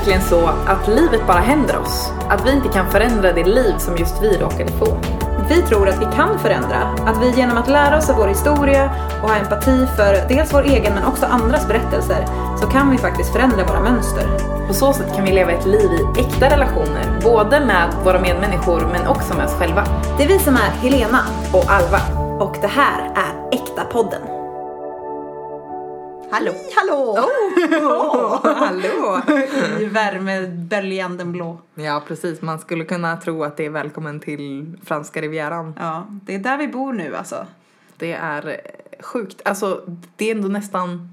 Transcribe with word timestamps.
verkligen 0.00 0.22
så 0.22 0.46
att 0.46 0.88
livet 0.88 1.26
bara 1.26 1.38
händer 1.38 1.78
oss? 1.78 2.12
Att 2.28 2.46
vi 2.46 2.52
inte 2.52 2.68
kan 2.68 2.90
förändra 2.90 3.32
det 3.32 3.44
liv 3.44 3.74
som 3.78 3.96
just 3.96 4.22
vi 4.22 4.38
råkade 4.38 4.72
få? 4.72 4.98
Vi 5.48 5.62
tror 5.62 5.88
att 5.88 6.00
vi 6.00 6.04
kan 6.04 6.38
förändra. 6.38 6.76
Att 7.06 7.22
vi 7.22 7.30
genom 7.30 7.58
att 7.58 7.68
lära 7.68 7.98
oss 7.98 8.10
av 8.10 8.16
vår 8.16 8.28
historia 8.28 8.90
och 9.22 9.28
ha 9.28 9.36
empati 9.36 9.86
för 9.96 10.28
dels 10.28 10.54
vår 10.54 10.62
egen 10.62 10.94
men 10.94 11.04
också 11.04 11.26
andras 11.26 11.68
berättelser 11.68 12.26
så 12.60 12.66
kan 12.66 12.90
vi 12.90 12.98
faktiskt 12.98 13.32
förändra 13.32 13.64
våra 13.64 13.80
mönster. 13.80 14.24
På 14.66 14.74
så 14.74 14.92
sätt 14.92 15.16
kan 15.16 15.24
vi 15.24 15.32
leva 15.32 15.52
ett 15.52 15.66
liv 15.66 15.90
i 15.92 16.20
äkta 16.20 16.50
relationer, 16.50 17.20
både 17.22 17.60
med 17.60 17.94
våra 18.04 18.20
medmänniskor 18.20 18.88
men 18.92 19.06
också 19.06 19.34
med 19.34 19.46
oss 19.46 19.54
själva. 19.54 19.84
Det 20.18 20.24
är 20.24 20.28
vi 20.28 20.38
som 20.38 20.54
är 20.54 20.70
Helena 20.82 21.20
Och 21.52 21.70
Alva. 21.70 22.00
och 22.44 22.56
det 22.60 22.70
här 22.70 23.00
är 23.00 23.58
Äkta 23.58 23.84
podden. 23.84 24.39
Hallå! 26.30 26.54
Hallå! 26.74 27.18
Oh, 27.18 28.54
hallå! 28.56 29.20
I 29.80 29.84
värmeböljanden 29.84 31.32
blå. 31.32 31.58
Ja, 31.74 32.02
precis. 32.06 32.42
Man 32.42 32.58
skulle 32.58 32.84
kunna 32.84 33.16
tro 33.16 33.44
att 33.44 33.56
det 33.56 33.66
är 33.66 33.70
välkommen 33.70 34.20
till 34.20 34.76
franska 34.84 35.22
rivieran. 35.22 35.74
Ja, 35.78 36.06
det 36.10 36.34
är 36.34 36.38
där 36.38 36.58
vi 36.58 36.68
bor 36.68 36.92
nu 36.92 37.16
alltså. 37.16 37.46
Det 37.96 38.12
är 38.12 38.60
sjukt. 39.00 39.42
Alltså, 39.44 39.82
det 40.16 40.30
är 40.30 40.34
ändå 40.34 40.48
nästan 40.48 41.12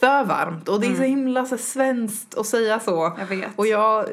för 0.00 0.24
varmt 0.24 0.68
och 0.68 0.80
det 0.80 0.86
är 0.86 0.94
så 0.94 1.02
himla 1.02 1.46
så 1.46 1.58
svenskt 1.58 2.38
att 2.38 2.46
säga 2.46 2.80
så. 2.80 3.12
Jag 3.18 3.26
vet. 3.36 3.48
Och 3.56 3.66
jag 3.66 4.06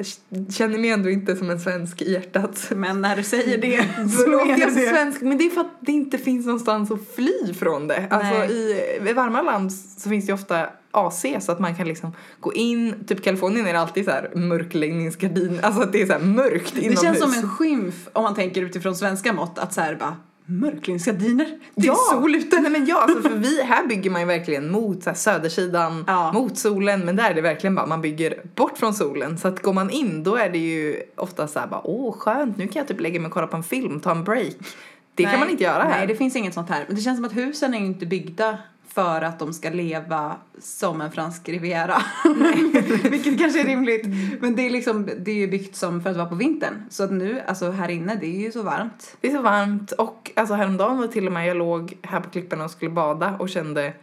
känner 0.50 0.78
mig 0.80 0.90
ändå 0.90 1.10
inte 1.10 1.36
som 1.36 1.50
en 1.50 1.60
svensk 1.60 2.02
i 2.02 2.14
hjärtat. 2.14 2.68
Men 2.76 3.02
när 3.02 3.16
du 3.16 3.24
säger 3.24 3.58
det 3.58 4.10
så 4.18 4.28
låter 4.30 4.54
är 4.54 4.58
jag 4.60 4.76
det. 4.76 4.90
svensk, 4.90 5.22
men 5.22 5.38
det 5.38 5.44
är 5.46 5.50
för 5.50 5.62
att 5.62 5.78
det 5.80 5.92
inte 5.92 6.18
finns 6.18 6.46
någonstans 6.46 6.92
att 6.92 7.00
fly 7.16 7.54
från 7.54 7.88
det. 7.88 8.08
Alltså 8.10 8.54
i, 8.54 8.82
i 9.10 9.14
varma 9.14 9.42
land 9.42 9.74
så 9.74 10.10
finns 10.10 10.26
det 10.26 10.34
ofta 10.34 10.70
AC 10.92 11.26
så 11.40 11.52
att 11.52 11.60
man 11.60 11.76
kan 11.76 11.88
liksom 11.88 12.14
gå 12.40 12.54
in, 12.54 13.06
typ 13.08 13.24
Kalifornien 13.24 13.68
är 13.68 13.74
det 13.74 13.80
alltid 13.80 14.06
så 14.06 14.12
här 14.12 14.32
mörkläggningsgardin, 14.36 15.60
alltså 15.64 15.82
att 15.82 15.92
det 15.92 16.02
är 16.02 16.20
så 16.20 16.26
mörkt 16.26 16.76
Det 16.76 16.82
inomhus. 16.82 17.02
känns 17.02 17.20
som 17.20 17.34
en 17.34 17.50
skymf 17.50 17.96
om 18.14 18.24
man 18.24 18.36
tänker 18.36 18.62
utifrån 18.62 18.96
svenska 18.96 19.34
mått 19.34 19.60
att 19.60 19.74
så 19.74 19.82
här 19.82 19.96
bara 19.96 20.16
mörklingsgardiner, 20.50 21.60
det 21.76 21.82
är 21.82 21.88
Ja. 21.88 21.96
sol 22.12 22.36
ute. 22.36 22.60
Nej 22.62 22.72
men 22.72 22.86
ja, 22.86 23.02
alltså 23.02 23.30
för 23.30 23.36
vi, 23.36 23.64
här 23.64 23.88
bygger 23.88 24.10
man 24.10 24.22
ju 24.22 24.28
verkligen 24.28 24.72
mot 24.72 25.04
så 25.04 25.10
här, 25.10 25.18
södersidan, 25.18 26.04
Ja. 26.08 26.32
mot 26.34 26.58
solen, 26.58 27.06
men 27.06 27.16
där 27.16 27.30
är 27.30 27.34
det 27.34 27.42
verkligen 27.42 27.76
bara 27.76 27.86
man 27.86 28.02
bygger 28.02 28.42
bort 28.56 28.78
från 28.78 28.94
solen. 28.94 29.38
Så 29.38 29.48
att 29.48 29.62
går 29.62 29.74
man 29.74 29.90
in 29.90 30.24
då 30.24 30.36
är 30.36 30.50
det 30.50 30.58
ju 30.58 31.02
ofta 31.16 31.48
så 31.48 31.60
här 31.60 31.68
bara 31.68 31.82
åh 31.88 32.18
skönt, 32.18 32.58
nu 32.58 32.68
kan 32.68 32.80
jag 32.80 32.88
typ 32.88 33.00
lägga 33.02 33.20
mig 33.20 33.28
och 33.28 33.34
kolla 33.34 33.48
på 33.48 33.58
en 33.58 33.64
film, 33.64 34.00
ta 34.00 34.12
en 34.12 34.24
break. 34.24 34.56
Det 35.16 35.24
kan 35.24 35.32
Nej, 35.32 35.40
man 35.40 35.50
inte 35.50 35.64
göra 35.64 35.84
här. 35.84 35.98
Nej, 35.98 36.08
det 36.08 36.16
finns 36.16 36.36
inget 36.36 36.54
sånt 36.54 36.70
här. 36.70 36.84
Men 36.88 36.96
det 36.96 37.02
känns 37.02 37.18
som 37.18 37.26
att 37.26 37.36
husen 37.36 37.74
är 37.74 37.80
ju 37.80 37.86
inte 37.86 38.06
byggda 38.06 38.58
för 38.98 39.22
att 39.22 39.40
de 39.40 39.54
ska 39.54 39.70
leva 39.70 40.36
som 40.60 41.02
en 41.02 41.12
fransk 41.12 41.50
riviera. 41.50 42.02
Vilket 43.10 43.40
kanske 43.40 43.62
är 43.62 43.66
rimligt. 43.66 44.06
Men 44.40 44.56
det 44.56 44.66
är 44.66 44.70
liksom, 44.70 45.10
det 45.20 45.32
är 45.32 45.36
ju 45.36 45.48
byggt 45.48 45.76
som 45.76 46.02
för 46.02 46.10
att 46.10 46.18
vara 46.18 46.28
på 46.28 46.36
vintern. 46.36 46.74
Så 46.90 47.04
att 47.04 47.12
nu, 47.12 47.42
alltså 47.48 47.72
här 47.72 47.90
inne, 47.90 48.16
det 48.16 48.26
är 48.26 48.40
ju 48.40 48.52
så 48.52 48.62
varmt. 48.62 49.18
Det 49.22 49.28
är 49.28 49.32
så 49.32 49.42
varmt 49.42 49.92
och 49.92 50.32
alltså 50.36 50.54
häromdagen 50.54 50.98
var 50.98 51.08
till 51.08 51.28
och 51.28 51.34
med 51.34 51.48
jag 51.48 51.58
låg 51.58 51.98
här 52.02 52.20
på 52.20 52.30
klippan 52.30 52.62
och 52.62 52.72
skulle 52.72 52.92
bada 52.92 53.36
och 53.40 53.50
kände 53.50 53.94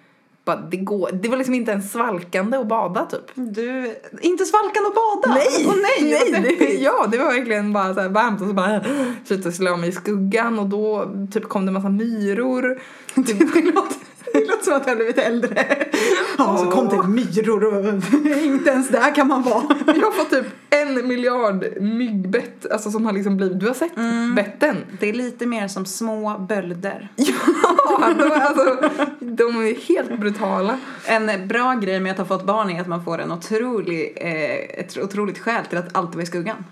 bara 0.45 0.57
det 0.57 0.77
går, 0.77 1.11
det 1.13 1.29
var 1.29 1.37
liksom 1.37 1.55
inte 1.55 1.71
ens 1.71 1.93
svalkande 1.93 2.57
att 2.57 2.69
bada 2.69 3.07
typ. 3.07 3.31
Du, 3.35 3.97
inte 4.21 4.45
svalkan 4.45 4.83
och 4.87 4.95
bada! 4.95 5.35
Nej! 5.35 5.67
Åh, 5.69 5.75
nej! 5.83 6.31
nej 6.33 6.57
det, 6.59 6.75
ja, 6.81 7.07
det 7.13 7.19
var 7.19 7.25
verkligen 7.25 7.73
bara 7.73 7.95
så 7.95 8.01
här 8.01 8.09
varmt 8.09 8.41
och 8.41 8.47
så 8.47 8.53
bara 8.53 8.85
försökte 9.25 9.53
slå 9.53 9.77
mig 9.77 9.89
i 9.89 9.93
skuggan 9.93 10.59
och 10.59 10.67
då 10.67 11.13
typ 11.33 11.49
kom 11.49 11.67
det 11.67 11.73
massa 11.73 11.89
myror. 11.89 12.81
Låter 13.75 14.14
som 14.65 14.75
att 14.75 14.87
jag 14.87 14.91
har 14.91 14.97
blivit 14.97 15.19
äldre. 15.19 15.67
Ja, 16.39 16.59
så 16.59 16.71
kom 16.71 16.89
det 16.89 17.03
myror 17.09 17.65
och 17.65 17.85
inte 18.43 18.71
ens 18.71 18.89
där 18.89 19.15
kan 19.15 19.29
man 19.29 19.43
vara. 19.43 19.65
Jag 19.87 19.95
har 19.95 20.13
fått 20.13 20.31
typ 20.31 20.47
en 20.71 21.09
miljard 21.09 21.65
myggbett, 21.81 22.67
alltså 22.73 22.91
som 22.91 23.07
har 23.07 23.13
liksom 23.13 23.37
blivit, 23.37 23.61
du 23.61 23.67
har 23.67 23.75
sett 23.75 23.95
betten? 24.37 24.77
Det 25.01 25.09
är 25.09 25.13
lite 25.13 25.47
mer 25.47 25.69
som 25.69 25.87
små 25.87 26.39
bölder. 26.39 27.09
Ja, 28.01 28.15
de, 28.19 28.23
är 28.23 28.41
alltså, 28.41 28.91
de 29.21 29.57
är 29.57 29.89
helt 29.89 30.21
brutala. 30.21 30.79
En 31.07 31.49
bra 31.49 31.75
grej 31.75 32.01
med 32.01 32.13
att 32.13 32.19
ha 32.19 32.25
fått 32.25 32.47
barn 32.47 32.71
är 32.71 32.81
att 32.81 32.87
man 32.87 33.05
får 33.05 33.19
en 33.19 33.33
otrolig, 33.33 34.13
eh, 34.17 34.81
ett 34.81 34.99
otroligt 34.99 35.39
skäl 35.39 35.65
till 35.65 35.79
att 35.79 35.97
alltid 35.97 36.15
vara 36.15 36.23
i 36.23 36.27
skuggan. 36.27 36.65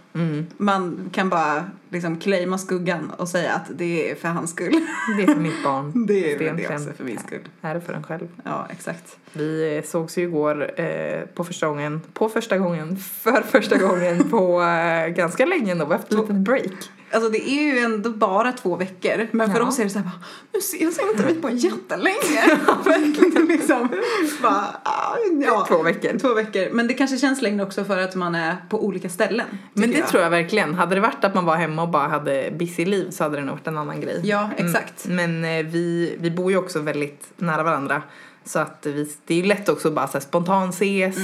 Man 0.57 1.11
kan 1.13 1.29
bara 1.29 1.65
liksom 1.91 2.17
claima 2.17 2.59
skuggan 2.59 3.11
och 3.17 3.29
säga 3.29 3.53
att 3.53 3.71
det 3.79 4.11
är 4.11 4.15
för 4.15 4.29
hans 4.29 4.51
skull. 4.51 4.81
Det 5.17 5.23
är 5.23 5.27
för 5.27 5.41
mitt 5.41 5.65
barn. 5.65 6.07
Det 6.07 6.33
är 6.33 6.39
det 6.57 6.69
också 6.75 6.93
för 6.97 7.05
min 7.05 7.19
skull. 7.19 7.49
Här 7.63 7.75
är 7.75 7.81
för 7.81 7.93
en 7.93 8.03
själv. 8.03 8.29
Ja, 8.45 8.67
exakt. 8.71 9.17
Vi 9.33 9.77
eh, 9.77 9.85
sågs 9.85 10.19
ju 10.19 10.23
igår 10.23 10.81
eh, 10.81 11.21
på 11.35 11.45
första 11.45 11.67
gången, 11.67 12.01
på 12.13 12.29
första 12.29 12.59
gången, 12.59 12.97
för 12.97 13.43
första 13.43 13.79
gången 13.79 14.31
på 14.31 14.63
eh, 14.63 15.09
ganska 15.09 15.47
länge 15.47 15.73
ändå, 15.73 15.93
efter 15.93 16.15
ett 16.15 16.21
litet 16.29 16.37
break. 16.37 16.73
Alltså 17.15 17.31
det 17.31 17.51
är 17.51 17.63
ju 17.63 17.79
ändå 17.79 18.11
bara 18.11 18.53
två 18.53 18.77
veckor. 18.77 19.29
Men 19.31 19.53
för 19.53 19.59
Ja. 19.61 19.67
oss 19.69 19.79
är 19.79 19.85
det 19.85 19.91
så 19.91 19.99
här 19.99 20.05
bara, 20.07 20.25
nu 20.53 20.59
ses 20.59 20.99
inte 21.11 21.27
vi 21.27 21.35
på 21.35 21.51
jättelänge. 21.53 22.59
Verkligen 22.85 23.47
liksom. 23.47 23.89
Bara, 24.43 24.67
ah, 24.83 25.17
ja. 25.47 25.65
Två 25.69 25.83
veckor. 25.83 26.19
Två 26.19 26.35
veckor. 26.35 26.69
Men 26.73 26.87
det 26.89 26.95
kanske 26.95 27.17
känns 27.17 27.43
längre 27.43 27.63
också 27.63 27.85
för 27.85 27.99
att 27.99 28.15
man 28.15 28.35
är 28.35 28.57
på 28.69 28.85
olika 28.85 29.09
ställen. 29.09 29.47
Men 29.75 29.89
tycker 29.89 30.02
det 30.03 30.09
tror 30.11 30.23
jag 30.23 30.31
verkligen. 30.31 30.75
Hade 30.75 30.95
det 30.95 31.01
varit 31.01 31.25
att 31.25 31.35
man 31.35 31.45
var 31.45 31.57
hemma 31.57 31.83
och 31.83 31.89
bara 31.89 32.09
hade 32.09 32.51
busy 32.59 32.85
liv 32.85 33.11
så 33.11 33.25
hade 33.25 33.37
det 33.37 33.43
nog 33.43 33.55
varit 33.55 33.67
en 33.67 33.79
annan 33.79 34.01
grej. 34.01 34.21
Ja, 34.25 34.51
exakt. 34.57 35.07
Mm. 35.07 35.17
Men 35.41 35.59
eh, 35.59 35.67
vi, 35.73 36.17
vi 36.21 36.31
bor 36.31 36.51
ju 36.51 36.57
också 36.57 36.81
väldigt 36.81 37.33
nära 37.37 37.63
varandra. 37.63 38.03
Så 38.45 38.59
att 38.59 38.79
vi, 38.83 39.13
det 39.27 39.35
är 39.35 39.39
ju 39.39 39.45
lätt 39.45 39.69
också 39.69 39.89
att 39.89 39.95
bara 39.95 40.09
så 40.09 40.21
spontant 40.21 40.75
ses. 40.75 41.17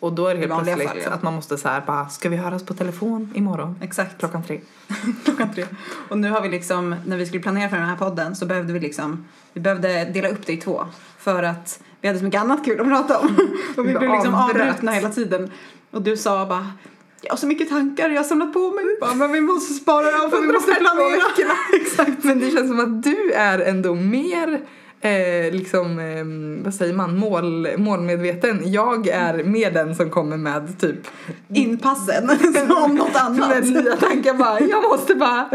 Och 0.00 0.12
då 0.12 0.26
är 0.26 0.34
det 0.34 0.40
helt 0.40 0.52
Mm. 0.52 0.64
plötsligt 0.64 0.88
fall, 0.88 0.98
ja. 1.04 1.10
att 1.10 1.22
man 1.22 1.34
måste 1.34 1.58
så 1.58 1.68
här 1.68 1.82
bara, 1.86 2.08
ska 2.08 2.28
vi 2.28 2.36
höras 2.36 2.62
på 2.62 2.74
telefon 2.74 3.32
imorgon? 3.34 3.78
Exakt. 3.82 4.18
Klockan 4.18 4.42
tre. 4.42 4.60
klockan 5.24 5.54
tre. 5.54 5.64
Och 6.08 6.18
nu 6.18 6.30
har 6.30 6.40
vi 6.40 6.48
liksom, 6.48 6.94
när 7.06 7.16
vi 7.16 7.26
skulle 7.26 7.42
planera 7.42 7.68
för 7.68 7.76
den 7.76 7.86
här 7.86 7.96
podden 7.96 8.36
så 8.36 8.46
behövde 8.46 8.72
vi 8.72 8.80
liksom, 8.80 9.24
vi 9.52 9.60
behövde 9.60 10.04
dela 10.04 10.28
upp 10.28 10.46
det 10.46 10.52
i 10.52 10.56
två. 10.56 10.84
För 11.18 11.42
att 11.42 11.80
vi 12.00 12.08
hade 12.08 12.18
så 12.18 12.24
mycket 12.24 12.40
annat 12.40 12.64
kul 12.64 12.80
att 12.80 12.88
prata 12.88 13.18
om. 13.18 13.26
Och 13.76 13.86
vi 13.86 13.92
Vi 13.92 13.98
blev 13.98 14.10
liksom 14.10 14.34
avbrutna 14.34 14.92
hela 14.92 15.08
tiden. 15.08 15.50
Och 15.90 16.02
du 16.02 16.16
sa 16.16 16.46
bara, 16.46 16.72
jag 17.20 17.30
har 17.30 17.36
så 17.36 17.46
mycket 17.46 17.68
tankar, 17.68 18.10
jag 18.10 18.16
har 18.16 18.24
samlat 18.24 18.52
på 18.52 18.70
mig. 18.70 18.84
Bara, 19.00 19.14
men 19.14 19.32
vi 19.32 19.40
måste 19.40 19.74
spara 19.74 20.10
dem 20.10 20.30
för 20.30 20.40
vi 20.40 20.46
måste 20.52 20.74
planera. 20.74 21.52
Exakt. 21.82 22.24
Men 22.24 22.38
det 22.38 22.50
känns 22.50 22.68
som 22.68 22.80
att 22.80 23.02
du 23.02 23.32
är 23.32 23.58
ändå 23.58 23.94
mer 23.94 24.60
Eh, 25.02 25.52
liksom, 25.52 25.98
eh, 25.98 26.64
vad 26.64 26.74
säger 26.74 26.94
man, 26.94 27.16
mål, 27.16 27.68
målmedveten. 27.76 28.72
Jag 28.72 29.08
är 29.08 29.44
mer 29.44 29.70
den 29.70 29.94
som 29.94 30.10
kommer 30.10 30.36
med 30.36 30.80
typ 30.80 31.06
Inpassen, 31.54 32.30
om 32.84 32.94
något 32.94 33.16
annat. 33.20 33.48
med 33.48 33.84
nya 33.84 33.96
tankar 33.96 34.34
bara, 34.34 34.60
jag 34.60 34.82
måste 34.82 35.14
bara 35.14 35.50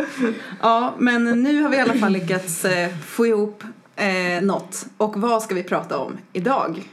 Ja, 0.61 0.93
men 0.97 1.43
nu 1.43 1.61
har 1.61 1.69
vi 1.69 1.77
i 1.77 1.79
alla 1.79 1.93
fall 1.93 2.11
lyckats 2.11 2.65
eh, 2.65 2.89
få 3.05 3.27
ihop 3.27 3.63
eh, 3.95 4.41
något. 4.41 4.85
Och 4.97 5.17
vad 5.17 5.43
ska 5.43 5.55
vi 5.55 5.63
prata 5.63 5.97
om 5.97 6.17
idag? 6.33 6.83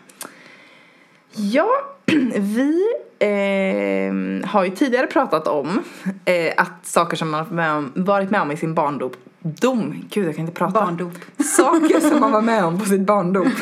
Ja, 1.35 1.69
vi 2.37 2.85
eh, 3.19 4.49
har 4.49 4.65
ju 4.65 4.71
tidigare 4.71 5.07
pratat 5.07 5.49
om 5.49 5.83
eh, 6.25 6.53
att 6.57 6.87
saker 6.87 7.17
som 7.17 7.31
man 7.31 7.47
med 7.51 7.73
om, 7.73 7.93
varit 7.95 8.31
med 8.31 8.41
om 8.43 8.51
i 8.51 8.57
sin 8.57 8.75
barndom 8.75 9.11
Dom, 9.45 10.05
gud 10.11 10.29
jag 10.29 10.35
kan 10.37 10.41
inte 10.41 10.59
prata. 10.59 10.73
Barndop. 10.73 11.13
Saker 11.57 12.01
som 12.01 12.21
man 12.21 12.33
var 12.33 12.43
med 12.43 12.65
om 12.65 12.79
på 12.79 12.85
sitt 12.85 13.01
barndop. 13.01 13.47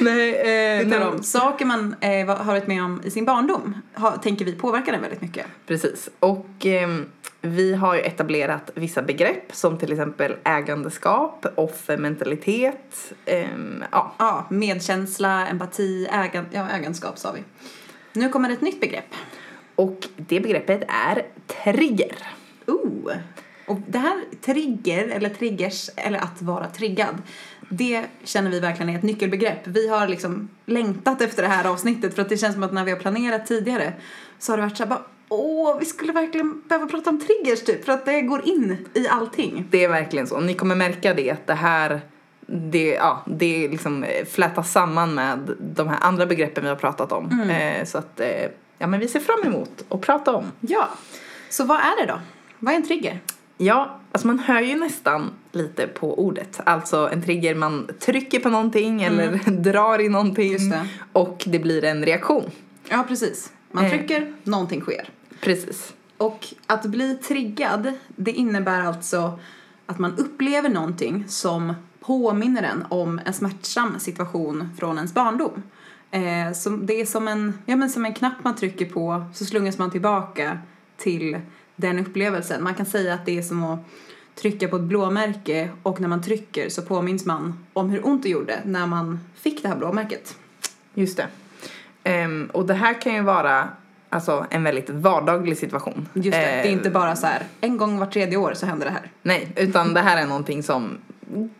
nej, 0.00 0.34
eh, 0.34 0.86
nej, 0.86 1.04
om. 1.04 1.22
Saker 1.22 1.64
man 1.64 1.94
eh, 2.00 2.26
har 2.26 2.44
varit 2.44 2.66
med 2.66 2.84
om 2.84 3.00
i 3.04 3.10
sin 3.10 3.24
barndom 3.24 3.74
har, 3.94 4.10
tänker 4.10 4.44
vi 4.44 4.52
påverkar 4.52 4.92
den 4.92 5.00
väldigt 5.00 5.20
mycket. 5.20 5.46
Precis. 5.66 6.10
Och 6.20 6.46
ehm, 6.60 7.06
vi 7.44 7.74
har 7.74 7.94
ju 7.94 8.00
etablerat 8.00 8.70
vissa 8.74 9.02
begrepp 9.02 9.54
som 9.54 9.78
till 9.78 9.92
exempel 9.92 10.36
ägandeskap, 10.44 11.46
offermentalitet, 11.54 13.12
ehm, 13.24 13.84
ja, 13.92 14.14
Ja, 14.18 14.46
medkänsla, 14.50 15.46
empati, 15.48 16.06
ägan, 16.12 16.46
ja, 16.50 16.68
ägandskap 16.68 17.18
sa 17.18 17.32
vi. 17.32 17.40
Nu 18.12 18.28
kommer 18.28 18.50
ett 18.50 18.60
nytt 18.60 18.80
begrepp. 18.80 19.14
och 19.74 20.08
det 20.16 20.40
begreppet 20.40 20.82
är 20.88 21.22
trigger. 21.46 22.16
Ooh. 22.66 23.12
Och 23.66 23.78
det 23.86 23.98
här 23.98 24.24
trigger, 24.40 25.08
eller 25.08 25.28
triggers, 25.28 25.90
eller 25.96 26.18
att 26.18 26.42
vara 26.42 26.66
triggad, 26.66 27.22
det 27.68 28.04
känner 28.24 28.50
vi 28.50 28.60
verkligen 28.60 28.88
är 28.88 28.98
ett 28.98 29.02
nyckelbegrepp. 29.02 29.66
Vi 29.66 29.88
har 29.88 30.08
liksom 30.08 30.48
längtat 30.66 31.20
efter 31.20 31.42
det 31.42 31.48
här 31.48 31.64
avsnittet 31.70 32.14
för 32.14 32.22
att 32.22 32.28
det 32.28 32.36
känns 32.36 32.54
som 32.54 32.62
att 32.62 32.72
när 32.72 32.84
vi 32.84 32.90
har 32.90 32.98
planerat 32.98 33.46
tidigare 33.46 33.92
så 34.38 34.52
har 34.52 34.56
det 34.56 34.62
varit 34.62 34.76
så 34.76 34.82
här 34.82 34.90
bara 34.90 35.02
Åh, 35.28 35.76
vi 35.78 35.84
skulle 35.84 36.12
verkligen 36.12 36.62
behöva 36.68 36.86
prata 36.86 37.10
om 37.10 37.20
triggers 37.20 37.64
typ 37.64 37.84
för 37.84 37.92
att 37.92 38.04
det 38.04 38.20
går 38.20 38.48
in 38.48 38.86
i 38.94 39.08
allting. 39.08 39.64
Det 39.70 39.84
är 39.84 39.88
verkligen 39.88 40.26
så. 40.26 40.40
Ni 40.40 40.54
kommer 40.54 40.74
märka 40.74 41.14
det 41.14 41.30
att 41.30 41.46
det 41.46 41.54
här 41.54 42.00
det, 42.46 42.88
ja, 42.94 43.22
det 43.26 43.68
liksom 43.68 44.04
eh, 44.04 44.24
flätas 44.26 44.72
samman 44.72 45.14
med 45.14 45.50
de 45.60 45.88
här 45.88 45.98
andra 46.00 46.26
begreppen 46.26 46.62
vi 46.64 46.68
har 46.68 46.76
pratat 46.76 47.12
om. 47.12 47.40
Eh, 47.50 47.84
så 47.84 47.98
att, 47.98 48.20
eh, 48.20 48.28
ja 48.78 48.86
men 48.86 49.00
vi 49.00 49.08
ser 49.08 49.20
fram 49.20 49.42
emot 49.52 49.84
att 49.88 50.00
prata 50.00 50.32
om. 50.34 50.44
Ja, 50.60 50.88
så 51.50 51.64
vad 51.64 51.78
är 51.78 52.00
det 52.06 52.12
då? 52.12 52.20
Vad 52.58 52.72
är 52.74 52.76
en 52.78 52.86
trigger? 52.86 53.20
Ja, 53.58 54.00
alltså 54.12 54.26
man 54.26 54.38
hör 54.38 54.60
ju 54.60 54.74
nästan 54.74 55.30
lite 55.52 55.86
på 55.86 56.18
ordet. 56.18 56.60
Alltså 56.66 57.08
en 57.12 57.22
trigger, 57.22 57.54
man 57.54 57.88
trycker 58.00 58.40
på 58.40 58.48
någonting 58.48 59.02
eller 59.02 59.40
drar 59.62 60.00
i 60.00 60.08
någonting 60.08 60.56
Mm. 60.56 60.68
Det. 60.70 60.88
och 61.12 61.44
det 61.46 61.58
blir 61.58 61.84
en 61.84 62.04
reaktion. 62.04 62.50
Ja, 62.88 63.04
precis. 63.08 63.52
Man 63.74 63.84
Eh. 63.84 63.90
trycker, 63.90 64.32
någonting 64.44 64.80
sker. 64.80 65.08
Precis. 65.40 65.94
Och 66.16 66.46
att 66.66 66.84
bli 66.84 67.14
triggad, 67.14 67.92
det 68.16 68.30
innebär 68.32 68.80
alltså 68.80 69.38
att 69.86 69.98
man 69.98 70.18
upplever 70.18 70.68
någonting 70.68 71.24
som 71.28 71.74
påminner 72.00 72.62
en 72.62 72.84
om 72.88 73.20
en 73.24 73.32
smärtsam 73.32 73.98
situation 73.98 74.68
från 74.78 74.96
ens 74.96 75.14
barndom. 75.14 75.62
Eh, 76.10 76.52
så 76.54 76.70
det 76.70 77.00
är 77.00 77.06
som 77.06 77.28
en, 77.28 77.58
ja, 77.66 77.76
men 77.76 77.90
som 77.90 78.04
en 78.04 78.14
knapp 78.14 78.44
man 78.44 78.56
trycker 78.56 78.86
på 78.86 79.24
så 79.34 79.44
slungas 79.44 79.78
man 79.78 79.90
tillbaka 79.90 80.58
till 80.96 81.40
den 81.76 81.98
upplevelsen. 81.98 82.64
Man 82.64 82.74
kan 82.74 82.86
säga 82.86 83.14
att 83.14 83.26
det 83.26 83.38
är 83.38 83.42
som 83.42 83.64
att 83.64 83.80
trycka 84.34 84.68
på 84.68 84.76
ett 84.76 84.82
blåmärke 84.82 85.70
och 85.82 86.00
när 86.00 86.08
man 86.08 86.22
trycker 86.22 86.68
så 86.68 86.82
påminns 86.82 87.26
man 87.26 87.64
om 87.72 87.90
hur 87.90 88.06
ont 88.06 88.22
det 88.22 88.28
gjorde 88.28 88.60
när 88.64 88.86
man 88.86 89.20
fick 89.34 89.62
det 89.62 89.68
här 89.68 89.76
blåmärket. 89.76 90.36
Just 90.94 91.16
det. 91.16 91.28
Ehm, 92.04 92.50
och 92.52 92.66
det 92.66 92.74
här 92.74 93.00
kan 93.00 93.14
ju 93.14 93.22
vara 93.22 93.68
alltså, 94.10 94.46
en 94.50 94.64
väldigt 94.64 94.90
vardaglig 94.90 95.58
situation. 95.58 96.08
Just 96.12 96.24
det, 96.24 96.30
det 96.30 96.46
är 96.46 96.64
Eh, 96.64 96.72
inte 96.72 96.90
bara 96.90 97.16
så 97.16 97.26
här 97.26 97.42
en 97.60 97.76
gång 97.76 97.98
var 97.98 98.06
tredje 98.06 98.36
år 98.36 98.54
så 98.54 98.66
händer 98.66 98.86
det 98.86 98.92
här. 98.92 99.10
Nej, 99.22 99.52
utan 99.56 99.94
det 99.94 100.00
här 100.00 100.22
är 100.22 100.26
någonting 100.26 100.62
som 100.62 100.98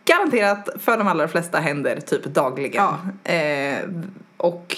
garanterat 0.05 0.69
för 0.79 0.97
de 0.97 1.07
allra 1.07 1.27
flesta 1.27 1.59
händer 1.59 1.99
typ 1.99 2.23
dagligen. 2.23 2.83
Ja. 3.23 3.31
Eh, 3.31 3.79
och 4.37 4.77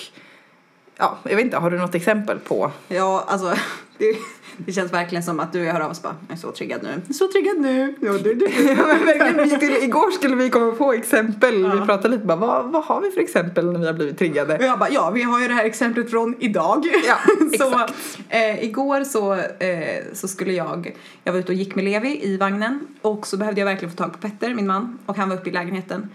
ja, 0.98 1.18
jag 1.24 1.36
vet 1.36 1.46
inte, 1.46 1.58
har 1.58 1.72
du 1.72 1.78
något 1.78 1.96
exempel 1.96 2.40
på? 2.40 2.72
Ja, 2.88 3.24
alltså 3.28 3.56
det, 3.98 4.16
det 4.58 4.72
känns 4.72 4.94
verkligen 4.94 5.24
som 5.24 5.40
att 5.40 5.54
du 5.54 5.66
hör 5.66 5.80
av 5.80 5.92
oss 5.92 6.02
bara, 6.02 6.16
jag 6.28 6.38
är 6.38 6.40
så 6.40 6.52
triggad 6.52 6.84
nu, 6.84 7.14
så 7.14 7.28
triggad 7.28 7.58
nu. 7.58 7.96
Ja, 8.02 8.12
du, 8.12 8.34
du. 8.34 8.46
Ja, 8.68 8.88
men 8.88 9.06
verkligen, 9.06 9.50
vi 9.50 9.50
skulle, 9.50 9.80
igår 9.80 10.12
skulle 10.12 10.36
vi 10.36 10.50
komma 10.50 10.72
på 10.72 10.94
exempel. 10.94 11.62
Ja. 11.62 11.76
Vi 11.76 11.86
pratade 11.86 12.10
lite 12.10 12.26
bara, 12.26 12.38
vad, 12.38 12.72
vad 12.72 12.84
har 12.84 13.02
vi 13.02 13.12
för 13.12 13.22
exempel 13.22 13.72
när 13.72 13.80
vi 13.80 13.86
har 13.86 13.94
blivit 13.94 14.18
triggade? 14.18 14.58
Och 14.58 14.64
jag 14.64 14.80
bara, 14.80 14.90
ja 14.90 15.10
vi 15.10 15.22
har 15.22 15.42
ju 15.42 15.48
det 15.48 15.54
här 15.54 15.66
exemplet 15.66 16.10
från 16.12 16.36
idag. 16.40 16.86
Ja, 17.08 17.18
så 17.60 17.94
eh, 18.30 18.64
igår 18.64 19.04
så, 19.04 19.34
eh, 19.34 20.04
så 20.14 20.28
skulle 20.28 20.54
jag, 20.54 20.96
jag 21.24 21.34
var 21.34 21.40
ute 21.40 21.52
och 21.52 21.58
gick 21.58 21.76
med 21.76 21.86
Levi 21.86 22.20
i 22.24 22.38
vagnen 22.38 22.88
och 23.02 23.28
så 23.28 23.38
behövde 23.38 23.62
jag 23.62 23.66
verkligen 23.66 23.92
få 23.92 23.98
tag 23.98 24.12
på 24.12 24.18
Petter, 24.18 24.54
min 24.54 24.68
man, 24.68 25.00
och 25.06 25.18
han 25.18 25.30
var 25.30 25.36
uppe 25.36 25.50
i 25.50 25.54
lägenheten. 25.54 26.10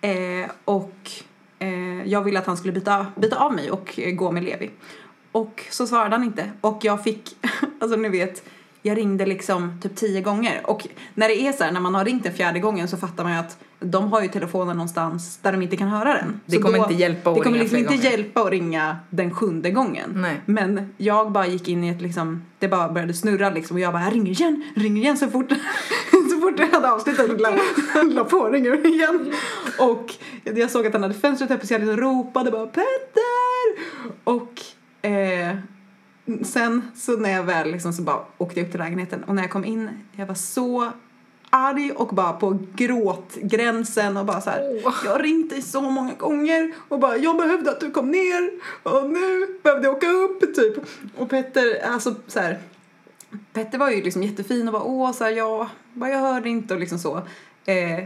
Eh, 0.00 0.50
och 0.64 1.10
eh, 1.58 2.04
jag 2.04 2.22
ville 2.22 2.38
att 2.38 2.46
han 2.46 2.56
skulle 2.56 2.72
byta, 2.72 3.06
byta 3.16 3.36
av 3.36 3.54
mig 3.54 3.70
och 3.70 3.98
eh, 3.98 4.14
gå 4.14 4.32
med 4.32 4.44
Levi. 4.44 4.70
Och 5.36 5.64
så 5.70 5.86
svarade 5.86 6.16
han 6.16 6.24
inte 6.24 6.50
och 6.60 6.78
jag 6.82 7.04
fick, 7.04 7.36
alltså 7.80 7.96
ni 7.96 8.08
vet, 8.08 8.42
jag 8.82 8.98
ringde 8.98 9.26
liksom 9.26 9.80
typ 9.82 9.96
tio 9.96 10.20
gånger 10.20 10.60
och 10.64 10.86
när 11.14 11.28
det 11.28 11.40
är 11.40 11.52
så 11.52 11.64
här, 11.64 11.72
när 11.72 11.80
man 11.80 11.94
har 11.94 12.04
ringt 12.04 12.24
den 12.24 12.32
fjärde 12.32 12.58
gången 12.58 12.88
så 12.88 12.96
fattar 12.96 13.24
man 13.24 13.32
ju 13.32 13.38
att 13.38 13.58
de 13.80 14.12
har 14.12 14.22
ju 14.22 14.28
telefonen 14.28 14.76
någonstans 14.76 15.38
där 15.42 15.52
de 15.52 15.62
inte 15.62 15.76
kan 15.76 15.88
höra 15.88 16.14
den. 16.14 16.40
Det 16.46 16.56
Så 16.56 16.62
kommer 16.62 16.78
inte 16.78 16.94
hjälpa 16.94 17.30
att 17.30 17.36
Det 17.36 17.42
kommer 17.42 17.58
liksom 17.58 17.78
inte 17.78 17.96
gånger. 17.96 18.10
hjälpa 18.10 18.40
att 18.40 18.50
ringa 18.50 18.96
den 19.10 19.34
sjunde 19.34 19.70
gången. 19.70 20.10
Nej. 20.14 20.40
Men 20.46 20.94
jag 20.96 21.32
bara 21.32 21.46
gick 21.46 21.68
in 21.68 21.84
i 21.84 21.88
ett 21.88 22.00
liksom, 22.02 22.42
det 22.58 22.68
bara 22.68 22.88
började 22.88 23.14
snurra 23.14 23.50
liksom 23.50 23.76
och 23.76 23.80
jag 23.80 23.92
bara 23.92 24.02
jag 24.02 24.14
ringer 24.14 24.30
igen, 24.30 24.62
ringer 24.76 25.02
igen 25.02 25.16
så 25.16 25.28
fort, 25.28 25.52
så 26.30 26.40
fort 26.40 26.58
jag 26.58 26.68
hade 26.68 26.90
avslutat 26.92 27.40
la, 27.40 27.50
la 28.02 28.24
på 28.24 28.48
ringer 28.48 28.86
igen. 28.86 29.32
Och 29.78 30.14
jag 30.44 30.70
såg 30.70 30.86
att 30.86 30.92
han 30.92 31.02
hade 31.02 31.14
fönstret 31.14 31.50
öppet 31.50 31.68
så 31.68 31.74
jag 31.74 31.80
liksom 31.80 31.96
ropade 31.96 32.50
bara 32.50 32.66
Petter! 32.66 33.26
Och 34.24 34.62
eh, 35.06 35.56
sen 36.42 36.90
så 36.94 37.16
när 37.16 37.30
jag 37.30 37.42
väl 37.42 37.70
liksom 37.70 37.92
så 37.92 38.02
bara 38.02 38.20
åkte 38.38 38.60
jag 38.60 38.66
upp 38.66 38.70
till 38.70 38.80
lägenheten 38.80 39.24
och 39.24 39.34
när 39.34 39.42
jag 39.42 39.50
kom 39.50 39.64
in 39.64 39.90
jag 40.12 40.26
var 40.26 40.34
så 40.34 40.92
arg 41.50 41.92
och 41.92 42.08
bara 42.08 42.32
på 42.32 42.58
gråtgränsen 42.74 44.16
och 44.16 44.26
bara 44.26 44.40
så 44.40 44.50
här. 44.50 44.80
Åh. 44.84 44.94
Jag 45.04 45.12
har 45.12 45.18
ringt 45.18 45.50
dig 45.50 45.62
så 45.62 45.80
många 45.80 46.12
gånger 46.14 46.72
och 46.88 46.98
bara 46.98 47.16
jag 47.16 47.36
behövde 47.36 47.70
att 47.70 47.80
du 47.80 47.90
kom 47.90 48.10
ner 48.10 48.50
och 48.82 49.10
nu 49.10 49.58
behövde 49.62 49.86
jag 49.86 49.96
åka 49.96 50.08
upp 50.08 50.54
typ. 50.54 50.74
Och 51.16 51.30
Petter, 51.30 51.84
alltså 51.92 52.14
så 52.26 52.40
här. 52.40 52.58
Petter 53.52 53.78
var 53.78 53.90
ju 53.90 54.02
liksom 54.02 54.22
jättefin 54.22 54.68
och 54.68 54.72
bara 54.72 54.82
åh 54.82 55.12
så 55.12 55.24
här, 55.24 55.30
ja, 55.30 55.68
bara 55.94 56.10
jag 56.10 56.18
hörde 56.18 56.48
inte 56.48 56.74
och 56.74 56.80
liksom 56.80 56.98
så. 56.98 57.16
Eh, 57.64 58.04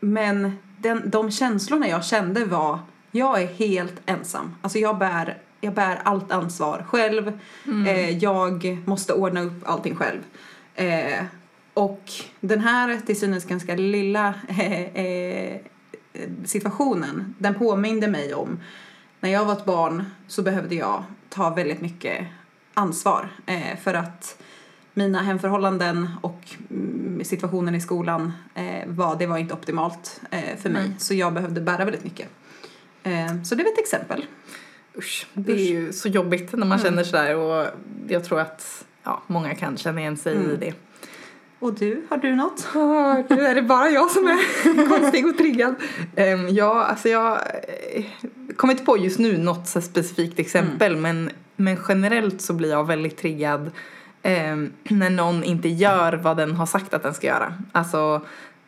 men 0.00 0.52
den, 0.78 1.10
de 1.10 1.30
känslorna 1.30 1.88
jag 1.88 2.04
kände 2.04 2.44
var, 2.44 2.78
jag 3.10 3.42
är 3.42 3.46
helt 3.46 4.00
ensam. 4.06 4.54
Alltså 4.62 4.78
jag 4.78 4.98
bär, 4.98 5.38
jag 5.60 5.74
bär 5.74 6.00
allt 6.04 6.32
ansvar 6.32 6.84
själv. 6.88 7.40
Eh, 7.86 8.18
jag 8.18 8.78
måste 8.84 9.12
ordna 9.12 9.40
upp 9.40 9.62
allting 9.64 9.96
själv. 9.96 10.20
Eh, 10.74 11.24
och 11.74 12.12
den 12.40 12.60
här 12.60 13.00
till 13.06 13.20
synes 13.20 13.44
ganska 13.44 13.74
lilla 13.74 14.34
eh, 14.48 15.04
eh, 15.04 15.60
situationen, 16.44 17.34
den 17.38 17.54
påminde 17.54 18.08
mig 18.08 18.34
om 18.34 18.60
när 19.20 19.30
jag 19.30 19.44
var 19.44 19.52
ett 19.52 19.64
barn 19.64 20.04
så 20.26 20.42
behövde 20.42 20.74
jag 20.74 21.04
ta 21.28 21.50
väldigt 21.50 21.80
mycket 21.80 22.26
ansvar 22.74 23.28
eh, 23.46 23.76
för 23.82 23.94
att 23.94 24.42
mina 24.94 25.22
hemförhållanden 25.22 26.08
och 26.20 26.40
mm, 26.70 27.24
situationen 27.24 27.74
i 27.74 27.80
skolan 27.80 28.32
eh, 28.54 28.86
var, 28.88 29.16
det 29.16 29.26
var 29.26 29.38
inte 29.38 29.54
optimalt 29.54 30.20
för 30.56 30.70
mig. 30.70 30.88
Nej. 30.88 30.96
Så 30.98 31.14
jag 31.14 31.32
behövde 31.32 31.60
bära 31.60 31.84
väldigt 31.84 32.04
mycket. 32.04 32.28
Så 33.44 33.54
det 33.54 33.62
var 33.62 33.72
ett 33.72 33.78
exempel. 33.78 34.24
Usch, 34.98 35.26
det 35.34 35.52
är 35.52 35.70
ju 35.70 35.92
så 35.92 36.08
jobbigt 36.08 36.52
när 36.52 36.66
man 36.66 36.78
känner 36.78 37.04
sådär 37.04 37.36
och 37.36 37.66
jag 38.08 38.24
tror 38.24 38.40
att 38.40 38.84
ja, 39.04 39.22
många 39.26 39.54
kan 39.54 39.76
känna 39.76 40.00
igen 40.00 40.16
sig 40.16 40.32
i 40.34 40.36
Mm. 40.36 40.60
det. 40.60 40.74
Och 41.60 41.74
du, 41.74 42.02
har 42.10 42.16
du 42.16 42.34
något? 42.36 42.68
Nu 43.30 43.46
är 43.46 43.54
det 43.54 43.62
bara 43.62 43.90
jag 43.90 44.10
som 44.10 44.26
är 44.26 44.88
konstig 44.88 45.26
och 45.26 45.38
triggad. 45.38 45.74
Um, 46.16 46.48
ja, 46.48 46.84
alltså 46.84 47.08
jag 47.08 47.32
eh, 47.94 48.04
kommer 48.56 48.72
inte 48.72 48.84
på 48.84 48.98
just 48.98 49.18
nu 49.18 49.38
något 49.38 49.68
så 49.68 49.80
specifikt 49.80 50.38
exempel 50.38 50.96
men, 50.96 51.30
men 51.56 51.76
generellt 51.88 52.40
så 52.40 52.52
blir 52.52 52.70
jag 52.70 52.86
väldigt 52.86 53.16
triggad 53.16 53.70
ehm, 54.22 54.72
när 54.88 55.10
någon 55.10 55.44
inte 55.44 55.68
gör 55.68 56.12
vad 56.12 56.36
den 56.36 56.52
har 56.52 56.66
sagt 56.66 56.94
att 56.94 57.02
den 57.02 57.14
ska 57.14 57.26
göra. 57.26 57.54
Alltså 57.72 58.20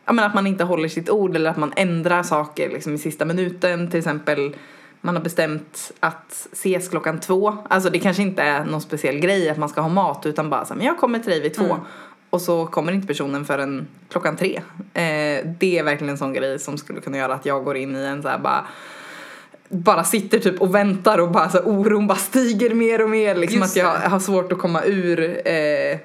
ja, 0.04 0.12
men 0.12 0.24
att 0.24 0.34
man 0.34 0.46
inte 0.46 0.64
håller 0.64 0.88
sitt 0.88 1.10
ord 1.10 1.36
eller 1.36 1.50
att 1.50 1.56
man 1.56 1.72
ändrar 1.76 2.22
saker 2.22 2.68
liksom, 2.68 2.94
i 2.94 2.98
sista 2.98 3.24
minuten. 3.24 3.90
Till 3.90 3.98
exempel 3.98 4.56
man 5.00 5.16
har 5.16 5.22
bestämt 5.22 5.92
att 6.00 6.48
ses 6.52 6.88
klockan 6.88 7.20
två. 7.20 7.56
Alltså 7.68 7.90
det 7.90 7.98
kanske 7.98 8.22
inte 8.22 8.42
är 8.42 8.64
någon 8.64 8.80
speciell 8.80 9.18
grej 9.18 9.50
att 9.50 9.58
man 9.58 9.68
ska 9.68 9.80
ha 9.80 9.88
mat 9.88 10.26
utan 10.26 10.50
bara 10.50 10.64
så 10.64 10.74
här, 10.74 10.78
men 10.78 10.86
jag 10.86 10.98
kommer 10.98 11.18
till 11.18 11.30
dig 11.30 11.40
vid 11.40 11.54
två. 11.54 11.64
Mm. 11.64 11.80
Och 12.30 12.42
så 12.42 12.66
kommer 12.66 12.92
inte 12.92 13.06
personen 13.06 13.44
förrän 13.44 13.88
klockan 14.08 14.36
tre. 14.36 14.56
Eh, 14.94 15.46
det 15.58 15.78
är 15.78 15.82
verkligen 15.82 16.10
en 16.10 16.18
sån 16.18 16.32
grej 16.32 16.58
som 16.58 16.78
skulle 16.78 17.00
kunna 17.00 17.18
göra 17.18 17.34
att 17.34 17.46
jag 17.46 17.64
går 17.64 17.76
in 17.76 17.96
i 17.96 18.04
en 18.04 18.22
så 18.22 18.28
här 18.28 18.38
bara 18.38 18.66
bara 19.68 20.04
sitter 20.04 20.38
typ 20.38 20.60
och 20.60 20.74
väntar 20.74 21.18
och 21.18 21.30
bara 21.30 21.48
så 21.48 21.58
här, 21.58 21.68
oron 21.68 22.06
bara 22.06 22.18
stiger 22.18 22.74
mer 22.74 23.02
och 23.02 23.10
mer. 23.10 23.34
Liksom 23.34 23.60
Just 23.60 23.76
att 23.76 23.82
jag 23.82 24.00
det. 24.00 24.08
har 24.08 24.18
svårt 24.18 24.52
att 24.52 24.58
komma 24.58 24.84
ur 24.84 25.48
eh, 25.48 25.98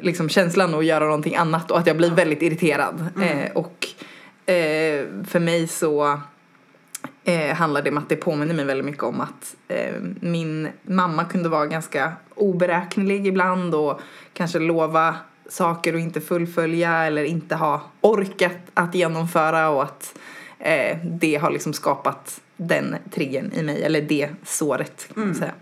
liksom 0.00 0.28
känslan 0.28 0.74
och 0.74 0.84
göra 0.84 1.04
någonting 1.04 1.36
annat 1.36 1.70
och 1.70 1.78
att 1.78 1.86
jag 1.86 1.96
blir 1.96 2.10
väldigt 2.10 2.42
irriterad. 2.42 3.08
Mm. 3.16 3.38
Eh, 3.38 3.50
och 3.52 3.86
eh, 4.52 5.04
för 5.28 5.40
mig 5.40 5.66
så 5.68 6.20
eh, 7.26 7.54
handlar 7.54 7.82
det 7.82 7.90
om 7.90 7.98
att 7.98 8.08
det 8.08 8.16
påminner 8.16 8.54
mig 8.54 8.64
väldigt 8.64 8.86
mycket 8.86 9.02
om 9.02 9.20
att 9.20 9.56
eh, 9.68 9.94
min 10.20 10.68
mamma 10.82 11.24
kunde 11.24 11.48
vara 11.48 11.66
ganska 11.66 12.12
oberäknelig 12.34 13.26
ibland 13.26 13.74
och 13.74 14.00
kanske 14.32 14.58
lova 14.58 15.16
saker 15.48 15.94
och 15.94 16.00
inte 16.00 16.20
fullfölja 16.20 17.04
eller 17.04 17.24
inte 17.24 17.54
ha 17.54 17.82
orkat 18.00 18.56
att 18.74 18.94
genomföra 18.94 19.68
och 19.68 19.82
att 19.82 20.18
eh, 20.58 20.98
det 21.04 21.34
har 21.36 21.50
liksom 21.50 21.72
skapat 21.72 22.40
den 22.56 22.96
triggern 23.10 23.52
i 23.52 23.62
mig, 23.62 23.82
eller 23.82 24.00
det 24.02 24.28
såret 24.44 25.06
kan 25.08 25.14
man 25.14 25.24
Mm. 25.24 25.38
säga. 25.38 25.52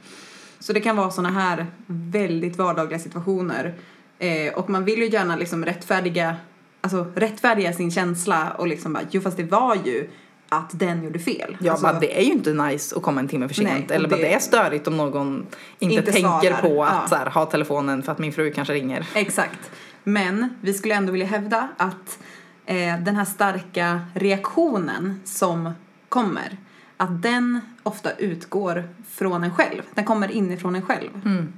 Så 0.60 0.72
det 0.72 0.80
kan 0.80 0.96
vara 0.96 1.10
såna 1.10 1.30
här 1.30 1.66
väldigt 1.86 2.56
vardagliga 2.58 2.98
situationer. 2.98 3.74
Eh, 4.18 4.54
och 4.54 4.70
man 4.70 4.84
vill 4.84 4.98
ju 4.98 5.08
gärna 5.08 5.36
liksom 5.36 5.64
rättfärdiga, 5.64 6.36
alltså 6.80 7.06
rättfärdiga 7.14 7.72
sin 7.72 7.90
känsla 7.90 8.50
och 8.58 8.66
liksom 8.68 8.92
bara, 8.92 9.02
jo 9.10 9.20
fast 9.20 9.36
det 9.36 9.44
var 9.44 9.74
ju 9.84 10.08
att 10.56 10.78
den 10.78 11.04
gjorde 11.04 11.18
fel. 11.18 11.56
Ja, 11.60 11.70
alltså, 11.72 11.86
bara 11.86 11.98
det 12.00 12.18
är 12.18 12.22
ju 12.22 12.32
inte 12.32 12.52
nice 12.52 12.96
att 12.96 13.02
komma 13.02 13.20
en 13.20 13.28
timme 13.28 13.48
för 13.48 13.54
sent. 13.54 13.68
Nej, 13.68 13.86
eller 13.96 14.08
bara 14.08 14.16
det- 14.16 14.22
det 14.22 14.34
är 14.34 14.38
störigt 14.38 14.86
om 14.88 14.96
någon 14.96 15.46
inte, 15.78 15.94
Inte 15.94 16.12
tänker 16.12 16.28
svarar. 16.40 16.60
på 16.62 16.84
att 16.84 17.08
Ja. 17.10 17.16
här, 17.16 17.26
ha 17.30 17.46
telefonen 17.46 18.02
för 18.02 18.12
att 18.12 18.18
min 18.18 18.32
fru 18.32 18.52
kanske 18.52 18.74
ringer. 18.74 19.06
Exakt. 19.14 19.70
Men 20.04 20.48
vi 20.60 20.74
skulle 20.74 20.94
ändå 20.94 21.12
vilja 21.12 21.26
hävda 21.26 21.68
att 21.76 22.18
eh, 22.66 22.98
den 23.00 23.16
här 23.16 23.24
starka 23.24 24.00
reaktionen 24.14 25.20
som 25.24 25.70
kommer, 26.08 26.56
att 26.96 27.22
den 27.22 27.60
ofta 27.82 28.12
utgår 28.12 28.84
från 29.10 29.44
en 29.44 29.50
själv. 29.54 29.82
Den 29.94 30.04
kommer 30.04 30.30
inifrån 30.30 30.74
en 30.74 30.82
själv. 30.82 31.08
Mm. 31.24 31.52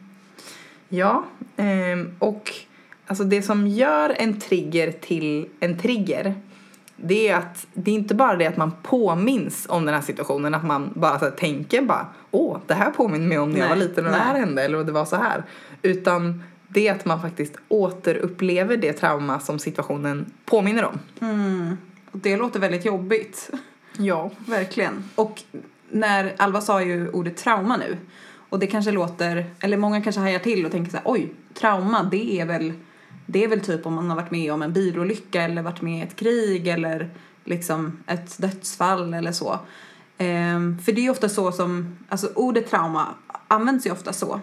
Ja, 0.88 1.24
ehm, 1.56 2.14
och 2.18 2.52
alltså 3.06 3.24
det 3.24 3.42
som 3.42 3.66
gör 3.66 4.14
en 4.18 4.40
trigger 4.40 4.92
till 4.92 5.48
en 5.60 5.78
trigger 5.78 6.34
det 6.96 7.28
är 7.28 7.36
att 7.36 7.66
det 7.74 7.90
är 7.90 7.94
inte 7.94 8.14
bara 8.14 8.36
det 8.36 8.46
att 8.46 8.56
man 8.56 8.72
påminns 8.82 9.66
om 9.68 9.84
den 9.84 9.94
här 9.94 10.02
situationen, 10.02 10.54
att 10.54 10.64
man 10.64 10.90
bara 10.94 11.18
så 11.18 11.30
tänker 11.30 11.82
bara 11.82 12.06
åh, 12.30 12.58
det 12.66 12.74
här 12.74 12.90
påminner 12.90 13.26
mig 13.26 13.38
om 13.38 13.50
när 13.50 13.60
jag 13.60 13.68
var 13.68 13.76
Nej, 13.76 13.88
liten 13.88 14.06
och 14.06 14.12
det 14.12 14.18
nej. 14.18 14.26
här 14.26 14.38
hände 14.38 14.62
eller 14.62 14.84
det 14.84 14.92
var 14.92 15.04
så 15.04 15.16
här. 15.16 15.44
Utan 15.82 16.42
det 16.68 16.88
är 16.88 16.94
att 16.94 17.04
man 17.04 17.22
faktiskt 17.22 17.56
återupplever 17.68 18.76
det 18.76 18.92
trauma 18.92 19.40
som 19.40 19.58
situationen 19.58 20.32
påminner 20.44 20.84
om. 20.84 20.98
Mm. 21.20 21.76
Det 22.12 22.36
låter 22.36 22.60
väldigt 22.60 22.84
jobbigt. 22.84 23.50
Ja. 23.98 24.30
Verkligen. 24.46 25.04
Och 25.14 25.42
när 25.90 26.34
Alva 26.36 26.60
sa 26.60 26.82
ju 26.82 27.08
ordet 27.08 27.36
trauma 27.36 27.76
nu. 27.76 27.96
Och 28.48 28.58
det 28.58 28.66
kanske 28.66 28.90
låter, 28.90 29.50
eller 29.60 29.76
många 29.76 30.02
kanske 30.02 30.20
hajar 30.20 30.38
till 30.38 30.66
och 30.66 30.72
tänker 30.72 30.90
så 30.90 30.96
här, 30.96 31.04
oj, 31.06 31.32
trauma 31.54 32.02
det 32.02 32.40
är 32.40 32.46
väl, 32.46 32.72
det 33.26 33.44
är 33.44 33.48
väl 33.48 33.60
typ 33.60 33.86
om 33.86 33.94
man 33.94 34.10
har 34.10 34.16
varit 34.16 34.30
med 34.30 34.52
om 34.52 34.62
en 34.62 34.72
bilolycka 34.72 35.42
eller 35.42 35.62
varit 35.62 35.82
med 35.82 35.98
i 35.98 36.02
ett 36.02 36.16
krig 36.16 36.68
eller 36.68 37.10
liksom 37.44 37.98
ett 38.06 38.38
dödsfall 38.38 39.14
eller 39.14 39.32
så. 39.32 39.58
Ehm, 40.18 40.78
för 40.78 40.92
det 40.92 41.00
är 41.00 41.02
ju 41.02 41.10
ofta 41.10 41.28
så 41.28 41.52
som, 41.52 41.98
alltså 42.08 42.30
ordet 42.34 42.70
trauma 42.70 43.06
används 43.48 43.86
ju 43.86 43.90
ofta 43.90 44.12
så. 44.12 44.40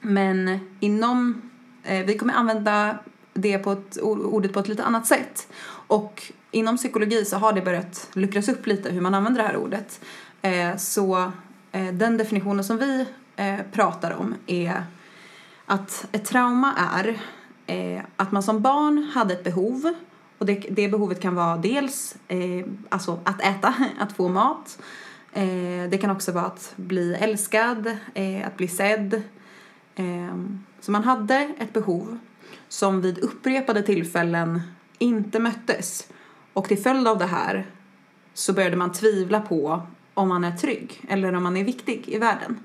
Men 0.00 0.60
inom, 0.80 1.42
eh, 1.84 2.06
vi 2.06 2.18
kommer 2.18 2.34
använda 2.34 2.98
det 3.34 3.58
på 3.58 3.72
ett, 3.72 3.98
ordet 4.02 4.52
på 4.52 4.60
ett 4.60 4.68
lite 4.68 4.84
annat 4.84 5.06
sätt. 5.06 5.48
Och 5.68 6.32
inom 6.50 6.76
psykologi 6.76 7.24
så 7.24 7.36
har 7.36 7.52
det 7.52 7.62
börjat 7.62 8.08
luckras 8.12 8.48
upp 8.48 8.66
lite 8.66 8.90
hur 8.90 9.00
man 9.00 9.14
använder 9.14 9.42
det 9.42 9.48
här 9.48 9.56
ordet. 9.56 10.00
Eh, 10.42 10.76
så 10.76 11.32
eh, 11.72 11.92
den 11.92 12.16
definitionen 12.16 12.64
som 12.64 12.78
vi 12.78 13.06
eh, 13.36 13.58
pratar 13.72 14.10
om 14.10 14.34
är 14.46 14.82
att 15.66 16.06
ett 16.12 16.24
trauma 16.24 16.74
är 16.94 17.18
eh, 17.68 18.02
att 18.16 18.32
man 18.32 18.42
som 18.42 18.60
barn 18.60 19.10
hade 19.14 19.34
ett 19.34 19.44
behov 19.44 19.94
och 20.38 20.46
det, 20.46 20.54
det 20.54 20.88
behovet 20.88 21.20
kan 21.20 21.34
vara 21.34 21.56
dels 21.56 22.16
eh, 22.28 22.66
alltså 22.88 23.18
att 23.24 23.40
äta, 23.40 23.74
att 23.98 24.12
få 24.12 24.28
mat. 24.28 24.78
Eh, 25.32 25.90
det 25.90 25.98
kan 26.00 26.10
också 26.10 26.32
vara 26.32 26.44
att 26.44 26.72
bli 26.76 27.14
älskad, 27.14 27.96
eh, 28.14 28.46
att 28.46 28.56
bli 28.56 28.68
sedd. 28.68 29.22
Eh, 29.94 30.36
så 30.80 30.90
man 30.90 31.04
hade 31.04 31.54
ett 31.58 31.72
behov 31.72 32.18
som 32.68 33.00
vid 33.00 33.18
upprepade 33.18 33.82
tillfällen 33.82 34.60
inte 34.98 35.38
möttes. 35.38 36.08
Och 36.52 36.68
till 36.68 36.78
följd 36.78 37.08
av 37.08 37.18
det 37.18 37.26
här 37.26 37.66
så 38.34 38.52
började 38.52 38.76
man 38.76 38.92
tvivla 38.92 39.40
på 39.40 39.82
om 40.14 40.28
man 40.28 40.44
är 40.44 40.56
trygg 40.56 41.04
eller 41.08 41.34
om 41.34 41.42
man 41.42 41.56
är 41.56 41.64
viktig 41.64 42.04
i 42.08 42.18
världen. 42.18 42.60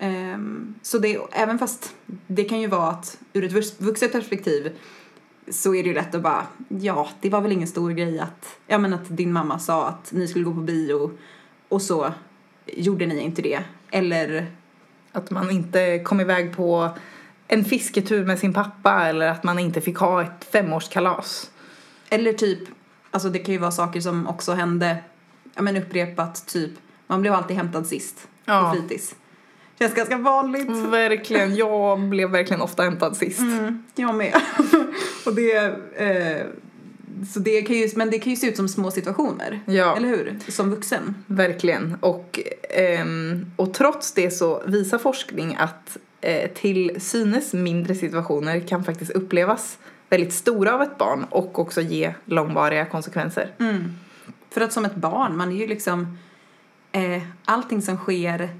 Um, 0.00 0.74
så 0.82 0.98
det, 0.98 1.18
även 1.32 1.58
fast 1.58 1.94
det 2.26 2.44
kan 2.44 2.60
ju 2.60 2.66
vara 2.66 2.90
att 2.90 3.18
ur 3.32 3.44
ett 3.44 3.80
vuxet 3.80 4.12
perspektiv 4.12 4.78
så 5.50 5.74
är 5.74 5.82
det 5.82 5.88
ju 5.88 5.94
lätt 5.94 6.14
att 6.14 6.22
bara, 6.22 6.46
ja, 6.68 7.08
det 7.20 7.30
var 7.30 7.40
väl 7.40 7.52
ingen 7.52 7.68
stor 7.68 7.90
grej 7.90 8.18
att, 8.18 8.58
ja 8.66 8.78
men 8.78 8.94
att 8.94 9.16
din 9.16 9.32
mamma 9.32 9.58
sa 9.58 9.88
att 9.88 10.12
ni 10.12 10.28
skulle 10.28 10.44
gå 10.44 10.54
på 10.54 10.60
bio 10.60 11.10
och 11.68 11.82
så 11.82 12.12
gjorde 12.66 13.06
ni 13.06 13.20
inte 13.20 13.42
det. 13.42 13.60
Eller 13.90 14.46
att 15.12 15.30
man 15.30 15.50
inte 15.50 15.98
kom 15.98 16.20
iväg 16.20 16.56
på 16.56 16.90
en 17.48 17.64
fisketur 17.64 18.26
med 18.26 18.38
sin 18.38 18.52
pappa 18.52 19.06
eller 19.06 19.28
att 19.28 19.44
man 19.44 19.58
inte 19.58 19.80
fick 19.80 19.96
ha 19.96 20.22
ett 20.22 20.44
femårskalass. 20.52 21.50
Eller 22.08 22.32
typ, 22.32 22.58
alltså 23.10 23.28
det 23.28 23.38
kan 23.38 23.54
ju 23.54 23.60
vara 23.60 23.70
saker 23.70 24.00
som 24.00 24.26
också 24.26 24.52
hände, 24.52 24.96
ja 25.54 25.62
men 25.62 25.76
upprepat, 25.76 26.46
typ 26.46 26.70
man 27.06 27.20
blev 27.20 27.32
alltid 27.34 27.56
hämtad 27.56 27.86
sist 27.86 28.28
ja. 28.44 28.60
på 28.60 28.76
fritids. 28.76 29.14
Känns 29.78 29.94
ganska 29.94 30.16
vanligt. 30.16 30.68
Verkligen, 30.68 31.56
jag 31.56 32.00
blev 32.00 32.30
verkligen 32.30 32.62
ofta 32.62 32.82
hämtad 32.82 33.16
sist. 33.16 33.40
Mm, 33.40 33.84
jag 33.94 34.14
med. 34.14 34.34
och 35.26 35.34
det, 35.34 35.56
eh, 35.96 36.46
så 37.32 37.40
det 37.40 37.62
kan 37.62 37.76
ju, 37.76 37.88
men 37.96 38.10
det 38.10 38.18
kan 38.18 38.30
ju 38.30 38.36
se 38.36 38.46
ut 38.46 38.56
som 38.56 38.68
små 38.68 38.90
situationer. 38.90 39.60
Ja. 39.66 39.96
Eller 39.96 40.08
hur? 40.08 40.38
Som 40.48 40.70
vuxen. 40.70 41.14
Verkligen. 41.26 41.96
Och, 42.00 42.40
ehm, 42.70 43.50
och 43.56 43.74
trots 43.74 44.12
det 44.12 44.30
så 44.30 44.62
visar 44.66 44.98
forskning 44.98 45.56
att 45.58 45.96
eh, 46.20 46.50
till 46.50 47.00
synes 47.00 47.52
mindre 47.52 47.94
situationer 47.94 48.60
kan 48.60 48.84
faktiskt 48.84 49.10
upplevas 49.10 49.78
väldigt 50.10 50.32
stora 50.32 50.74
av 50.74 50.82
ett 50.82 50.98
barn 50.98 51.26
och 51.30 51.58
också 51.58 51.80
ge 51.80 52.14
långvariga 52.24 52.84
konsekvenser. 52.84 53.54
Mm. 53.58 53.84
För 54.50 54.60
att 54.60 54.72
som 54.72 54.84
ett 54.84 54.94
barn, 54.94 55.36
man 55.36 55.52
är 55.52 55.56
ju 55.56 55.66
liksom 55.66 56.18
eh, 56.92 57.22
allting 57.44 57.82
som 57.82 57.96
sker 57.96 58.50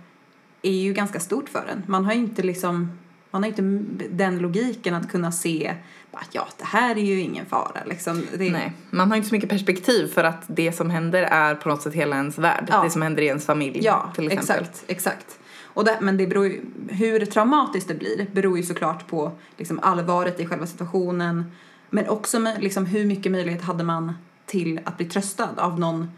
är 0.63 0.73
ju 0.73 0.93
ganska 0.93 1.21
stort 1.21 1.49
för 1.49 1.67
en. 1.73 1.83
Man 1.87 2.05
har 2.05 2.13
inte 2.13 2.43
liksom, 2.43 2.99
man 3.31 3.43
har 3.43 3.49
inte 3.49 3.63
den 4.11 4.39
logiken 4.39 4.95
att 4.95 5.11
kunna 5.11 5.33
se 5.33 5.75
att 6.19 6.29
ja, 6.35 6.49
det 6.59 6.65
här 6.65 6.99
är 6.99 7.03
ju 7.03 7.21
ingen 7.21 7.47
fara. 7.47 7.85
Liksom, 7.87 8.27
det... 8.39 8.51
Nej, 8.51 8.73
man 8.91 9.09
har 9.11 9.17
inte 9.17 9.29
så 9.29 9.35
mycket 9.35 9.51
perspektiv 9.51 10.07
för 10.07 10.25
att 10.25 10.43
det 10.47 10.73
som 10.73 10.91
händer 10.91 11.23
är 11.23 11.55
på 11.55 11.69
något 11.69 11.83
sätt 11.83 11.95
hela 11.95 12.17
ens 12.17 12.39
värld. 12.39 12.69
Ja. 12.71 12.83
Det 12.83 12.91
som 12.91 13.03
händer 13.03 13.23
i 13.23 13.27
ens 13.27 13.47
familj 13.47 13.81
ja, 13.83 14.13
till 14.15 14.27
exempel. 14.27 14.65
exakt, 14.65 14.85
exakt. 14.87 15.39
Och 15.63 15.85
det, 15.85 15.99
men 16.01 16.17
det 16.17 16.27
beror 16.27 16.47
ju, 16.47 16.61
hur 16.89 17.27
traumatiskt 17.27 17.89
det 17.89 17.95
blir 17.95 18.27
beror 18.33 18.57
ju 18.57 18.63
såklart 18.63 19.07
på 19.07 19.33
liksom, 19.57 19.81
allvaret 19.83 20.41
i 20.41 20.47
själva 20.47 20.67
situationen 20.67 21.53
men 21.91 22.09
också 22.09 22.39
med, 22.39 22.63
liksom, 22.63 22.87
hur 22.87 23.05
mycket 23.05 23.33
möjlighet 23.33 23.63
hade 23.63 23.85
man 23.85 24.13
till 24.47 24.81
att 24.85 24.97
bli 24.97 25.07
tröstad 25.07 25.51
av 25.57 25.81
någon, 25.81 26.11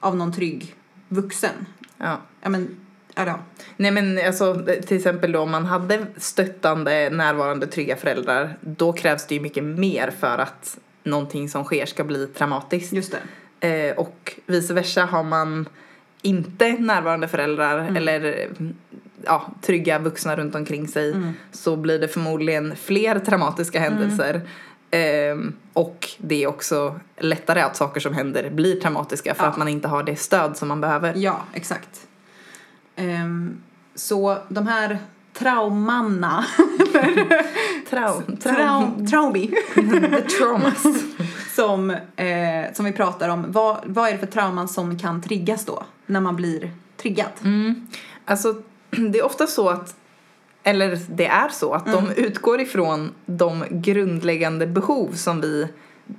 av 0.00 0.16
någon 0.16 0.32
trygg 0.32 0.74
vuxen. 1.08 1.66
Ja. 1.98 2.18
Ja 2.40 2.48
men, 2.48 2.76
ja 3.14 3.38
Nej 3.76 3.90
men 3.90 4.20
alltså 4.26 4.64
till 4.86 4.96
exempel 4.96 5.32
då 5.32 5.40
om 5.40 5.50
man 5.50 5.66
hade 5.66 6.06
stöttande, 6.16 7.10
närvarande, 7.10 7.66
trygga 7.66 7.96
föräldrar 7.96 8.56
då 8.60 8.92
krävs 8.92 9.26
det 9.26 9.34
ju 9.34 9.40
mycket 9.40 9.64
mer 9.64 10.10
för 10.20 10.38
att 10.38 10.78
någonting 11.02 11.48
som 11.48 11.64
sker 11.64 11.86
ska 11.86 12.04
bli 12.04 12.26
traumatiskt. 12.26 12.92
Just 12.92 13.16
det. 13.60 13.68
Eh, 13.68 13.96
och 13.96 14.34
vice 14.46 14.74
versa 14.74 15.04
har 15.04 15.22
man 15.22 15.68
inte 16.22 16.72
närvarande 16.72 17.28
föräldrar 17.28 17.78
mm. 17.78 17.96
eller 17.96 18.48
ja, 19.24 19.52
trygga 19.62 19.98
vuxna 19.98 20.36
runt 20.36 20.54
omkring 20.54 20.88
sig 20.88 21.12
mm. 21.12 21.32
så 21.52 21.76
blir 21.76 21.98
det 21.98 22.08
förmodligen 22.08 22.76
fler 22.76 23.18
traumatiska 23.18 23.80
händelser. 23.80 24.34
Mm. 24.34 24.44
Um, 25.32 25.56
och 25.72 26.08
det 26.18 26.42
är 26.42 26.46
också 26.46 27.00
lättare 27.18 27.60
att 27.60 27.76
saker 27.76 28.00
som 28.00 28.14
händer 28.14 28.50
blir 28.50 28.80
traumatiska 28.80 29.34
för 29.34 29.44
ja. 29.44 29.50
att 29.50 29.56
man 29.56 29.68
inte 29.68 29.88
har 29.88 30.02
det 30.02 30.16
stöd 30.16 30.56
som 30.56 30.68
man 30.68 30.80
behöver. 30.80 31.12
Ja, 31.16 31.40
exakt. 31.52 32.06
Um, 32.96 33.62
så 33.94 34.38
de 34.48 34.66
här 34.66 34.98
traumanna 35.32 36.44
Trau, 37.90 38.22
trau, 38.42 39.06
traumi 39.10 39.46
The 39.74 40.20
traumas 40.20 40.82
som, 41.54 41.90
eh, 42.16 42.72
som 42.72 42.84
vi 42.84 42.92
pratar 42.92 43.28
om. 43.28 43.52
Vad, 43.52 43.78
vad 43.84 44.08
är 44.08 44.12
det 44.12 44.18
för 44.18 44.26
trauman 44.26 44.68
som 44.68 44.98
kan 44.98 45.22
triggas 45.22 45.64
då 45.64 45.82
när 46.06 46.20
man 46.20 46.36
blir 46.36 46.70
triggad? 46.96 47.30
Mm. 47.44 47.86
Alltså 48.24 48.54
det 48.90 49.18
är 49.18 49.24
ofta 49.24 49.46
så 49.46 49.68
att 49.68 49.96
eller 50.62 50.98
det 51.08 51.26
är 51.26 51.48
så 51.48 51.74
att 51.74 51.86
mm. 51.86 52.04
de 52.04 52.22
utgår 52.22 52.60
ifrån 52.60 53.10
de 53.26 53.64
grundläggande 53.70 54.66
behov 54.66 55.12
som 55.12 55.40
vi 55.40 55.68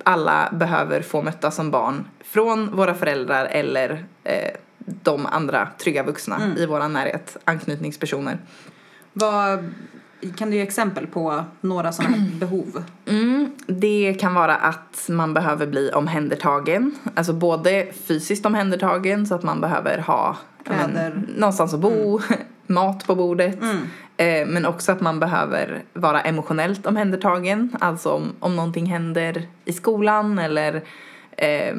alla 0.03 0.50
behöver 0.53 1.01
få 1.01 1.22
möta 1.22 1.51
som 1.51 1.72
barn 1.72 2.08
från 2.24 2.75
våra 2.75 2.94
föräldrar 2.94 3.46
eller 3.46 4.05
eh, 4.24 4.51
de 4.86 5.25
andra 5.25 5.68
trygga 5.77 6.04
vuxna 6.04 6.36
mm. 6.36 6.58
i 6.58 6.65
vår 6.65 6.88
närhet, 6.88 7.38
anknytningspersoner. 7.44 8.38
Vad, 9.13 9.72
kan 10.36 10.50
du 10.50 10.56
ge 10.56 10.62
exempel 10.62 11.08
på 11.08 11.44
några 11.62 11.92
sådana 11.92 12.18
behov? 12.39 12.84
Mm, 13.06 13.51
det 13.68 14.18
kan 14.20 14.34
vara 14.34 14.56
att 14.56 15.06
man 15.10 15.34
behöver 15.34 15.68
bli 15.68 15.92
omhändertagen, 15.92 16.96
alltså 17.15 17.34
både 17.34 17.88
fysiskt 18.08 18.46
omhändertagen 18.46 19.27
så 19.27 19.36
att 19.36 19.44
man 19.44 19.62
behöver 19.62 19.98
ha 19.98 20.38
men, 20.70 21.27
någonstans 21.38 21.74
att 21.74 21.80
bo, 21.80 22.20
mm. 22.30 22.39
mat 22.68 23.08
på 23.08 23.15
bordet. 23.15 23.62
Mm. 23.62 23.77
Eh, 24.18 24.48
men 24.48 24.65
också 24.65 24.92
att 24.92 25.01
man 25.01 25.20
behöver 25.20 25.84
vara 25.94 26.22
emotionellt 26.22 26.86
omhändertagen. 26.86 27.75
Alltså 27.80 28.10
om, 28.10 28.36
om 28.39 28.56
någonting 28.56 28.86
händer 28.86 29.48
i 29.65 29.74
skolan 29.74 30.39
eller 30.39 30.84
eh, 31.38 31.75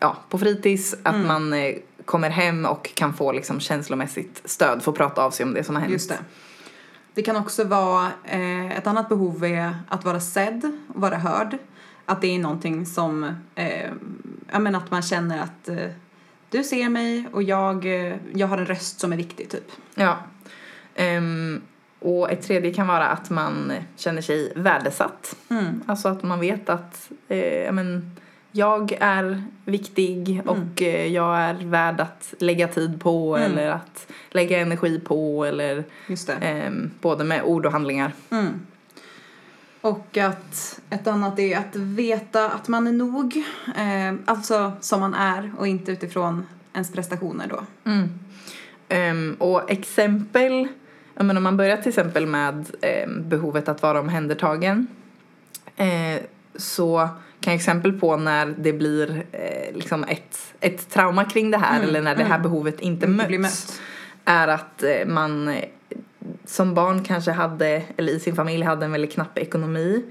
ja, 0.00 0.16
på 0.28 0.38
fritids. 0.38 0.96
Att 1.02 1.14
mm. 1.14 1.26
man 1.26 1.52
eh, 1.52 1.74
kommer 2.08 2.30
hem 2.30 2.66
och 2.66 2.94
kan 2.94 3.14
få 3.14 3.32
liksom, 3.32 3.60
känslomässigt 3.60 4.42
stöd 4.44 4.82
för 4.82 4.92
att 4.92 4.98
prata 4.98 5.24
av 5.24 5.30
sig 5.30 5.46
om 5.46 5.54
det 5.54 5.64
som 5.64 5.74
har 5.74 5.82
hänt. 5.82 5.92
Just 5.92 6.08
det. 6.08 6.18
Det 7.14 7.22
kan 7.22 7.36
också 7.36 7.64
vara, 7.64 8.06
eh, 8.24 8.78
ett 8.78 8.86
annat 8.86 9.08
behov 9.08 9.44
är 9.44 9.74
att 9.88 10.04
vara 10.04 10.20
sedd 10.20 10.78
och 10.94 11.00
vara 11.00 11.16
hörd. 11.16 11.58
Att 12.04 12.20
det 12.20 12.34
är 12.34 12.38
någonting 12.38 12.86
som, 12.86 13.24
eh, 13.54 13.90
jag 14.52 14.62
menar 14.62 14.78
att 14.78 14.90
man 14.90 15.02
känner 15.02 15.42
att 15.42 15.68
eh, 15.68 15.90
du 16.50 16.64
ser 16.64 16.88
mig 16.88 17.28
och 17.32 17.42
jag, 17.42 17.86
eh, 17.86 18.16
jag 18.34 18.46
har 18.46 18.58
en 18.58 18.66
röst 18.66 19.00
som 19.00 19.12
är 19.12 19.16
viktig 19.16 19.50
typ. 19.50 19.70
Ja. 19.94 20.16
Um, 20.98 21.62
och 22.00 22.30
ett 22.30 22.42
tredje 22.42 22.74
kan 22.74 22.86
vara 22.86 23.08
att 23.08 23.30
man 23.30 23.72
känner 23.96 24.22
sig 24.22 24.52
värdesatt. 24.56 25.36
Mm. 25.50 25.82
Alltså 25.86 26.08
att 26.08 26.22
man 26.22 26.40
vet 26.40 26.68
att 26.68 27.10
eh, 27.28 27.72
men, 27.72 28.16
jag 28.52 28.92
är 29.00 29.42
viktig 29.64 30.28
mm. 30.30 30.48
och 30.48 30.82
eh, 30.82 31.06
jag 31.06 31.38
är 31.38 31.54
värd 31.54 32.00
att 32.00 32.34
lägga 32.38 32.68
tid 32.68 33.00
på 33.00 33.36
mm. 33.36 33.52
eller 33.52 33.70
att 33.70 34.06
lägga 34.30 34.60
energi 34.60 35.00
på 35.00 35.44
eller 35.44 35.84
eh, 36.40 36.72
både 37.00 37.24
med 37.24 37.42
ord 37.42 37.66
och 37.66 37.72
handlingar. 37.72 38.12
Mm. 38.30 38.60
Och 39.80 40.16
att 40.16 40.80
ett 40.90 41.06
annat 41.06 41.38
är 41.38 41.58
att 41.58 41.76
veta 41.76 42.50
att 42.50 42.68
man 42.68 42.86
är 42.86 42.92
nog, 42.92 43.36
eh, 43.76 44.14
alltså 44.24 44.72
som 44.80 45.00
man 45.00 45.14
är 45.14 45.52
och 45.58 45.68
inte 45.68 45.92
utifrån 45.92 46.46
ens 46.74 46.92
prestationer 46.92 47.46
då. 47.46 47.64
Um, 48.90 49.36
och 49.38 49.70
exempel 49.70 50.68
men 51.14 51.36
om 51.36 51.42
man 51.42 51.56
börjar 51.56 51.76
till 51.76 51.88
exempel 51.88 52.26
med 52.26 52.66
eh, 52.80 53.08
behovet 53.08 53.68
att 53.68 53.82
vara 53.82 54.00
omhändertagen 54.00 54.86
eh, 55.76 56.22
så 56.56 57.08
kan 57.40 57.54
exempel 57.54 57.92
på 57.92 58.16
när 58.16 58.54
det 58.58 58.72
blir 58.72 59.24
eh, 59.32 59.74
liksom 59.74 60.04
ett, 60.04 60.54
ett 60.60 60.90
trauma 60.90 61.24
kring 61.24 61.50
det 61.50 61.58
här 61.58 61.76
Mm, 61.76 61.88
eller 61.88 62.02
när 62.02 62.16
det 62.16 62.24
här 62.24 62.38
mm. 62.38 62.42
behovet 62.42 62.80
inte 62.80 63.06
möts 63.06 63.38
mött. 63.38 63.80
är 64.24 64.48
att 64.48 64.82
eh, 64.82 65.06
man 65.06 65.48
eh, 65.48 65.64
som 66.44 66.74
barn 66.74 67.04
kanske 67.04 67.30
hade, 67.30 67.82
eller 67.96 68.12
i 68.12 68.20
sin 68.20 68.34
familj 68.36 68.64
hade 68.64 68.84
en 68.84 68.92
väldigt 68.92 69.12
knapp 69.12 69.38
ekonomi. 69.38 70.02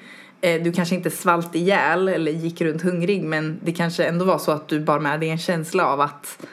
Eh, 0.42 0.62
Du 0.62 0.72
kanske 0.72 0.96
inte 0.96 1.10
svalt 1.10 1.56
ihjäl 1.56 2.08
eller 2.08 2.32
gick 2.32 2.62
runt 2.62 2.82
hungrig 2.82 3.24
men 3.24 3.60
det 3.64 3.72
kanske 3.72 4.06
ändå 4.06 4.26
var 4.26 4.38
så 4.38 4.52
att 4.52 4.68
du 4.68 4.80
bar 4.80 5.00
med 5.00 5.20
dig 5.20 5.30
en 5.30 5.38
känsla 5.38 5.86
av 5.86 6.02
att 6.02 6.46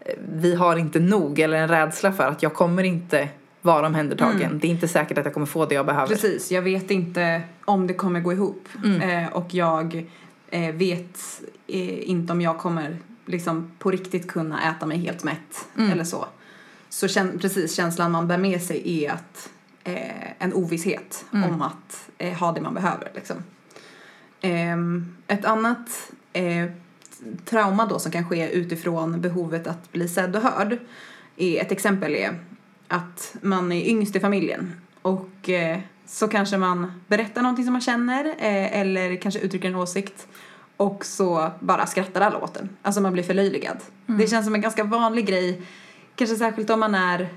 eh, 0.00 0.14
vi 0.32 0.54
har 0.54 0.76
inte 0.76 1.00
nog 1.00 1.38
eller 1.38 1.56
en 1.56 1.68
rädsla 1.68 2.12
för 2.12 2.24
att 2.24 2.42
jag 2.42 2.54
kommer 2.54 2.82
inte 2.82 3.28
vara 3.68 3.86
omhändertagen. 3.86 4.58
Det 4.58 4.66
är 4.66 4.70
inte 4.70 4.88
säkert 4.88 5.18
att 5.18 5.24
jag 5.24 5.34
kommer 5.34 5.46
få 5.46 5.66
det 5.66 5.74
jag 5.74 5.86
behöver. 5.86 6.06
Precis, 6.08 6.50
jag 6.50 6.62
vet 6.62 6.90
inte 6.90 7.42
om 7.64 7.86
det 7.86 7.94
kommer 7.94 8.20
gå 8.20 8.32
ihop. 8.32 8.68
Mm. 8.84 9.24
Eh, 9.24 9.32
och 9.32 9.54
jag 9.54 10.06
eh, 10.50 10.74
vet 10.74 11.42
eh, 11.66 12.10
inte 12.10 12.32
om 12.32 12.40
jag 12.40 12.58
kommer 12.58 12.96
liksom 13.26 13.70
på 13.78 13.90
riktigt 13.90 14.28
kunna 14.28 14.70
äta 14.70 14.86
mig 14.86 14.98
helt 14.98 15.24
mätt 15.24 15.66
Mm. 15.76 15.90
eller 15.90 16.04
så. 16.04 16.26
Så 16.88 17.08
kän, 17.08 17.38
precis, 17.38 17.74
känslan 17.76 18.10
man 18.12 18.28
bär 18.28 18.38
med 18.38 18.62
sig 18.62 19.04
är 19.04 19.12
att 19.12 19.48
eh, 19.84 20.32
en 20.38 20.54
ovisshet 20.54 21.24
Mm. 21.32 21.50
om 21.50 21.62
att 21.62 22.08
eh, 22.18 22.32
ha 22.38 22.52
det 22.52 22.60
man 22.60 22.74
behöver 22.74 23.10
liksom. 23.14 23.36
Ehm, 24.40 25.16
ett 25.26 25.44
annat 25.44 26.10
eh, 26.32 26.66
trauma 27.44 27.86
då 27.86 27.98
som 27.98 28.12
kan 28.12 28.28
ske 28.28 28.50
utifrån 28.50 29.20
behovet 29.20 29.66
att 29.66 29.92
bli 29.92 30.08
sedd 30.08 30.36
och 30.36 30.42
hörd 30.42 30.78
är 31.36 31.60
ett 31.62 31.72
exempel 31.72 32.14
är 32.14 32.38
att 32.88 33.34
man 33.42 33.72
är 33.72 33.88
yngst 33.88 34.16
i 34.16 34.20
familjen 34.20 34.80
och 35.02 35.48
eh, 35.48 35.78
så 36.06 36.28
kanske 36.28 36.56
man 36.58 36.92
berättar 37.06 37.42
någonting 37.42 37.64
som 37.64 37.72
man 37.72 37.80
känner 37.82 38.24
eh, 38.24 38.80
eller 38.80 39.16
kanske 39.16 39.40
uttrycker 39.40 39.68
en 39.68 39.74
åsikt 39.76 40.26
och 40.76 41.04
så 41.04 41.50
bara 41.60 41.86
skrattar 41.86 42.20
alla 42.20 42.38
åt 42.38 42.54
den. 42.54 42.68
Alltså 42.82 43.00
man 43.00 43.12
blir 43.12 43.22
förlöjligad. 43.22 43.76
Det 44.06 44.26
känns 44.26 44.46
som 44.46 44.54
en 44.54 44.60
ganska 44.60 44.84
vanlig 44.84 45.26
grej, 45.26 45.62
kanske 46.14 46.36
särskilt 46.36 46.70
om 46.70 46.80
man 46.80 46.94
är, 46.94 47.28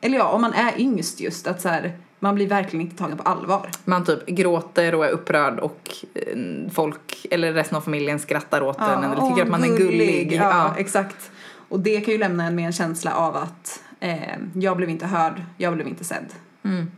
eller 0.00 0.18
ja, 0.18 0.28
om 0.28 0.40
man 0.42 0.52
är 0.52 0.80
yngst 0.80 1.20
just, 1.20 1.46
att 1.46 1.60
så 1.60 1.68
här, 1.68 1.92
man 2.18 2.34
blir 2.34 2.46
verkligen 2.46 2.86
inte 2.86 2.96
tagen 2.96 3.16
på 3.16 3.22
allvar. 3.22 3.68
Man 3.84 4.04
typ 4.04 4.26
gråter 4.26 4.94
och 4.94 5.06
är 5.06 5.10
upprörd 5.10 5.58
och 5.58 5.90
eh, 6.14 6.36
folk, 6.72 7.26
eller 7.30 7.52
resten 7.52 7.76
av 7.76 7.80
familjen 7.80 8.18
skrattar 8.18 8.60
åt 8.62 8.80
en 8.80 9.04
eller 9.04 9.28
tycker 9.28 9.42
att 9.42 9.50
man 9.50 9.64
är 9.64 9.76
gullig. 9.76 10.32
Ja, 10.32 10.42
Ja. 10.42 10.74
exakt. 10.78 11.30
Och 11.68 11.80
det 11.80 12.00
kan 12.00 12.12
ju 12.12 12.18
lämna 12.18 12.46
en 12.46 12.54
med 12.54 12.66
en 12.66 12.72
känsla 12.72 13.14
av 13.14 13.36
att 13.36 13.80
eh, 14.04 14.38
jag 14.54 14.76
blev 14.76 14.90
inte 14.90 15.06
hörd, 15.06 15.42
jag 15.56 15.74
blev 15.74 15.88
inte 15.88 16.04
sedd. 16.04 16.32
Mm. 16.62 16.90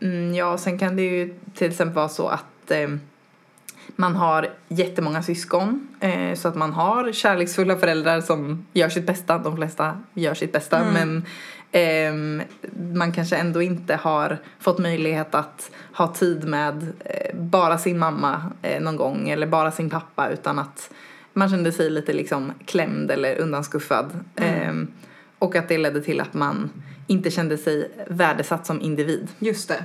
Mm, 0.00 0.34
ja, 0.34 0.58
sen 0.58 0.78
kan 0.78 0.96
det 0.96 1.02
ju 1.02 1.34
till 1.54 1.70
exempel 1.70 1.94
vara 1.94 2.08
så 2.08 2.28
att 2.28 2.70
ehm, 2.70 3.00
man 3.96 4.16
har 4.16 4.48
jättemånga 4.68 5.22
syskon 5.22 5.88
eh, 6.00 6.34
så 6.34 6.48
att 6.48 6.54
man 6.54 6.72
har 6.72 7.12
kärleksfulla 7.12 7.76
föräldrar 7.76 8.20
som 8.20 8.66
gör 8.72 8.88
sitt 8.88 9.06
bästa. 9.06 9.38
De 9.38 9.56
flesta 9.56 9.98
gör 10.14 10.34
sitt 10.34 10.52
bästa 10.52 10.78
Mm. 10.78 10.92
men 10.92 11.24
ehm, 11.72 12.42
man 12.94 13.12
kanske 13.12 13.36
ändå 13.36 13.62
inte 13.62 13.96
har 13.96 14.38
fått 14.58 14.78
möjlighet 14.78 15.34
att 15.34 15.70
ha 15.92 16.08
tid 16.14 16.44
med 16.48 16.92
eh, 17.04 17.36
bara 17.36 17.78
sin 17.78 17.98
mamma 17.98 18.42
eh, 18.62 18.80
någon 18.80 18.96
gång 18.96 19.28
eller 19.28 19.46
bara 19.46 19.70
sin 19.70 19.90
pappa 19.90 20.28
utan 20.28 20.58
att 20.58 20.90
man 21.32 21.48
kände 21.48 21.72
sig 21.72 21.90
lite 21.90 22.12
liksom 22.12 22.52
klämd 22.64 23.10
eller 23.10 23.40
undanskuffad. 23.40 24.24
Ehm, 24.36 24.88
och 25.38 25.56
att 25.56 25.68
det 25.68 25.78
ledde 25.78 26.02
till 26.02 26.20
att 26.20 26.34
man 26.34 26.70
inte 27.06 27.30
kände 27.30 27.58
sig 27.58 27.90
värdesatt 28.08 28.66
som 28.66 28.80
individ. 28.80 29.28
Just 29.38 29.68
det. 29.68 29.84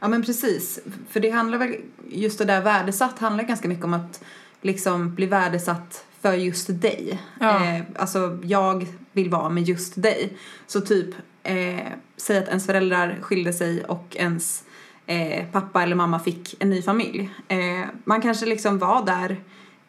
Ja 0.00 0.08
men 0.08 0.22
precis. 0.22 0.80
För 1.08 1.20
det 1.20 1.30
handlar 1.30 1.58
väl, 1.58 1.76
just 2.08 2.38
det 2.38 2.44
där 2.44 2.60
värdesatt 2.60 3.18
handlar 3.18 3.44
ganska 3.44 3.68
mycket 3.68 3.84
om 3.84 3.94
att 3.94 4.24
liksom 4.60 5.14
bli 5.14 5.26
värdesatt 5.26 6.04
för 6.20 6.32
just 6.32 6.80
dig. 6.80 7.20
Ja. 7.40 7.66
Eh, 7.66 7.82
alltså 7.96 8.38
jag 8.42 8.86
vill 9.12 9.30
vara 9.30 9.48
med 9.48 9.62
just 9.62 10.02
dig. 10.02 10.36
Så 10.66 10.80
typ, 10.80 11.14
eh, 11.42 11.86
säg 12.16 12.38
att 12.38 12.48
ens 12.48 12.66
föräldrar 12.66 13.18
skilde 13.20 13.52
sig 13.52 13.84
och 13.84 14.16
ens 14.16 14.64
eh, 15.06 15.44
pappa 15.52 15.82
eller 15.82 15.96
mamma 15.96 16.20
fick 16.20 16.56
en 16.58 16.70
ny 16.70 16.82
familj. 16.82 17.30
Eh, 17.48 17.84
man 18.04 18.20
kanske 18.20 18.46
liksom 18.46 18.78
var 18.78 19.06
där 19.06 19.40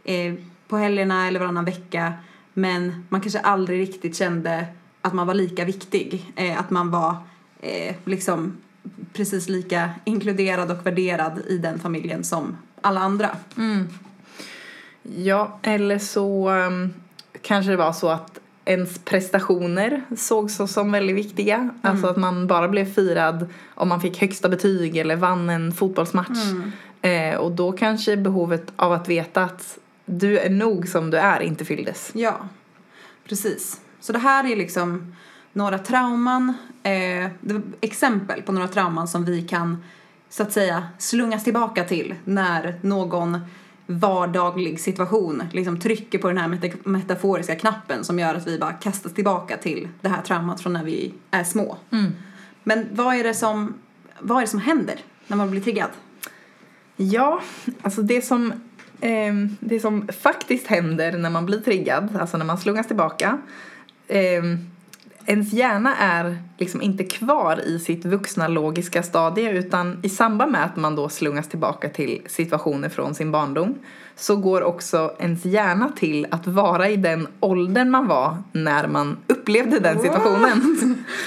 eh, 0.03 0.33
på 0.73 0.77
helgerna 0.77 1.27
eller 1.27 1.39
varannan 1.39 1.65
vecka 1.65 2.13
men 2.53 3.05
man 3.09 3.21
kanske 3.21 3.39
aldrig 3.39 3.79
riktigt 3.79 4.15
kände 4.15 4.65
att 5.01 5.13
man 5.13 5.27
var 5.27 5.33
lika 5.33 5.65
viktig. 5.65 6.31
Eh, 6.35 6.59
att 6.59 6.69
man 6.69 6.91
var 6.91 7.15
eh, 7.61 7.95
liksom 8.05 8.57
precis 9.13 9.49
lika 9.49 9.89
inkluderad 10.05 10.71
och 10.71 10.85
värderad 10.85 11.41
i 11.47 11.57
den 11.57 11.79
familjen 11.79 12.23
som 12.23 12.57
alla 12.81 12.99
andra. 12.99 13.29
Ja, 15.03 15.59
eller 15.61 15.99
så 15.99 16.49
um, 16.49 16.93
kanske 17.41 17.71
det 17.71 17.77
var 17.77 17.93
så 17.93 18.09
att 18.09 18.39
ens 18.65 18.99
prestationer 18.99 20.01
sågs 20.17 20.57
som 20.67 20.91
väldigt 20.91 21.15
viktiga. 21.15 21.69
Alltså 21.81 22.07
att 22.07 22.17
man 22.17 22.47
bara 22.47 22.67
blev 22.67 22.93
firad 22.93 23.47
om 23.75 23.89
man 23.89 24.01
fick 24.01 24.21
högsta 24.21 24.49
betyg 24.49 24.97
eller 24.97 25.15
vann 25.15 25.49
en 25.49 25.71
fotbollsmatch. 25.71 26.39
Eh, 27.01 27.35
och 27.35 27.51
då 27.51 27.71
kanske 27.71 28.17
behovet 28.17 28.73
av 28.75 28.91
att 28.91 29.09
veta 29.09 29.43
att 29.43 29.77
du 30.05 30.39
är 30.39 30.49
nog 30.49 30.87
som 30.87 31.09
du 31.09 31.17
är 31.17 31.39
inte 31.39 31.65
fylldes. 31.65 32.11
Ja, 32.13 32.47
precis. 33.27 33.81
Så 33.99 34.13
det 34.13 34.19
här 34.19 34.51
är 34.51 34.55
liksom 34.55 35.15
några 35.53 35.77
trauman, 35.79 36.53
eh, 36.83 37.29
exempel 37.81 38.41
på 38.41 38.51
några 38.51 38.67
trauman 38.67 39.07
som 39.07 39.25
vi 39.25 39.41
kan 39.41 39.83
så 40.29 40.43
att 40.43 40.51
säga 40.51 40.87
slungas 40.97 41.43
tillbaka 41.43 41.83
till 41.83 42.15
när 42.23 42.79
någon 42.81 43.39
vardaglig 43.85 44.79
situation 44.79 45.43
liksom 45.51 45.79
trycker 45.79 46.19
på 46.19 46.27
den 46.27 46.37
här 46.37 46.47
meta- 46.47 46.77
metaforiska 46.89 47.55
knappen 47.55 48.03
som 48.03 48.19
gör 48.19 48.35
att 48.35 48.47
vi 48.47 48.59
bara 48.59 48.73
kastas 48.73 49.13
tillbaka 49.13 49.57
till 49.57 49.87
det 50.01 50.09
här 50.09 50.21
traumat 50.21 50.61
från 50.61 50.73
när 50.73 50.83
vi 50.83 51.13
är 51.31 51.43
små. 51.43 51.77
Men 52.63 52.87
vad 52.91 53.15
är 53.15 53.23
det 53.23 53.33
som, 53.33 53.73
vad 54.19 54.37
är 54.37 54.41
det 54.41 54.47
som 54.47 54.59
händer 54.59 54.99
när 55.27 55.37
man 55.37 55.51
blir 55.51 55.61
triggad? 55.61 55.89
Ja, 56.95 57.41
alltså 57.81 58.01
det 58.01 58.21
som, 58.21 58.53
ehm, 59.03 59.57
det 59.59 59.79
som 59.79 60.07
faktiskt 60.21 60.67
händer 60.67 61.17
när 61.17 61.29
man 61.29 61.45
blir 61.45 61.59
triggad, 61.59 62.17
alltså 62.19 62.37
när 62.37 62.45
man 62.45 62.57
slungas 62.57 62.87
tillbaka, 62.87 63.37
ehm, 64.07 64.57
ens 65.25 65.53
hjärna 65.53 65.95
är 65.95 66.37
liksom 66.57 66.81
inte 66.81 67.03
kvar 67.03 67.61
i 67.67 67.79
sitt 67.79 68.05
vuxna 68.05 68.47
logiska 68.47 69.03
stadie 69.03 69.51
utan 69.51 69.99
i 70.03 70.09
samband 70.09 70.51
med 70.51 70.65
att 70.65 70.75
man 70.75 70.95
då 70.95 71.09
slungas 71.09 71.49
tillbaka 71.49 71.89
till 71.89 72.21
situationer 72.27 72.89
från 72.89 73.15
sin 73.15 73.31
barndom 73.31 73.75
så 74.15 74.35
går 74.35 74.63
också 74.63 75.15
ens 75.19 75.45
hjärna 75.45 75.91
till 75.95 76.27
att 76.31 76.47
vara 76.47 76.89
i 76.89 76.95
den 76.95 77.27
åldern 77.39 77.91
man 77.91 78.07
var 78.07 78.37
när 78.51 78.87
man 78.87 79.17
upplevde 79.27 79.79
den 79.79 79.99
situationen. 79.99 80.77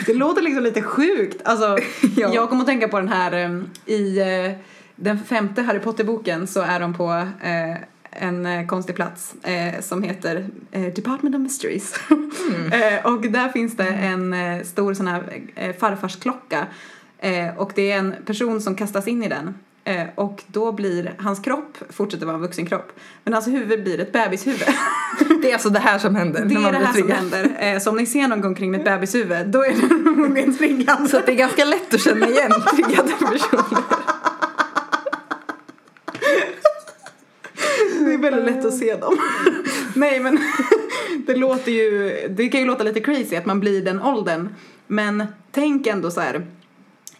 Det 0.07 0.15
låter 0.15 0.43
liksom 0.43 0.62
lite 0.62 0.83
sjukt. 0.83 1.43
Alltså, 1.45 1.79
Ja. 2.17 2.35
Jag 2.35 2.49
kommer 2.49 2.62
att 2.62 2.69
tänka 2.69 2.89
på 2.89 2.99
den 2.99 3.09
här 3.09 3.45
um, 3.45 3.67
i 3.87 4.19
eh, 4.19 4.53
den 4.96 5.18
femte 5.18 5.62
Harry 5.62 5.78
Potter-boken 5.80 6.46
så 6.46 6.61
är 6.61 6.80
de 6.80 6.94
på 6.94 7.12
eh, 7.42 7.76
en 8.11 8.46
eh, 8.46 8.66
konstig 8.66 8.96
plats 8.96 9.35
eh, 9.42 9.80
som 9.80 10.02
heter 10.02 10.46
eh, 10.70 10.82
Department 10.94 11.35
of 11.35 11.40
Mysteries. 11.40 11.94
eh, 12.72 13.06
och 13.06 13.22
där 13.22 13.48
finns 13.48 13.76
det 13.76 13.88
en 13.88 14.32
eh, 14.32 14.62
stor 14.62 14.94
sån 14.94 15.06
här 15.09 15.22
farfarsklocka 15.80 16.66
och 17.56 17.72
det 17.74 17.92
är 17.92 17.98
en 17.98 18.14
person 18.26 18.61
som 18.61 18.74
kastas 18.74 19.09
in 19.09 19.22
i 19.22 19.28
den. 19.28 19.54
Och 20.14 20.42
då 20.46 20.72
blir 20.72 21.14
hans 21.18 21.40
kropp 21.40 21.78
fortsätter 21.90 22.26
vara 22.26 22.37
en 22.37 22.42
vuxen 22.42 22.66
kropp 22.66 22.92
men 23.24 23.35
hans 23.35 23.46
huvud 23.46 23.82
blir 23.82 24.00
ett 24.00 24.12
bebishuvud. 24.12 24.62
Det 25.42 25.50
är 25.50 25.52
alltså 25.52 25.70
det 25.70 25.78
här 25.78 25.98
som 25.98 26.16
händer 26.16 26.44
Det 26.44 26.54
är 26.54 26.72
det 26.72 26.78
här 26.78 26.85
som 26.85 26.92
triggad. 26.92 27.16
händer. 27.16 27.56
Eh, 27.61 27.78
så 27.78 27.90
om 27.90 27.96
ni 27.96 28.06
ser 28.06 28.28
någon 28.28 28.40
gång 28.40 28.54
kring 28.54 28.70
med 28.70 28.80
ett 28.80 28.85
bebishuvud, 28.87 29.46
då 29.46 29.64
är 29.64 29.68
det 29.68 29.76
förmodligen 29.76 30.56
triggad. 30.56 31.11
Så 31.11 31.20
det 31.26 31.32
är 31.32 31.37
ganska 31.37 31.64
lätt 31.64 31.94
att 31.94 32.00
känna 32.00 32.28
igen 32.28 32.52
triggade 32.74 33.09
personer. 33.09 33.85
Det 38.04 38.06
är 38.16 38.31
väldigt 38.31 38.55
lätt 38.55 38.64
att 38.64 38.79
se 38.79 38.96
dem. 38.96 39.18
Nej 39.94 40.20
men 40.20 40.38
det 41.26 41.37
låter 41.37 41.72
ju, 41.72 42.14
det 42.29 42.48
kan 42.48 42.61
ju 42.61 42.66
låta 42.66 42.85
lite 42.85 43.00
crazy 43.00 43.37
att 43.37 43.46
man 43.46 43.61
blir 43.61 43.83
den 43.83 44.02
åldern. 44.02 44.48
Men 44.87 45.26
tänk 45.52 45.87
ändå 45.87 46.11
så 46.11 46.20
här 46.20 46.46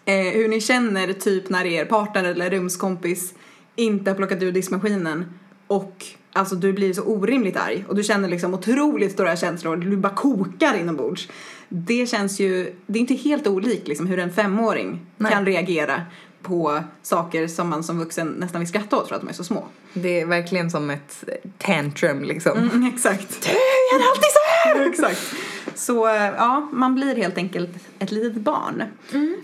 eh, 0.05 0.33
hur 0.33 0.47
ni 0.47 0.61
känner 0.61 1.13
typ 1.13 1.49
när 1.49 1.65
er 1.65 1.85
partner 1.85 2.23
eller 2.23 2.49
rumskompis 2.49 3.33
inte 3.75 4.11
har 4.11 4.15
plockat 4.15 4.43
ur 4.43 4.51
diskmaskinen 4.51 5.25
och 5.67 6.05
alltså 6.33 6.55
du 6.55 6.73
blir 6.73 6.93
så 6.93 7.03
orimligt 7.03 7.57
arg 7.57 7.85
och 7.87 7.95
du 7.95 8.03
känner 8.03 8.29
liksom 8.29 8.53
otroligt 8.53 9.11
stora 9.11 9.35
känslor 9.35 9.73
och 9.73 9.79
du 9.79 9.97
bara 9.97 10.15
kokar 10.15 10.79
inombords. 10.79 11.29
Det 11.69 12.09
känns 12.09 12.39
ju, 12.39 12.73
det 12.87 12.99
är 12.99 13.01
inte 13.01 13.13
helt 13.13 13.47
olikt 13.47 13.87
liksom 13.87 14.07
hur 14.07 14.19
en 14.19 14.31
femåring 14.31 15.05
Nej. 15.17 15.31
kan 15.31 15.45
reagera 15.45 16.01
på 16.47 16.83
saker 17.01 17.47
som 17.47 17.69
man 17.69 17.83
som 17.83 17.99
vuxen 17.99 18.27
nästan 18.27 18.59
vill 18.61 18.67
skratta 18.67 18.97
åt 18.97 19.07
för 19.07 19.15
att 19.15 19.21
de 19.21 19.29
är 19.29 19.33
så 19.33 19.43
små. 19.43 19.65
Det 19.93 20.21
är 20.21 20.25
verkligen 20.25 20.71
som 20.71 20.89
ett 20.89 21.23
tantrum 21.57 22.23
liksom. 22.23 22.57
Mm, 22.57 22.91
exakt. 22.95 23.41
Du 23.43 23.49
gör 23.51 24.09
alltid 24.09 24.23
så 24.23 24.39
här! 24.69 24.87
Exakt. 24.89 25.33
Så 25.75 26.07
eh, 26.07 26.23
ja, 26.37 26.69
man 26.73 26.95
blir 26.95 27.15
helt 27.15 27.37
enkelt 27.37 27.69
ett 27.99 28.11
litet 28.11 28.41
barn. 28.41 28.83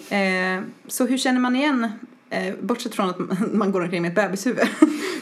Eh, 0.09 0.63
så 0.87 1.05
hur 1.05 1.17
känner 1.17 1.39
man 1.39 1.55
igen, 1.55 1.91
eh, 2.29 2.53
bortsett 2.61 2.95
från 2.95 3.09
att 3.09 3.19
man- 3.53 3.71
går 3.71 3.81
omkring 3.81 4.01
med 4.01 4.09
ett 4.09 4.15
bebishuvud, 4.15 4.67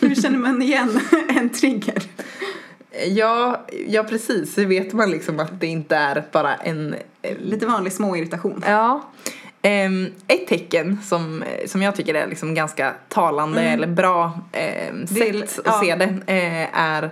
hur 0.01 0.15
känner 0.15 0.37
man 0.37 0.61
igen 0.61 0.99
en 1.29 1.49
trigger? 1.49 2.03
Ja, 3.07 3.65
ja 3.87 4.03
precis. 4.03 4.53
Så 4.53 4.65
vet 4.65 4.93
man 4.93 5.11
liksom 5.11 5.39
att 5.39 5.59
det 5.61 5.67
inte 5.67 5.95
är 5.95 6.23
bara 6.31 6.55
en... 6.55 6.95
eh, 7.21 7.37
Lite 7.37 7.65
vanlig 7.65 7.93
småirritation. 7.93 8.63
Ja. 8.67 9.01
Ehm, 9.61 10.07
ett 10.27 10.47
tecken 10.47 10.97
som, 11.03 11.43
som 11.65 11.81
jag 11.81 11.95
tycker 11.95 12.13
är 12.13 12.27
liksom 12.27 12.53
ganska 12.55 12.93
talande 13.09 13.61
eller 13.61 13.87
bra 13.87 14.39
Det 14.51 14.59
är- 14.59 15.05
sätt 15.45 15.59
ja. 15.65 15.71
att 15.71 15.85
se 15.85 15.95
det 15.95 16.05
eh, 16.33 16.79
är 16.79 17.09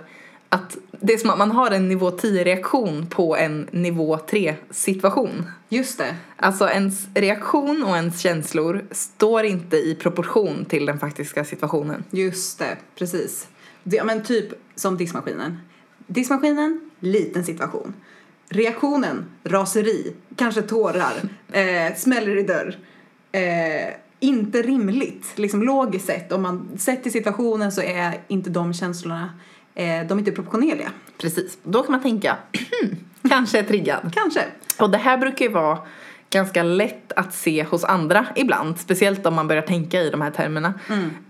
att 0.48 0.76
det 1.00 1.12
är 1.12 1.18
som 1.18 1.30
att 1.30 1.38
man 1.38 1.50
har 1.50 1.70
en 1.70 1.88
nivå 1.88 2.10
10 2.10 2.44
reaktion 2.44 3.06
på 3.06 3.36
en 3.36 3.68
nivå 3.70 4.18
3 4.18 4.54
situation. 4.70 5.46
Just 5.68 5.98
det. 5.98 6.16
Alltså 6.36 6.68
ens 6.70 7.08
reaktion 7.14 7.84
och 7.84 7.96
ens 7.96 8.20
känslor 8.20 8.84
står 8.90 9.44
inte 9.44 9.76
i 9.76 9.94
proportion 9.94 10.64
till 10.64 10.86
den 10.86 10.98
faktiska 10.98 11.44
situationen. 11.44 12.04
Just 12.10 12.58
det, 12.58 12.76
precis. 12.98 13.48
Det, 13.82 13.96
ja, 13.96 14.04
men 14.04 14.24
typ 14.24 14.48
som 14.74 14.96
diskmaskinen. 14.96 15.58
Diskmaskinen, 16.06 16.90
liten 17.00 17.44
situation. 17.44 17.94
Reaktionen, 18.52 19.24
raseri, 19.44 20.14
kanske 20.36 20.62
tårar, 20.62 21.12
eh, 21.52 21.94
smäller 21.96 22.36
i 22.36 22.42
dörr. 22.42 22.78
Eh, 23.32 23.94
inte 24.20 24.62
rimligt, 24.62 25.26
liksom 25.34 25.62
logiskt 25.62 26.06
sett. 26.06 26.32
Om 26.32 26.42
man 26.42 26.68
sett 26.78 27.06
i 27.06 27.10
situationen 27.10 27.72
så 27.72 27.82
är 27.82 28.20
inte 28.28 28.50
de 28.50 28.74
känslorna, 28.74 29.38
eh, 29.74 29.84
de 29.84 29.90
är 29.90 30.18
inte 30.18 30.32
proportionerliga. 30.32 30.92
Precis. 31.18 31.58
Då 31.62 31.82
kan 31.82 31.92
man 31.92 32.02
tänka, 32.02 32.36
kanske 33.28 33.58
är 33.58 33.62
triggad. 33.62 34.14
Kanske. 34.14 34.44
Och 34.78 34.90
det 34.90 34.98
här 34.98 35.18
brukar 35.18 35.44
ju 35.44 35.50
vara 35.50 35.78
ganska 36.30 36.62
lätt 36.62 37.12
att 37.12 37.34
se 37.34 37.64
hos 37.64 37.84
andra 37.84 38.26
ibland. 38.36 38.78
Speciellt 38.78 39.26
om 39.26 39.34
man 39.34 39.48
börjar 39.48 39.62
tänka 39.62 40.00
i 40.00 40.10
de 40.10 40.20
här 40.20 40.30
termerna. 40.30 40.74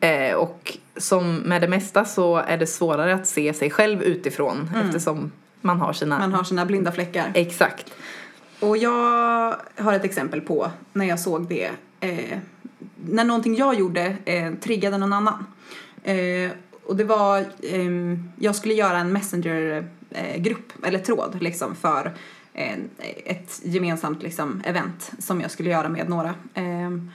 Eh, 0.01 0.35
och 0.35 0.79
som 0.97 1.37
med 1.37 1.61
det 1.61 1.69
mesta 1.69 2.05
så 2.05 2.37
är 2.37 2.59
det 2.59 2.67
svårare 2.67 3.15
att 3.15 3.27
se 3.27 3.55
sig 3.55 3.71
själv 3.71 4.03
utifrån 4.03 4.71
eftersom 4.85 5.33
man 5.61 5.81
har 5.81 5.93
sina... 5.93 6.19
Man 6.19 6.33
har 6.33 6.45
sina 6.45 6.67
blinda 6.67 6.93
fläckar. 6.93 7.31
Exakt. 7.35 7.95
Och 8.61 8.77
jag 8.77 9.57
har 9.77 9.93
ett 9.93 10.05
exempel 10.05 10.41
på 10.41 10.71
när 10.93 11.05
jag 11.05 11.21
såg 11.21 11.49
det. 11.49 11.71
Eh, 12.01 12.39
när 13.07 13.25
någonting 13.25 13.57
jag 13.57 13.75
gjorde 13.75 14.17
eh, 14.25 14.55
triggade 14.55 14.99
någon 14.99 15.13
annan. 15.13 15.47
Eh, 16.03 16.51
och 16.87 16.97
det 16.97 17.05
var, 17.05 17.45
ehm, 17.63 18.31
jag 18.39 18.57
skulle 18.57 18.75
göra 18.75 18.99
en 18.99 19.13
messenger-grupp, 19.13 20.87
eller 20.87 20.99
tråd 20.99 21.37
liksom 21.41 21.75
för 21.75 22.13
eh, 22.55 22.79
ett 23.25 23.61
gemensamt 23.65 24.23
liksom, 24.23 24.63
event 24.65 25.13
som 25.19 25.41
jag 25.41 25.51
skulle 25.51 25.71
göra 25.71 25.89
med 25.89 26.09
några. 26.09 26.35
ehm, 26.55 27.11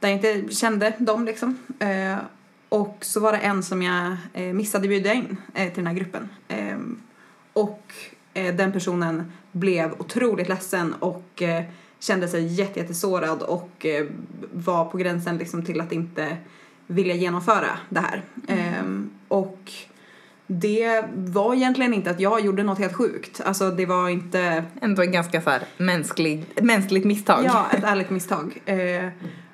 där 0.00 0.08
jag 0.08 0.16
inte 0.16 0.54
kände 0.54 0.92
dem 0.98 1.24
liksom. 1.24 1.58
Eh, 1.78 2.16
och 2.68 2.98
så 3.00 3.20
var 3.20 3.32
det 3.32 3.38
en 3.38 3.62
som 3.62 3.82
jag 3.82 4.16
eh, 4.32 4.52
missade 4.52 4.88
bjuda 4.88 5.12
in 5.12 5.36
eh, 5.54 5.66
till 5.66 5.84
den 5.84 5.86
här 5.86 5.94
gruppen. 5.94 6.28
Och 7.58 7.82
eh, 8.34 8.54
den 8.54 8.72
personen 8.72 9.32
blev 9.52 9.92
otroligt 9.98 10.48
ledsen 10.48 10.94
och 10.94 11.42
eh, 11.42 11.64
kände 12.00 12.28
sig 12.28 12.46
jätte, 12.46 12.80
jättesårad 12.80 13.42
och 13.42 13.86
eh, 13.86 14.06
var 14.52 14.84
på 14.84 14.98
gränsen 14.98 15.36
liksom 15.36 15.64
till 15.64 15.80
att 15.80 15.92
inte 15.92 16.36
vilja 16.86 17.14
genomföra 17.14 17.78
det 17.88 18.00
här. 18.00 18.22
Ehm, 18.48 19.10
och 19.28 19.72
det 20.46 21.04
var 21.14 21.54
egentligen 21.54 21.94
inte 21.94 22.10
att 22.10 22.20
jag 22.20 22.40
gjorde 22.40 22.62
något 22.62 22.78
helt 22.78 22.94
sjukt. 22.94 23.40
Alltså 23.44 23.70
det 23.70 23.86
var 23.86 24.08
inte 24.08 24.64
Ändå 24.80 25.02
en 25.02 25.12
ganska 25.12 25.40
så 25.42 25.50
här 25.50 25.62
mänsklig, 25.76 26.44
mänskligt 26.62 27.04
misstag. 27.04 27.44
Ja, 27.44 27.66
ett 27.72 27.84
ärligt 27.84 28.10
misstag. 28.10 28.62
Eh, 28.64 29.08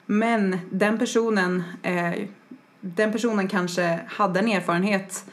men 0.07 0.59
den 0.71 0.99
personen, 0.99 1.63
eh, 1.83 2.13
den 2.81 3.13
personen 3.13 3.49
kanske 3.49 4.01
hade 4.07 4.41
en 4.41 4.49
erfarenhet 4.49 5.25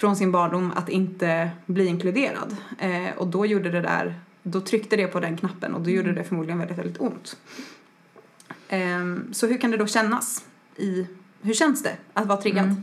från 0.00 0.16
sin 0.16 0.32
barndom 0.32 0.72
att 0.76 0.88
inte 0.88 1.50
bli 1.66 1.86
inkluderad. 1.86 2.56
Eh, 2.78 3.16
och 3.16 3.26
då 3.26 3.46
gjorde 3.46 3.70
det 3.70 3.80
där, 3.80 4.20
då 4.42 4.60
tryckte 4.60 4.96
det 4.96 5.06
på 5.06 5.20
den 5.20 5.36
knappen 5.36 5.74
och 5.74 5.80
då 5.80 5.90
gjorde 5.90 6.12
det 6.12 6.24
förmodligen 6.24 6.58
väldigt, 6.58 6.78
väldigt 6.78 7.00
ont. 7.00 7.36
Eh, 8.68 8.78
så 9.32 9.46
hur 9.46 9.58
kan 9.58 9.70
det 9.70 9.76
då 9.76 9.86
kännas 9.86 10.44
i, 10.76 11.06
hur 11.42 11.54
känns 11.54 11.82
det 11.82 11.96
att 12.12 12.26
vara 12.26 12.40
triggad? 12.40 12.64
Mm. 12.64 12.82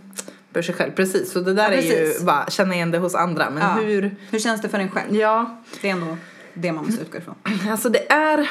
För 0.53 0.61
sig 0.61 0.75
själv, 0.75 0.91
precis. 0.91 1.31
Så 1.31 1.39
det 1.41 1.53
där 1.53 1.71
Ja, 1.71 1.77
är 1.77 2.05
ju 2.19 2.25
bara 2.25 2.49
känna 2.49 2.75
igen 2.75 2.91
det 2.91 2.97
hos 2.97 3.15
andra. 3.15 3.49
Men 3.49 3.63
Ja. 3.63 3.73
hur... 3.83 4.15
Hur 4.31 4.39
känns 4.39 4.61
det 4.61 4.69
för 4.69 4.79
en 4.79 4.91
själv? 4.91 5.15
Ja, 5.15 5.61
Det 5.81 5.89
är 5.89 5.93
ändå 5.93 6.17
det 6.53 6.71
man 6.71 6.85
måste 6.85 7.01
utgå 7.01 7.17
ifrån. 7.17 7.35
Alltså 7.71 7.89
det 7.89 8.11
är, 8.11 8.49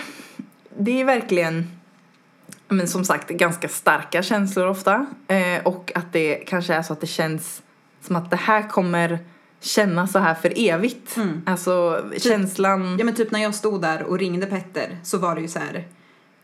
det 0.78 1.00
är 1.00 1.04
verkligen, 1.04 1.70
men 2.68 2.88
som 2.88 3.04
sagt, 3.04 3.28
ganska 3.28 3.68
starka 3.68 4.22
känslor 4.22 4.66
ofta. 4.66 5.06
Eh, 5.28 5.62
och 5.66 5.92
att 5.94 6.12
det 6.12 6.34
kanske 6.34 6.74
är 6.74 6.82
så 6.82 6.92
att 6.92 7.00
det 7.00 7.06
känns 7.06 7.62
som 8.00 8.16
att 8.16 8.30
det 8.30 8.36
här 8.36 8.68
kommer 8.68 9.18
kännas 9.60 10.12
så 10.12 10.18
här 10.18 10.34
för 10.34 10.52
evigt. 10.56 11.16
Mm. 11.16 11.42
Alltså 11.46 12.04
känslan, 12.18 12.96
Ja 12.98 13.04
men 13.04 13.14
typ 13.14 13.30
när 13.30 13.42
jag 13.42 13.54
stod 13.54 13.82
där 13.82 14.02
och 14.02 14.18
ringde 14.18 14.46
Petter 14.46 14.98
så 15.02 15.18
var 15.18 15.34
det 15.34 15.40
ju 15.40 15.48
så 15.48 15.58
här. 15.58 15.84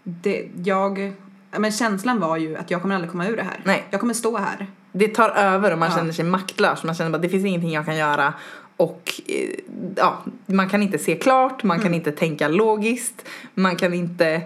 Det, 0.03 0.49
jag, 0.65 1.13
ja, 1.51 1.59
men 1.59 1.73
känslan 1.73 2.21
var 2.21 2.37
ju 2.37 2.57
att 2.57 2.71
jag 2.71 2.83
kommer 2.83 2.95
aldrig 2.95 3.11
komma 3.11 3.27
ur 3.27 3.37
det 3.37 3.43
här. 3.43 3.61
Nej. 3.65 3.85
Jag 3.91 4.01
kommer 4.01 4.15
stå 4.15 4.37
här. 4.39 4.67
det 4.93 5.09
tar 5.09 5.29
över 5.31 5.73
och 5.73 5.79
man 5.79 5.91
Ja. 5.91 5.97
känner 5.97 6.13
sig 6.13 6.25
maktlös. 6.25 6.83
Man 6.85 6.95
känner 6.95 7.11
bara 7.11 7.19
det 7.19 7.29
finns 7.29 7.45
ingenting 7.45 7.73
jag 7.73 7.85
kan 7.85 7.97
göra. 7.97 8.35
Och 8.77 9.13
eh, 9.29 9.49
ja, 9.97 10.23
man 10.47 10.69
kan 10.69 10.83
inte 10.83 10.99
se 10.99 11.17
klart, 11.17 11.63
man 11.63 11.77
Mm. 11.77 11.85
kan 11.85 11.95
inte 11.95 12.13
tänka 12.13 12.49
logiskt, 12.49 13.29
man 13.55 13.77
kan 13.77 13.95
inte 13.95 14.43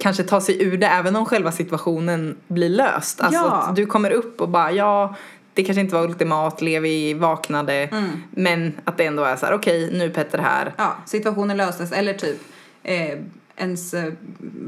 kanske 0.00 0.22
ta 0.22 0.40
sig 0.40 0.62
ur 0.62 0.78
det 0.78 0.86
även 0.86 1.16
om 1.16 1.26
själva 1.26 1.52
situationen 1.52 2.36
blir 2.48 2.68
löst. 2.68 3.20
Alltså 3.20 3.40
Ja. 3.40 3.50
att 3.62 3.76
du 3.76 3.86
kommer 3.86 4.10
upp 4.10 4.40
och 4.40 4.48
bara 4.48 4.72
ja, 4.72 5.14
det 5.60 5.64
kanske 5.64 5.80
inte 5.80 5.94
var 5.94 6.04
ultimat, 6.04 6.62
Levi 6.62 7.14
vaknade, 7.14 7.74
Mm. 7.92 8.10
men 8.30 8.72
att 8.84 8.96
det 8.98 9.04
ändå 9.06 9.24
är 9.24 9.36
så 9.36 9.46
här 9.46 9.54
okej 9.54 9.90
nu 9.92 10.04
är 10.04 10.10
Petter 10.10 10.38
här. 10.38 10.74
Ja, 10.76 10.96
situationen 11.06 11.56
löstes. 11.56 11.92
Eller 11.92 12.14
typ 12.14 12.38
eh, 12.82 13.18
ens 13.56 13.94
eh, 13.94 14.12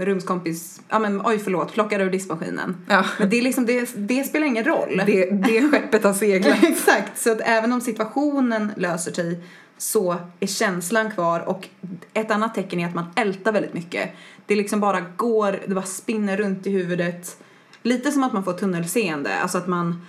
rumskompis, 0.00 0.80
ja 0.88 0.98
men 0.98 1.22
oj 1.26 1.38
förlåt, 1.38 1.72
plockade 1.72 2.04
ur 2.04 2.10
diskmaskinen. 2.10 2.76
Ja. 2.88 3.04
Men 3.18 3.30
det 3.30 3.38
är 3.38 3.42
liksom, 3.42 3.66
det, 3.66 3.90
det 3.96 4.24
spelar 4.24 4.46
ingen 4.46 4.64
roll. 4.64 5.02
Det, 5.06 5.30
det 5.30 5.70
skeppet 5.70 6.04
har 6.04 6.12
seglat. 6.12 6.58
Exakt, 6.64 7.18
så 7.18 7.32
att 7.32 7.40
även 7.40 7.72
om 7.72 7.80
situationen 7.80 8.72
löser 8.76 9.12
sig 9.12 9.40
så 9.78 10.16
är 10.40 10.46
känslan 10.46 11.10
kvar 11.10 11.40
och 11.48 11.68
ett 12.14 12.30
annat 12.30 12.54
tecken 12.54 12.80
är 12.80 12.86
att 12.86 12.94
man 12.94 13.06
ältar 13.16 13.52
väldigt 13.52 13.74
mycket. 13.74 14.10
Det 14.46 14.56
liksom 14.56 14.80
bara 14.80 15.00
går, 15.16 15.58
det 15.66 15.74
bara 15.74 15.84
spinner 15.84 16.36
runt 16.36 16.66
i 16.66 16.70
huvudet. 16.70 17.36
Lite 17.82 18.10
som 18.12 18.24
att 18.24 18.32
man 18.32 18.44
får 18.44 18.52
tunnelseende, 18.52 19.30
alltså 19.42 19.58
att 19.58 19.66
man 19.66 20.06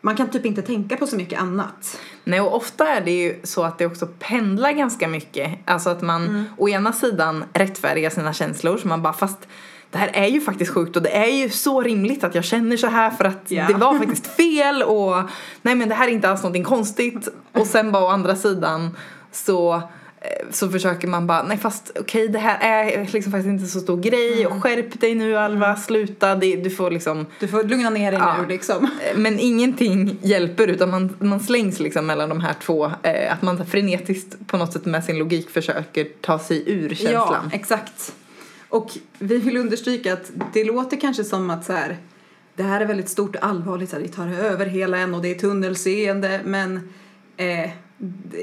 man 0.00 0.16
kan 0.16 0.30
typ 0.30 0.46
inte 0.46 0.62
tänka 0.62 0.96
på 0.96 1.06
så 1.06 1.16
mycket 1.16 1.40
annat. 1.40 2.00
Nej, 2.24 2.40
och 2.40 2.56
ofta 2.56 2.88
är 2.88 3.00
det 3.00 3.10
ju 3.10 3.40
så 3.44 3.62
att 3.64 3.78
det 3.78 3.86
också 3.86 4.06
pendlar 4.18 4.72
ganska 4.72 5.08
mycket. 5.08 5.58
Alltså 5.64 5.90
att 5.90 6.02
man 6.02 6.26
Mm. 6.26 6.44
å 6.56 6.68
ena 6.68 6.92
sidan 6.92 7.44
rättfärdigar 7.52 8.10
sina 8.10 8.32
känslor 8.32 8.76
så 8.76 8.88
man 8.88 9.02
bara 9.02 9.12
fast 9.12 9.48
det 9.90 9.98
här 9.98 10.10
är 10.14 10.26
ju 10.26 10.40
faktiskt 10.40 10.74
sjukt 10.74 10.96
och 10.96 11.02
det 11.02 11.16
är 11.16 11.30
ju 11.42 11.50
så 11.50 11.82
rimligt 11.82 12.24
att 12.24 12.34
jag 12.34 12.44
känner 12.44 12.76
så 12.76 12.86
här 12.86 13.10
för 13.10 13.24
att 13.24 13.44
Ja. 13.50 13.66
det 13.68 13.74
var 13.74 13.98
faktiskt 13.98 14.26
fel 14.26 14.82
och 14.82 15.16
nej 15.62 15.74
men 15.74 15.88
det 15.88 15.94
här 15.94 16.08
är 16.08 16.12
inte 16.12 16.28
alls 16.30 16.42
någonting 16.42 16.64
konstigt. 16.64 17.28
Och 17.52 17.66
sen 17.66 17.92
bara 17.92 18.04
å 18.04 18.08
andra 18.08 18.36
sidan 18.36 18.96
så 19.32 19.82
så 20.50 20.68
försöker 20.68 21.08
man 21.08 21.26
bara, 21.26 21.42
nej 21.42 21.58
fast 21.58 21.90
okej 22.00 22.28
det 22.28 22.38
här 22.38 22.58
är 22.60 23.08
liksom 23.12 23.32
faktiskt 23.32 23.48
inte 23.48 23.66
så 23.66 23.80
stor 23.80 23.96
grej 23.96 24.40
Mm. 24.40 24.52
och 24.52 24.62
skärp 24.62 25.00
dig 25.00 25.14
nu 25.14 25.36
Alva, 25.36 25.76
sluta, 25.76 26.34
det, 26.34 26.56
du 26.56 26.70
får 26.70 26.90
liksom 26.90 27.26
Du 27.40 27.48
får 27.48 27.62
lugna 27.64 27.90
ner 27.90 28.10
dig 28.12 28.20
Ja. 28.20 28.36
nu 28.42 28.48
liksom. 28.48 28.90
men 29.16 29.38
ingenting 29.38 30.16
hjälper 30.22 30.66
utan 30.68 30.90
man, 30.90 31.16
man 31.18 31.40
slängs 31.40 31.80
liksom 31.80 32.06
mellan 32.06 32.28
de 32.28 32.40
här 32.40 32.54
två. 32.62 32.90
Eh, 33.02 33.32
att 33.32 33.42
man 33.42 33.66
frenetiskt 33.66 34.46
på 34.46 34.56
något 34.56 34.72
sätt 34.72 34.84
med 34.84 35.04
sin 35.04 35.18
logik 35.18 35.50
försöker 35.50 36.04
ta 36.20 36.38
sig 36.38 36.62
ur 36.66 36.88
Ja, 36.90 36.96
känslan. 36.96 37.50
exakt. 37.52 38.14
Och 38.68 38.90
vi 39.18 39.38
vill 39.38 39.56
understryka 39.56 40.12
att 40.12 40.30
det 40.52 40.64
låter 40.64 41.00
kanske 41.00 41.24
som 41.24 41.50
att 41.50 41.64
så 41.64 41.72
här, 41.72 41.96
det 42.56 42.62
här 42.62 42.80
är 42.80 42.86
väldigt 42.86 43.08
stort 43.08 43.36
och 43.36 43.44
allvarligt, 43.44 43.90
så 43.90 43.96
här, 43.96 44.02
det 44.02 44.08
tar 44.08 44.28
över 44.28 44.66
hela 44.66 44.98
en 44.98 45.14
och 45.14 45.22
det 45.22 45.30
är 45.30 45.34
tunnelseende, 45.38 46.40
men 46.44 46.88
eh, 47.36 47.70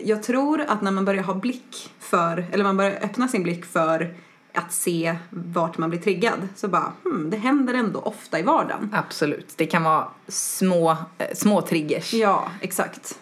jag 0.03 0.23
tror 0.23 0.61
att 0.61 0.81
när 0.81 0.91
man 0.91 1.05
börjar 1.05 1.23
ha 1.23 1.33
blick 1.33 1.93
för, 1.99 2.45
eller 2.51 2.63
man 2.63 2.77
börjar 2.77 2.99
öppna 3.03 3.27
sin 3.27 3.43
blick 3.43 3.65
för 3.65 4.15
att 4.53 4.73
se 4.73 5.15
vart 5.29 5.77
man 5.77 5.89
blir 5.89 5.99
triggad, 5.99 6.47
så 6.55 6.67
bara, 6.67 6.93
hmm, 7.03 7.29
det 7.29 7.37
händer 7.37 7.73
ändå 7.73 7.99
ofta 7.99 8.39
i 8.39 8.41
vardagen. 8.41 8.89
Absolut. 8.93 9.53
Det 9.55 9.65
kan 9.65 9.83
vara 9.83 10.07
små, 10.27 10.97
eh, 11.17 11.35
små 11.35 11.61
triggers. 11.61 12.13
Ja, 12.13 12.51
exakt. 12.61 13.19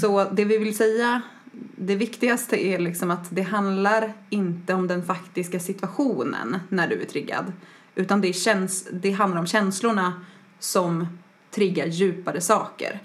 Så 0.00 0.24
det 0.24 0.44
vi 0.44 0.58
vill 0.58 0.76
säga, 0.76 1.22
det 1.76 1.96
viktigaste 1.96 2.66
är 2.66 2.78
liksom 2.78 3.10
att 3.10 3.26
det 3.30 3.42
handlar 3.42 4.12
inte 4.30 4.74
om 4.74 4.86
den 4.86 5.06
faktiska 5.06 5.60
situationen 5.60 6.58
när 6.68 6.88
du 6.88 7.00
är 7.00 7.06
triggad. 7.06 7.52
Utan 7.94 8.20
det, 8.20 8.32
känns, 8.32 8.88
det 8.92 9.10
handlar 9.10 9.40
om 9.40 9.46
känslorna 9.46 10.24
som 10.58 11.18
triggar 11.50 11.86
djupare 11.86 12.40
saker. 12.40 13.00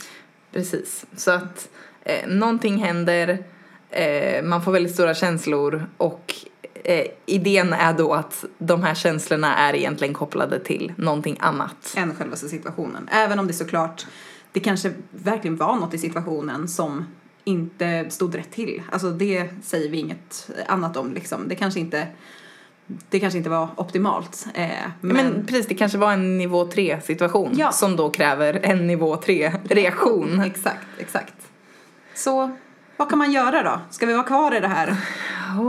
Precis. 0.51 1.05
Så 1.15 1.31
att 1.31 1.69
eh, 2.05 2.27
någonting 2.27 2.77
händer 2.77 3.37
eh, 3.89 4.43
man 4.43 4.61
får 4.63 4.71
väldigt 4.71 4.93
stora 4.93 5.13
känslor 5.13 5.85
och 5.97 6.33
eh, 6.83 7.05
idén 7.25 7.73
är 7.73 7.93
då 7.93 8.13
att 8.13 8.45
de 8.57 8.83
här 8.83 8.95
känslorna 8.95 9.55
är 9.57 9.75
egentligen 9.75 10.13
kopplade 10.13 10.59
till 10.59 10.93
någonting 10.97 11.37
annat. 11.39 11.93
än 11.97 12.15
själva 12.15 12.35
situationen. 12.35 13.09
Även 13.11 13.39
om 13.39 13.47
det 13.47 13.53
såklart, 13.53 14.05
det 14.51 14.59
kanske 14.59 14.91
verkligen 15.11 15.57
var 15.57 15.75
något 15.75 15.93
i 15.93 15.97
situationen 15.97 16.67
som 16.67 17.05
inte 17.43 18.05
stod 18.09 18.35
rätt 18.35 18.51
till. 18.51 18.81
Alltså 18.91 19.09
det 19.11 19.49
säger 19.63 19.89
vi 19.89 19.97
inget 19.97 20.49
annat 20.67 20.97
om 20.97 21.13
liksom. 21.13 21.47
Det 21.47 21.55
kanske 21.55 21.79
inte, 21.79 22.07
det 23.09 23.19
kanske 23.19 23.37
inte 23.37 23.49
var 23.49 23.67
optimalt. 23.75 24.45
Eh, 24.53 24.67
men, 25.01 25.15
Men, 25.15 25.45
precis, 25.45 25.67
det 25.67 25.75
kanske 25.75 25.97
var 25.97 26.13
en 26.13 26.37
nivå 26.37 26.65
3 26.67 27.01
situation 27.01 27.53
Ja. 27.57 27.71
som 27.71 27.95
då 27.95 28.09
kräver 28.09 28.59
en 28.63 28.87
nivå 28.87 29.15
3 29.17 29.51
reaktion. 29.69 30.41
exakt, 30.45 30.87
exakt. 30.97 31.33
Så 32.15 32.51
vad 32.97 33.09
kan 33.09 33.17
man 33.17 33.31
göra 33.31 33.63
då? 33.63 33.79
Ska 33.89 34.05
vi 34.05 34.13
vara 34.13 34.23
kvar 34.23 34.55
i 34.55 34.59
det 34.59 34.67
här 34.67 34.95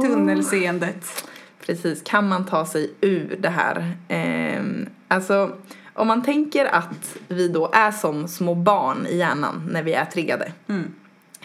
tunnelseendet? 0.02 1.28
Precis, 1.60 2.02
kan 2.02 2.28
man 2.28 2.46
ta 2.46 2.66
sig 2.66 2.94
ur 3.00 3.36
det 3.40 3.48
här? 3.48 3.96
Ehm, 4.08 4.88
alltså, 5.08 5.56
om 5.92 6.06
man 6.06 6.22
tänker 6.22 6.64
att 6.64 7.16
vi 7.28 7.48
då 7.48 7.70
är 7.72 7.90
som 7.90 8.28
små 8.28 8.54
barn 8.54 9.06
i 9.06 9.16
hjärnan 9.16 9.68
när 9.70 9.82
vi 9.82 9.92
är 9.92 10.04
triggade. 10.04 10.52
Mm. 10.68 10.94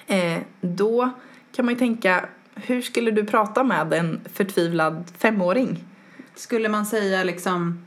Eh, 0.07 0.41
då 0.61 1.09
kan 1.55 1.65
man 1.65 1.73
ju 1.73 1.79
tänka, 1.79 2.25
hur 2.55 2.81
skulle 2.81 3.11
du 3.11 3.25
prata 3.25 3.63
med 3.63 3.93
en 3.93 4.21
förtvivlad 4.33 5.03
femåring? 5.17 5.83
Skulle 6.35 6.69
man 6.69 6.85
säga 6.85 7.23
liksom 7.23 7.85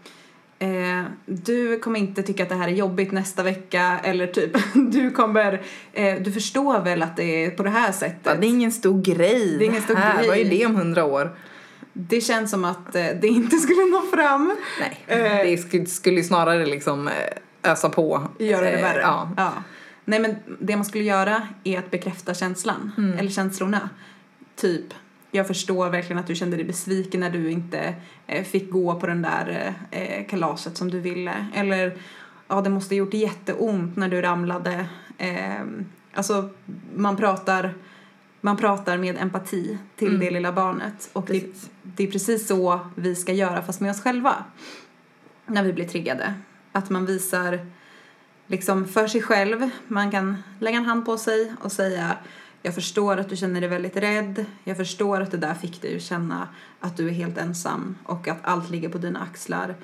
eh, 0.64 1.04
du 1.26 1.78
kommer 1.78 1.98
inte 1.98 2.22
tycka 2.22 2.42
att 2.42 2.48
det 2.48 2.54
här 2.54 2.68
är 2.68 2.72
jobbigt 2.72 3.12
nästa 3.12 3.42
vecka 3.42 4.00
eller 4.04 4.26
typ 4.26 4.50
du 4.92 5.10
kommer, 5.10 5.62
eh, 5.92 6.14
du 6.22 6.32
förstår 6.32 6.80
väl 6.80 7.02
att 7.02 7.16
det 7.16 7.44
är 7.44 7.50
på 7.50 7.62
det 7.62 7.70
här 7.70 7.92
sättet. 7.92 8.20
Ja, 8.24 8.34
det 8.34 8.46
är 8.46 8.48
ingen 8.48 8.72
stor 8.72 9.02
grej. 9.02 9.56
Det 9.58 9.64
är 9.64 9.68
ingen 9.68 9.82
stor 9.82 9.94
här. 9.94 10.18
grej. 10.18 10.28
Vad 10.28 10.38
är 10.38 10.44
det 10.50 10.66
om 10.66 10.76
hundra 10.76 11.04
år? 11.04 11.36
Det 11.92 12.20
känns 12.20 12.50
som 12.50 12.64
att 12.64 12.94
eh, 12.96 13.06
det 13.20 13.26
inte 13.28 13.56
skulle 13.56 13.84
nå 13.84 14.02
fram. 14.12 14.56
Nej, 14.80 15.04
Eh. 15.06 15.50
det 15.50 15.56
skulle, 15.58 15.86
skulle 15.86 16.22
snarare 16.24 16.66
liksom 16.66 17.08
eh, 17.08 17.70
ösa 17.72 17.88
på. 17.88 18.28
Göra 18.38 18.60
det 18.64 18.70
Eh, 18.72 18.82
värre. 18.82 19.00
Ja. 19.36 19.52
Nej 20.04 20.20
men 20.20 20.36
det 20.60 20.76
man 20.76 20.84
skulle 20.84 21.04
göra 21.04 21.48
är 21.64 21.78
att 21.78 21.90
bekräfta 21.90 22.34
känslan, 22.34 22.92
Mm. 22.98 23.18
eller 23.18 23.30
känslorna. 23.30 23.88
Typ, 24.56 24.84
jag 25.34 25.46
förstår 25.46 25.90
verkligen 25.90 26.18
att 26.18 26.26
du 26.26 26.34
kände 26.34 26.56
dig 26.56 26.64
besviken 26.66 27.20
när 27.20 27.30
du 27.30 27.50
inte 27.50 27.94
eh, 28.26 28.44
fick 28.44 28.70
gå 28.70 29.00
på 29.00 29.06
den 29.06 29.22
där 29.22 29.74
eh, 29.90 30.26
kalaset 30.26 30.76
som 30.76 30.90
du 30.90 31.00
ville. 31.00 31.46
Eller, 31.54 31.96
ja 32.48 32.60
det 32.60 32.70
måste 32.70 32.94
ha 32.94 32.98
gjort 32.98 33.14
jätteont 33.14 33.96
när 33.96 34.08
du 34.08 34.22
ramlade. 34.22 34.86
Eh, 35.18 35.62
alltså, 36.14 36.50
man 36.94 37.16
pratar, 37.16 37.74
man 38.40 38.56
pratar 38.56 38.98
med 38.98 39.16
empati 39.20 39.78
till 39.96 40.08
Mm. 40.08 40.20
det 40.20 40.30
lilla 40.30 40.52
barnet. 40.52 41.10
Och 41.12 41.24
det, 41.26 41.44
det 41.82 42.04
är 42.04 42.10
precis 42.10 42.46
så 42.46 42.80
vi 42.94 43.14
ska 43.14 43.32
göra 43.32 43.62
fast 43.62 43.80
med 43.80 43.90
oss 43.90 44.00
själva. 44.00 44.44
När 45.46 45.62
vi 45.62 45.72
blir 45.72 45.88
triggade. 45.88 46.34
Att 46.72 46.90
man 46.90 47.06
visar 47.06 47.66
liksom 48.46 48.88
för 48.88 49.06
sig 49.08 49.22
själv. 49.22 49.70
Man 49.88 50.10
kan 50.10 50.42
lägga 50.60 50.76
en 50.78 50.84
hand 50.84 51.04
på 51.04 51.16
sig 51.18 51.52
och 51.60 51.72
säga 51.72 52.16
jag 52.66 52.74
förstår 52.74 53.16
att 53.16 53.28
du 53.28 53.36
känner 53.36 53.60
dig 53.60 53.70
väldigt 53.70 53.96
rädd. 53.96 54.44
Jag 54.64 54.76
förstår 54.76 55.20
att 55.20 55.30
det 55.30 55.36
där 55.36 55.54
fick 55.54 55.82
dig 55.82 55.96
att 55.96 56.02
känna 56.02 56.48
att 56.80 56.96
du 56.96 57.08
är 57.08 57.12
helt 57.12 57.38
ensam 57.38 57.96
och 58.04 58.28
att 58.28 58.38
allt 58.42 58.70
ligger 58.70 58.88
på 58.88 58.98
dina 58.98 59.20
axlar. 59.20 59.74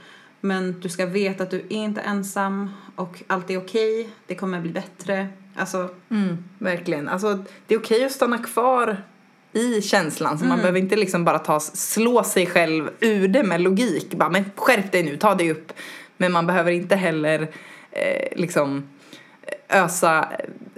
Men 0.41 0.81
du 0.81 0.89
ska 0.89 1.07
veta 1.07 1.43
att 1.43 1.51
du 1.51 1.57
är 1.59 1.73
inte 1.73 2.01
ensam 2.01 2.71
och 2.97 3.23
allt 3.27 3.51
är 3.51 3.59
okej. 3.59 4.09
Det 4.27 4.35
kommer 4.35 4.61
bli 4.61 4.71
bättre. 4.73 5.29
Alltså, 5.57 5.89
Mm, 6.11 6.37
verkligen. 6.59 7.09
Alltså, 7.09 7.45
det 7.67 7.75
är 7.75 7.79
okej 7.79 8.05
att 8.05 8.13
stanna 8.13 8.39
kvar 8.39 9.03
i 9.53 9.83
känslan. 9.83 10.39
Så 10.39 10.45
man 10.45 10.53
Mm. 10.53 10.59
behöver 10.63 10.79
inte 10.79 10.97
liksom 10.97 11.25
bara 11.25 11.39
ta, 11.39 11.61
slå 11.61 12.25
sig 12.25 12.47
själv 12.47 12.91
ur 13.01 13.29
det 13.29 13.43
med 13.43 13.61
logik. 13.61 14.15
Bara, 14.15 14.29
men 14.31 14.45
skärp 14.57 14.93
dig 14.93 15.03
nu, 15.03 15.17
ta 15.17 15.35
dig 15.35 15.51
upp. 15.51 15.73
Men 16.17 16.33
man 16.33 16.47
behöver 16.47 16.73
inte 16.73 16.97
heller 16.97 17.41
eh, 17.93 18.39
liksom 18.39 18.89
ösa 19.73 20.29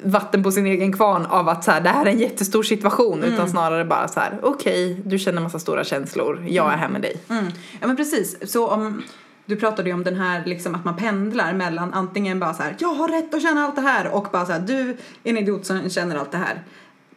vatten 0.04 0.42
på 0.42 0.50
sin 0.50 0.66
egen 0.66 0.92
kvarn 0.92 1.26
av 1.26 1.48
att 1.48 1.64
så 1.64 1.70
här, 1.70 1.80
det 1.80 1.88
här 1.88 2.06
är 2.06 2.10
en 2.10 2.18
jättestor 2.18 2.62
situation. 2.62 3.18
Mm. 3.18 3.34
Utan 3.34 3.50
snarare 3.50 3.84
bara 3.84 4.08
så 4.08 4.20
här, 4.20 4.38
okej, 4.42 5.02
du 5.04 5.18
känner 5.18 5.42
massa 5.42 5.58
stora 5.58 5.84
känslor, 5.84 6.44
jag 6.48 6.72
är 6.72 6.76
här 6.76 6.88
med 6.88 7.02
dig. 7.02 7.16
Mm. 7.28 7.44
Ja 7.80 7.86
men 7.86 7.96
precis. 7.96 8.52
Så 8.52 8.68
om, 8.68 9.02
du 9.46 9.56
pratade 9.56 9.88
ju 9.88 9.94
om 9.94 10.04
den 10.04 10.16
här 10.16 10.42
liksom 10.46 10.74
att 10.74 10.84
man 10.84 10.96
pendlar 10.96 11.52
mellan 11.52 11.94
antingen 11.94 12.40
bara 12.40 12.54
så 12.54 12.62
här, 12.62 12.76
jag 12.78 12.94
har 12.94 13.08
rätt 13.08 13.34
att 13.34 13.42
känna 13.42 13.64
allt 13.64 13.74
det 13.74 13.80
här 13.80 14.14
och 14.14 14.28
bara 14.32 14.46
så 14.46 14.52
här, 14.52 14.60
du 14.60 14.80
är 14.90 14.96
en 15.22 15.38
idiot 15.38 15.66
som 15.66 15.90
känner 15.90 16.16
allt 16.16 16.32
det 16.32 16.38
här. 16.38 16.62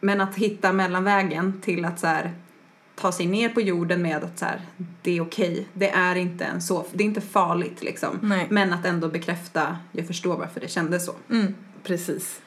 Men 0.00 0.20
att 0.20 0.34
hitta 0.34 0.72
mellanvägen 0.72 1.60
till 1.60 1.84
att 1.84 2.00
så 2.00 2.06
här 2.06 2.32
ta 2.96 3.12
sig 3.12 3.26
ner 3.26 3.48
på 3.48 3.60
jorden 3.60 4.02
med 4.02 4.24
att 4.24 4.38
så 4.38 4.44
här, 4.44 4.60
det 5.02 5.16
är 5.16 5.20
okej, 5.20 5.66
det 5.72 5.90
är 5.90 6.14
inte 6.14 6.44
en 6.44 6.62
så, 6.62 6.84
det 6.92 7.04
är 7.04 7.06
inte 7.06 7.20
farligt 7.20 7.82
liksom. 7.82 8.18
Nej. 8.22 8.46
Men 8.50 8.72
att 8.72 8.86
ändå 8.86 9.08
bekräfta, 9.08 9.76
jag 9.92 10.06
förstår 10.06 10.36
varför 10.36 10.60
det 10.60 10.68
kändes 10.68 11.06
så. 11.06 11.12
Mm, 11.30 11.54
precis. 11.86 12.40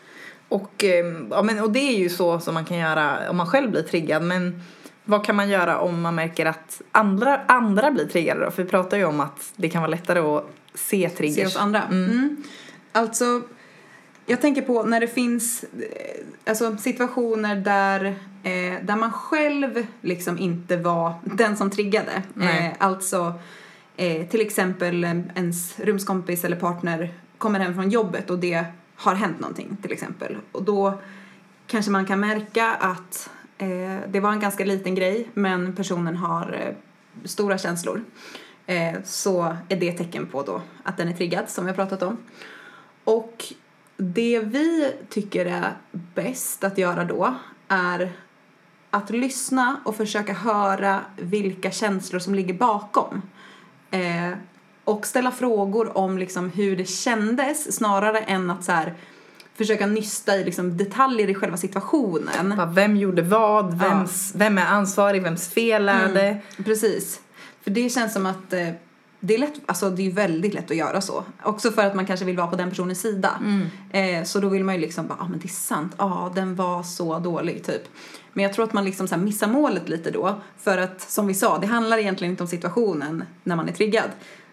Och, 0.49 0.84
eh, 0.84 1.06
ja, 1.30 1.43
men, 1.43 1.60
och 1.60 1.71
det 1.71 1.80
är 1.80 1.97
ju 1.97 2.10
så 2.10 2.39
som 2.39 2.54
man 2.54 2.65
kan 2.65 2.78
göra 2.78 3.30
om 3.30 3.38
man 3.38 3.47
själv 3.47 3.71
blir 3.71 3.82
triggad. 3.82 4.23
Men 4.23 4.62
vad 5.04 5.25
kan 5.25 5.36
man 5.36 5.49
göra 5.49 5.80
om 5.80 6.02
man 6.02 6.15
märker 6.15 6.45
att 6.45 6.82
andra, 6.91 7.41
andra 7.45 7.91
blir 7.91 8.06
triggade 8.06 8.45
då? 8.45 8.52
För 8.52 8.63
vi 8.63 8.69
pratar 8.69 8.97
ju 8.97 9.06
om 9.06 9.19
att 9.19 9.54
det 9.56 9.69
kan 9.69 9.82
vara 9.82 9.91
lättare 9.91 10.19
att 10.19 10.45
se 10.73 11.10
triggers. 11.10 11.36
Se 11.36 11.43
hos 11.43 11.58
andra. 11.58 11.84
Mm. 11.84 12.43
Alltså, 12.91 13.41
jag 14.25 14.41
tänker 14.41 14.62
på 14.62 14.84
när 14.84 14.99
det 14.99 15.08
finns 15.08 15.63
eh, 15.63 16.49
alltså, 16.49 16.78
situationer 16.78 17.56
där, 17.56 18.06
eh, 18.43 18.84
där 18.84 18.95
man 18.95 19.12
själv 19.12 19.86
liksom 20.02 20.38
inte 20.38 20.78
var 20.78 21.13
den 21.23 21.58
som 21.58 21.69
triggade. 21.69 22.23
Eh, 22.41 22.71
alltså, 22.78 23.34
eh, 23.97 24.28
till 24.28 24.41
exempel 24.41 25.04
ens 25.36 25.80
rumskompis 25.80 26.43
eller 26.43 26.58
partner 26.58 27.13
kommer 27.38 27.60
hem 27.60 27.73
från 27.73 27.89
jobbet 27.89 28.30
och 28.30 28.39
det 28.39 28.65
har 28.99 29.15
hänt 29.15 29.39
någonting 29.39 29.77
till 29.81 29.91
exempel. 29.91 30.38
Och 30.51 30.63
då 30.63 30.99
kanske 31.67 31.91
man 31.91 32.05
kan 32.05 32.19
märka 32.19 32.75
att 32.75 33.29
eh, 33.57 33.97
det 34.07 34.19
var 34.19 34.31
en 34.31 34.39
ganska 34.39 34.65
liten 34.65 34.95
grej 34.95 35.29
men 35.33 35.75
personen 35.75 36.17
har 36.17 36.53
eh, 36.53 36.75
stora 37.25 37.57
känslor. 37.57 38.03
Eh, 38.65 38.95
så 39.03 39.57
är 39.69 39.75
det 39.75 39.89
ett 39.89 39.97
tecken 39.97 40.27
på 40.27 40.43
då 40.43 40.62
att 40.83 40.97
den 40.97 41.07
är 41.07 41.13
triggad 41.13 41.49
som 41.49 41.65
vi 41.65 41.71
har 41.71 41.75
pratat 41.75 42.03
om. 42.03 42.17
Och 43.03 43.53
det 43.97 44.39
vi 44.39 44.93
tycker 45.09 45.45
är 45.45 45.73
bäst 45.91 46.63
att 46.63 46.77
göra 46.77 47.03
då 47.03 47.35
är 47.67 48.12
att 48.89 49.09
lyssna 49.09 49.79
och 49.85 49.95
försöka 49.95 50.33
höra 50.33 50.99
vilka 51.15 51.71
känslor 51.71 52.19
som 52.19 52.35
ligger 52.35 52.53
bakom. 52.53 53.21
Eh, 53.91 54.31
och 54.89 55.06
ställa 55.06 55.32
frågor 55.32 55.97
om 55.97 56.17
liksom 56.17 56.49
hur 56.49 56.75
det 56.78 56.86
kändes 56.86 57.75
snarare 57.75 58.19
än 58.19 58.49
att 58.49 58.63
så 58.63 58.71
här, 58.71 58.93
försöka 59.56 59.88
nysta 59.88 60.38
i 60.38 60.43
liksom 60.43 60.78
detaljer 60.78 61.30
i 61.30 61.36
själva 61.36 61.58
situationen. 61.58 62.62
Vem 62.73 62.95
gjorde 62.97 63.21
vad? 63.21 63.73
Vems, 63.80 64.32
Vem 64.36 64.58
är 64.58 64.65
ansvarig? 64.65 65.21
Vems 65.23 65.49
fel 65.49 65.89
är 65.89 65.99
Mm. 66.04 66.13
det? 66.13 66.38
Precis. 66.63 67.19
För 67.62 67.71
det 67.71 67.89
känns 67.89 68.13
som 68.13 68.25
att 68.25 68.54
eh, 68.54 68.67
det 69.19 69.34
är 69.34 69.38
lätt, 69.38 69.54
alltså 69.65 69.89
det 69.89 70.08
är 70.08 70.12
väldigt 70.12 70.54
lätt 70.54 70.71
att 70.71 70.78
göra 70.78 71.02
så. 71.02 71.23
Också 71.43 71.71
för 71.71 71.86
att 71.86 71.95
man 71.95 72.06
kanske 72.06 72.25
vill 72.25 72.38
vara 72.38 72.47
på 72.47 72.56
den 72.56 72.69
personens 72.69 73.02
sida. 73.02 73.32
Eh, 73.91 74.23
så 74.23 74.39
då 74.39 74.47
vill 74.49 74.63
man 74.63 74.75
ju 74.75 74.82
liksom 74.82 75.08
bara, 75.08 75.17
ja 75.19 75.25
ah, 75.25 75.30
men 75.30 75.39
det 75.39 75.45
är 75.45 75.49
sant, 75.49 75.93
ja 75.97 76.06
ah, 76.06 76.32
den 76.36 76.56
var 76.56 76.84
så 76.84 77.19
dålig 77.19 77.63
typ. 77.65 77.82
Men 78.34 78.43
jag 78.43 78.54
tror 78.54 78.65
att 78.65 78.73
man 78.73 78.86
liksom 78.86 79.08
så 79.08 79.17
missar 79.17 79.47
målet 79.47 79.89
lite 79.89 80.12
då. 80.12 80.36
För 80.58 80.78
att 80.78 81.02
som 81.02 81.28
vi 81.28 81.34
sa, 81.34 81.58
det 81.58 81.67
handlar 81.67 81.97
egentligen 81.97 82.32
inte 82.32 82.43
om 82.43 82.47
situationen 82.49 83.23
när 83.43 83.56
man 83.56 83.69
är 83.69 83.73
triggad. 83.73 84.10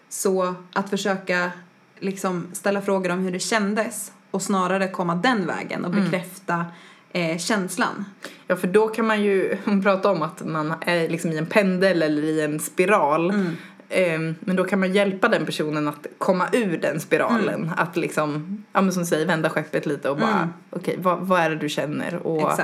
Så 0.09 0.55
att 0.73 0.89
försöka 0.89 1.51
liksom 1.99 2.47
ställa 2.53 2.81
frågor 2.81 3.11
om 3.11 3.19
hur 3.19 3.31
det 3.31 3.39
kändes 3.39 4.11
och 4.31 4.41
snarare 4.41 4.87
komma 4.87 5.15
den 5.15 5.47
vägen 5.47 5.85
och 5.85 5.91
bekräfta 5.91 6.65
eh, 7.11 7.37
känslan. 7.37 8.05
Ja, 8.47 8.55
för 8.55 8.67
då 8.67 8.87
kan 8.87 9.07
man 9.07 9.23
ju 9.23 9.57
prata 9.83 10.11
om 10.11 10.21
att 10.21 10.45
man 10.45 10.73
är 10.81 11.09
liksom 11.09 11.31
i 11.31 11.37
en 11.37 11.45
pendel 11.45 12.01
eller 12.03 12.23
i 12.23 12.41
en 12.41 12.59
spiral. 12.59 13.29
Mm. 13.29 13.55
Ehm, 13.89 14.35
Men 14.39 14.55
då 14.55 14.63
kan 14.63 14.79
man 14.79 14.93
hjälpa 14.93 15.27
den 15.27 15.45
personen 15.45 15.87
att 15.87 16.07
komma 16.17 16.47
ur 16.53 16.77
den 16.77 16.99
spiralen. 16.99 17.63
Mm. 17.63 17.71
Att 17.77 17.97
liksom, 17.97 18.63
ja 18.73 18.81
men 18.81 18.93
som 18.93 19.03
du 19.03 19.07
säger, 19.07 19.25
vända 19.25 19.49
skeppet 19.49 19.85
lite 19.85 20.09
och 20.09 20.17
bara, 20.17 20.35
Mm. 20.37 20.49
okej, 20.69 20.95
vad, 20.99 21.19
vad 21.19 21.39
är 21.41 21.49
det 21.49 21.55
du 21.55 21.69
känner? 21.69 22.15
Och, 22.27 22.59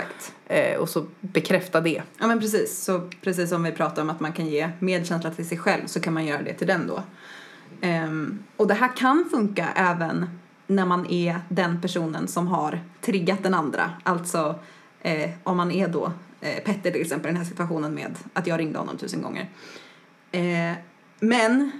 eh, 0.47 0.77
och 0.79 0.89
så 0.89 1.05
bekräfta 1.21 1.81
det. 1.81 2.01
Ja 2.19 2.27
men 2.27 2.39
precis, 2.39 2.83
så 2.83 3.09
precis 3.21 3.49
som 3.49 3.63
vi 3.63 3.71
pratade 3.71 4.01
om 4.01 4.09
att 4.09 4.19
man 4.19 4.33
kan 4.33 4.47
ge 4.47 4.69
medkänsla 4.79 5.31
till 5.31 5.47
sig 5.47 5.57
själv 5.57 5.85
så 5.85 5.99
kan 5.99 6.13
man 6.13 6.25
göra 6.25 6.41
det 6.41 6.53
till 6.53 6.67
den 6.67 6.87
då. 6.87 7.03
Um, 7.83 8.43
och 8.57 8.67
det 8.67 8.73
här 8.73 8.95
kan 8.95 9.25
funka 9.31 9.67
även 9.75 10.29
när 10.67 10.85
man 10.85 11.05
är 11.05 11.39
den 11.49 11.81
personen 11.81 12.27
som 12.27 12.47
har 12.47 12.79
triggat 13.01 13.43
den 13.43 13.53
andra. 13.53 13.91
Alltså 14.03 14.59
eh, 15.01 15.29
om 15.43 15.57
man 15.57 15.71
är 15.71 15.87
då 15.87 16.11
eh, 16.41 16.63
Petter 16.63 16.91
till 16.91 17.01
exempel 17.01 17.29
i 17.29 17.33
den 17.33 17.41
här 17.41 17.49
situationen 17.49 17.93
med 17.93 18.17
att 18.33 18.47
jag 18.47 18.59
ringde 18.59 18.79
honom 18.79 18.97
tusen 18.97 19.21
gånger. 19.21 19.49
Eh, 20.31 20.77
men 21.19 21.71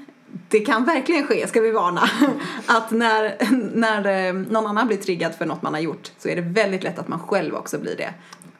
det 0.50 0.60
kan 0.60 0.86
verkligen 0.86 1.28
ske, 1.28 1.48
ska 1.48 1.62
vi 1.62 1.72
varna, 1.72 2.02
att 2.66 2.92
när, 2.92 3.38
när 3.76 4.28
eh, 4.28 4.34
någon 4.34 4.68
annan 4.68 4.88
blir 4.88 4.98
triggad 4.98 5.36
för 5.36 5.46
något 5.46 5.62
man 5.62 5.74
har 5.74 5.82
gjort 5.82 6.12
så 6.18 6.30
är 6.30 6.36
det 6.36 6.42
väldigt 6.42 6.84
lätt 6.84 7.00
att 7.00 7.08
man 7.08 7.20
själv 7.20 7.56
också 7.56 7.80
blir 7.80 7.98
det. 7.98 8.14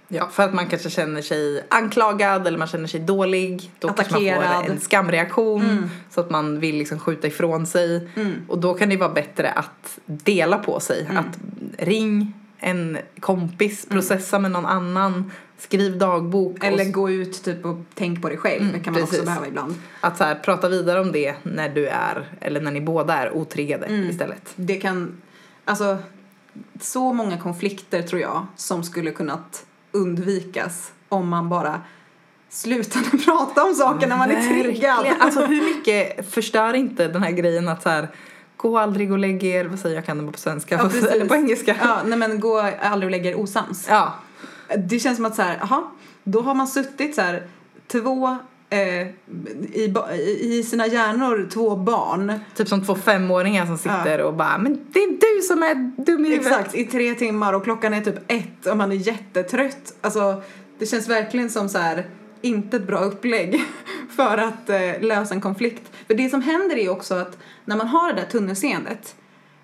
Ja, 0.08 0.30
för 0.32 0.44
att 0.44 0.54
man 0.54 0.68
kanske 0.68 0.90
känner 0.90 1.22
sig 1.22 1.66
anklagad 1.70 2.48
eller 2.48 2.58
man 2.58 2.68
känner 2.68 2.88
sig 2.88 3.00
dålig. 3.00 3.72
Då 3.80 3.88
kanske 3.88 4.14
man 4.14 4.24
Attackerad. 4.24 4.66
får 4.66 4.72
en 4.74 4.80
skamreaktion 4.80 5.90
så 6.10 6.22
att 6.22 6.30
man 6.30 6.60
vill 6.60 6.78
liksom 6.78 7.00
skjuta 7.00 7.28
ifrån 7.28 7.66
sig. 7.66 8.10
Och 8.48 8.58
då 8.58 8.74
kan 8.74 8.90
det 8.90 8.98
vara 8.98 9.14
bättre 9.14 9.52
att 9.52 10.00
dela 10.06 10.58
på 10.58 10.80
sig. 10.80 11.10
Att 11.16 11.40
ring 11.78 12.34
en 12.64 12.98
kompis, 13.20 13.86
processa 13.90 14.40
med 14.40 14.52
någon 14.52 14.66
annan, 14.66 15.32
skriv 15.58 15.98
dagbok. 15.98 16.58
och 16.58 16.64
Eller 16.64 16.86
gå 16.86 17.10
ut 17.10 17.44
typ 17.44 17.66
och 17.66 17.78
tänk 17.94 18.22
på 18.22 18.30
dig 18.30 18.38
själv. 18.38 18.74
det 18.74 18.80
kan 18.80 18.94
man 18.94 19.04
också 19.04 19.12
precis. 19.12 19.26
behöva 19.26 19.48
ibland. 19.48 19.76
Att 20.02 20.18
så 20.18 20.24
här, 20.24 20.36
prata 20.36 20.70
vidare 20.70 21.00
om 21.00 21.12
det 21.12 21.36
när 21.44 21.70
du 21.70 21.88
är, 21.88 22.30
eller 22.42 22.62
när 22.62 22.72
ni 22.72 22.82
båda 22.82 23.14
är 23.14 23.32
otriggade 23.32 23.94
istället. 23.94 24.54
Det 24.56 24.76
kan, 24.76 25.22
alltså 25.66 25.98
så 26.82 27.14
många 27.14 27.38
konflikter 27.38 28.02
tror 28.02 28.22
jag 28.22 28.46
som 28.56 28.84
skulle 28.84 29.12
kunnat 29.12 29.66
undvikas 29.94 30.92
om 31.10 31.28
man 31.30 31.50
bara 31.50 31.82
slutade 32.50 33.06
prata 33.26 33.64
om 33.64 33.74
saker 33.74 34.08
när 34.08 34.18
man 34.18 34.32
är 34.32 34.48
triggad. 34.50 35.06
Alltså 35.20 35.46
hur 35.46 35.76
mycket 35.76 36.34
förstör 36.34 36.74
inte 36.74 37.08
den 37.08 37.24
här 37.24 37.32
grejen 37.32 37.68
att 37.68 37.84
så 37.84 37.90
här, 37.90 38.08
gå 38.58 38.80
aldrig 38.80 39.12
och 39.12 39.18
lägg 39.20 39.44
er, 39.44 39.66
vad 39.66 39.80
säger 39.80 39.96
jag, 39.96 40.06
kan 40.06 40.26
det 40.26 40.32
på 40.32 40.38
svenska, 40.40 40.76
Ja, 40.76 40.84
precis. 40.84 41.06
eller 41.06 41.26
på 41.26 41.36
engelska. 41.36 41.76
Ja, 41.82 41.98
nej 42.06 42.18
men 42.18 42.40
gå 42.40 42.60
aldrig 42.82 43.08
och 43.08 43.12
lägg 43.12 43.26
er 43.26 43.40
osams. 43.40 43.86
Ja. 43.90 44.14
Det 44.78 45.00
känns 45.00 45.16
som 45.16 45.26
att 45.26 45.36
så 45.36 45.42
här, 45.42 45.58
jaha, 45.62 45.84
då 46.24 46.42
har 46.42 46.56
man 46.56 46.68
suttit 46.68 47.16
så 47.16 47.22
här 47.22 47.48
två 47.88 48.38
eh, 48.74 49.08
i, 49.74 49.94
i 50.42 50.64
sina 50.64 50.88
hjärnor 50.88 51.50
två 51.54 51.76
barn. 51.76 52.34
Typ 52.56 52.68
som 52.68 52.86
två 52.86 52.96
femåringar 52.96 53.66
som 53.66 53.78
sitter 53.78 54.22
och 54.22 54.34
bara, 54.34 54.58
men 54.58 54.86
det 54.92 55.00
är 55.00 55.10
du 55.10 55.42
som 55.42 55.64
är 55.64 55.92
dum 56.06 56.26
i 56.26 56.30
huvudet. 56.30 56.52
Exakt, 56.52 56.76
i 56.76 56.86
tre 56.86 57.14
timmar 57.14 57.54
och 57.54 57.64
klockan 57.64 57.94
är 57.94 58.02
typ 58.02 58.20
ett 58.28 58.66
och 58.66 58.78
man 58.78 58.92
är 58.92 58.96
jättetrött. 58.96 59.94
Alltså, 60.02 60.42
det 60.80 60.86
känns 60.86 61.10
verkligen 61.10 61.50
som 61.50 61.70
så 61.70 61.78
här, 61.78 62.06
inte 62.42 62.78
ett 62.78 62.88
bra 62.88 63.00
upplägg 63.00 63.64
för 64.16 64.38
att 64.38 64.70
eh, 64.70 65.02
lösa 65.02 65.34
en 65.34 65.42
konflikt. 65.42 65.92
För 66.08 66.14
det 66.14 66.30
som 66.30 66.42
händer 66.42 66.78
är 66.78 66.90
också 66.90 67.16
att 67.16 67.38
när 67.66 67.76
man 67.76 67.88
har 67.88 68.14
det 68.14 68.22
där 68.22 68.28
tunnelseendet, 68.28 69.16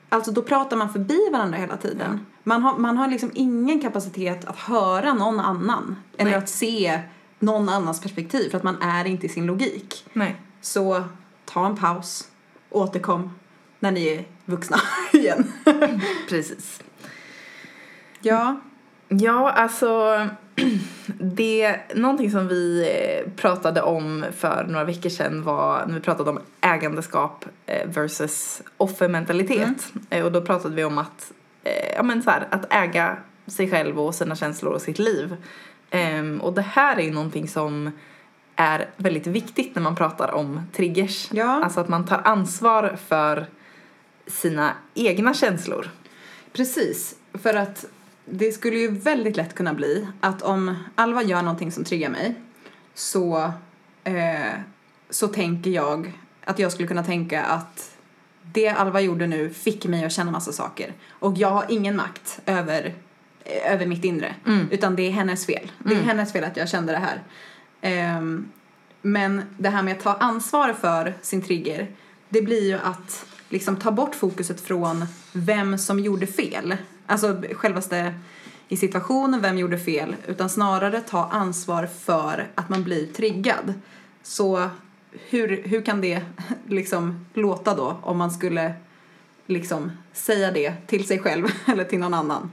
alltså 0.09 0.31
då 0.31 0.41
pratar 0.41 0.77
man 0.77 0.93
förbi 0.93 1.29
varandra 1.31 1.57
hela 1.57 1.77
tiden. 1.77 2.25
Man, 2.43 2.63
har, 2.63 2.77
man 2.77 2.97
har 2.97 3.07
liksom 3.07 3.31
ingen 3.33 3.81
kapacitet 3.81 4.45
att 4.45 4.57
höra 4.57 5.13
någon 5.13 5.39
annan 5.39 5.95
eller 6.17 6.31
Nej. 6.31 6.39
att 6.39 6.49
se 6.49 7.01
någon 7.39 7.69
annans 7.69 8.02
perspektiv 8.02 8.49
för 8.49 8.58
att 8.58 8.63
man 8.63 8.82
är 8.82 9.06
inte 9.06 9.25
i 9.25 9.30
sin 9.30 9.45
logik. 9.45 10.06
Nej. 10.13 10.36
Så 10.62 11.04
ta 11.45 11.65
en 11.65 11.75
paus, 11.75 12.28
återkom 12.69 13.32
när 13.80 13.91
ni 13.91 14.08
är 14.08 14.25
vuxna 14.45 14.78
igen. 15.13 15.52
Precis. 16.30 16.82
Ja. 18.21 18.60
Ja, 19.08 19.52
alltså 19.52 20.19
det, 21.19 21.80
någonting 21.95 22.32
som 22.32 22.47
vi 22.47 22.82
eh, 22.91 23.32
pratade 23.32 23.82
om 23.82 24.25
för 24.38 24.65
några 24.69 24.84
veckor 24.86 25.10
sedan 25.10 25.43
var 25.43 25.86
när 25.86 25.93
vi 25.93 25.99
pratade 25.99 26.30
om 26.30 26.39
ägandeskap 26.62 27.45
eh, 27.65 27.89
versus 27.89 28.62
offermentalitet. 28.78 29.91
Eh, 30.10 30.25
Och 30.25 30.32
då 30.32 30.41
pratade 30.41 30.75
vi 30.75 30.84
om 30.84 30.97
att, 30.97 31.32
ja 31.95 32.04
men 32.04 32.23
så 32.23 32.30
här, 32.30 32.47
att 32.52 32.73
äga 32.73 33.17
sig 33.47 33.69
själv 33.69 33.99
och 33.99 34.15
sina 34.15 34.36
känslor 34.36 34.73
och 34.73 34.82
sitt 34.82 34.99
liv. 34.99 35.36
Ehm, 35.89 36.41
Och 36.41 36.54
det 36.54 36.62
här 36.62 36.97
är 36.97 37.02
ju 37.04 37.12
någonting 37.12 37.47
som 37.47 37.91
är 38.56 38.89
väldigt 38.97 39.28
viktigt 39.28 39.75
när 39.75 39.82
man 39.82 39.95
pratar 39.95 40.32
om 40.36 40.62
triggers. 40.73 41.30
Ja. 41.32 41.63
Alltså 41.63 41.80
att 41.80 41.89
man 41.89 42.06
tar 42.06 42.21
ansvar 42.25 42.97
för 43.08 43.47
sina 44.28 44.73
egna 44.93 45.34
känslor. 45.34 45.89
Precis, 46.54 47.15
för 47.34 47.54
att 47.54 47.86
det 48.25 48.52
skulle 48.52 48.78
ju 48.78 48.88
väldigt 48.91 49.38
lätt 49.38 49.56
kunna 49.56 49.73
bli 49.73 50.08
att 50.19 50.41
om 50.41 50.75
Alva 50.95 51.23
gör 51.23 51.41
någonting 51.41 51.71
som 51.71 51.84
triggar 51.84 52.10
mig 52.10 52.36
så, 52.93 53.52
eh, 54.04 54.54
så 55.10 55.28
tänker 55.28 55.71
jag 55.71 56.13
att 56.45 56.60
jag 56.60 56.71
skulle 56.71 56.88
kunna 56.88 57.04
tänka 57.04 57.43
att 57.43 57.95
det 58.41 58.67
Alva 58.69 59.02
gjorde 59.02 59.28
nu 59.28 59.49
fick 59.49 59.86
mig 59.86 60.06
att 60.06 60.12
känna 60.12 60.32
massa 60.32 60.52
saker 60.52 60.93
och 61.10 61.38
jag 61.38 61.49
har 61.49 61.65
ingen 61.69 61.95
makt 61.95 62.39
över, 62.45 62.93
över 63.65 63.85
mitt 63.85 64.03
inre 64.03 64.35
utan 64.71 64.95
det 64.95 65.07
är 65.07 65.12
hennes 65.12 65.45
fel. 65.45 65.71
Det 65.77 65.95
är 65.95 66.01
hennes 66.01 66.33
fel 66.33 66.43
att 66.43 66.57
jag 66.57 66.69
kände 66.69 66.91
det 66.91 66.99
här. 66.99 67.21
Ehm, 67.81 68.51
men 69.01 69.41
det 69.57 69.69
här 69.69 69.83
med 69.83 69.97
att 69.97 70.03
ta 70.03 70.13
ansvar 70.13 70.73
för 70.73 71.13
sin 71.21 71.41
trigger, 71.41 71.88
det 72.29 72.41
blir 72.41 72.67
ju 72.67 72.79
att 72.83 73.25
liksom 73.49 73.75
ta 73.75 73.91
bort 73.91 74.15
fokuset 74.15 74.62
från 74.62 75.05
vem 75.33 75.77
som 75.77 75.99
gjorde 75.99 76.27
fel. 76.27 76.77
Alltså 77.05 77.41
självaste 77.53 78.13
i 78.67 78.77
situationen, 78.77 79.41
vem 79.41 79.57
gjorde 79.57 79.79
fel, 79.79 80.15
utan 80.27 80.49
snarare 80.49 81.01
ta 81.01 81.25
ansvar 81.25 81.85
för 81.85 82.47
att 82.55 82.69
man 82.69 82.83
blir 82.83 83.07
triggad. 83.07 83.73
Så 84.23 84.69
hur, 85.12 85.62
hur 85.63 85.81
kan 85.81 86.01
det 86.01 86.21
liksom 86.67 87.25
låta 87.33 87.75
då 87.75 87.99
om 88.01 88.17
man 88.17 88.31
skulle 88.31 88.73
liksom 89.45 89.91
säga 90.13 90.51
det 90.51 90.73
till 90.88 91.07
sig 91.07 91.19
själv 91.19 91.47
eller 91.65 91.83
till 91.83 91.99
någon 91.99 92.13
annan? 92.13 92.51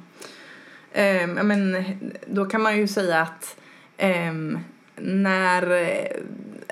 Ja, 0.96 1.42
men 1.42 1.84
då 2.26 2.44
kan 2.44 2.62
man 2.62 2.76
ju 2.76 2.86
säga 2.86 3.20
att 3.20 3.56
ehm, 3.96 4.58
när, 4.96 5.70
eh, 5.70 6.16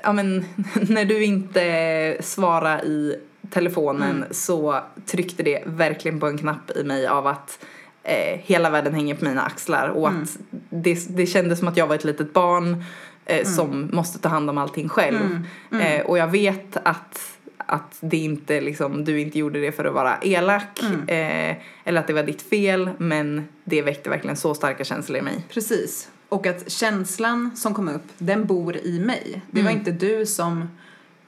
ja, 0.03 0.13
men, 0.13 0.45
när 0.89 1.05
du 1.05 1.23
inte 1.23 2.17
svarar 2.19 2.85
i 2.85 3.15
telefonen 3.49 4.25
så 4.31 4.79
tryckte 5.05 5.43
det 5.43 5.63
verkligen 5.65 6.19
på 6.19 6.27
en 6.27 6.37
knapp 6.37 6.71
i 6.75 6.83
mig 6.83 7.07
av 7.07 7.27
att 7.27 7.65
eh, 8.03 8.39
hela 8.39 8.69
världen 8.69 8.93
hänger 8.93 9.15
på 9.15 9.25
mina 9.25 9.41
axlar 9.41 9.89
och 9.89 10.09
att 10.09 10.37
det, 10.69 11.07
det 11.09 11.25
kändes 11.25 11.59
som 11.59 11.67
att 11.67 11.77
jag 11.77 11.87
var 11.87 11.95
ett 11.95 12.03
litet 12.03 12.33
barn 12.33 12.83
eh, 13.25 13.45
som 13.45 13.89
måste 13.93 14.19
ta 14.19 14.29
hand 14.29 14.49
om 14.49 14.57
allting 14.57 14.89
själv. 14.89 15.47
Eh, 15.81 16.05
och 16.05 16.17
jag 16.17 16.27
vet 16.27 16.77
att 16.83 17.34
att 17.65 17.97
det 17.99 18.17
inte 18.17 18.61
liksom, 18.61 19.05
du 19.05 19.19
inte 19.19 19.39
gjorde 19.39 19.61
det 19.61 19.71
för 19.71 19.85
att 19.85 19.93
vara 19.93 20.17
elak 20.21 20.79
eh, 21.07 21.55
eller 21.83 21.99
att 21.99 22.07
det 22.07 22.13
var 22.13 22.23
ditt 22.23 22.41
fel 22.41 22.89
men 22.97 23.47
det 23.63 23.81
väckte 23.81 24.09
verkligen 24.09 24.37
så 24.37 24.53
starka 24.53 24.83
känslor 24.83 25.19
i 25.19 25.21
mig. 25.21 25.45
Precis. 25.49 26.09
Och 26.29 26.47
att 26.47 26.71
känslan 26.71 27.55
som 27.55 27.73
kom 27.73 27.89
upp, 27.89 28.03
den 28.17 28.45
bor 28.45 28.77
i 28.77 28.99
mig. 28.99 29.41
Det 29.51 29.61
var 29.61 29.71
inte 29.71 29.91
du 29.91 30.25
som 30.25 30.69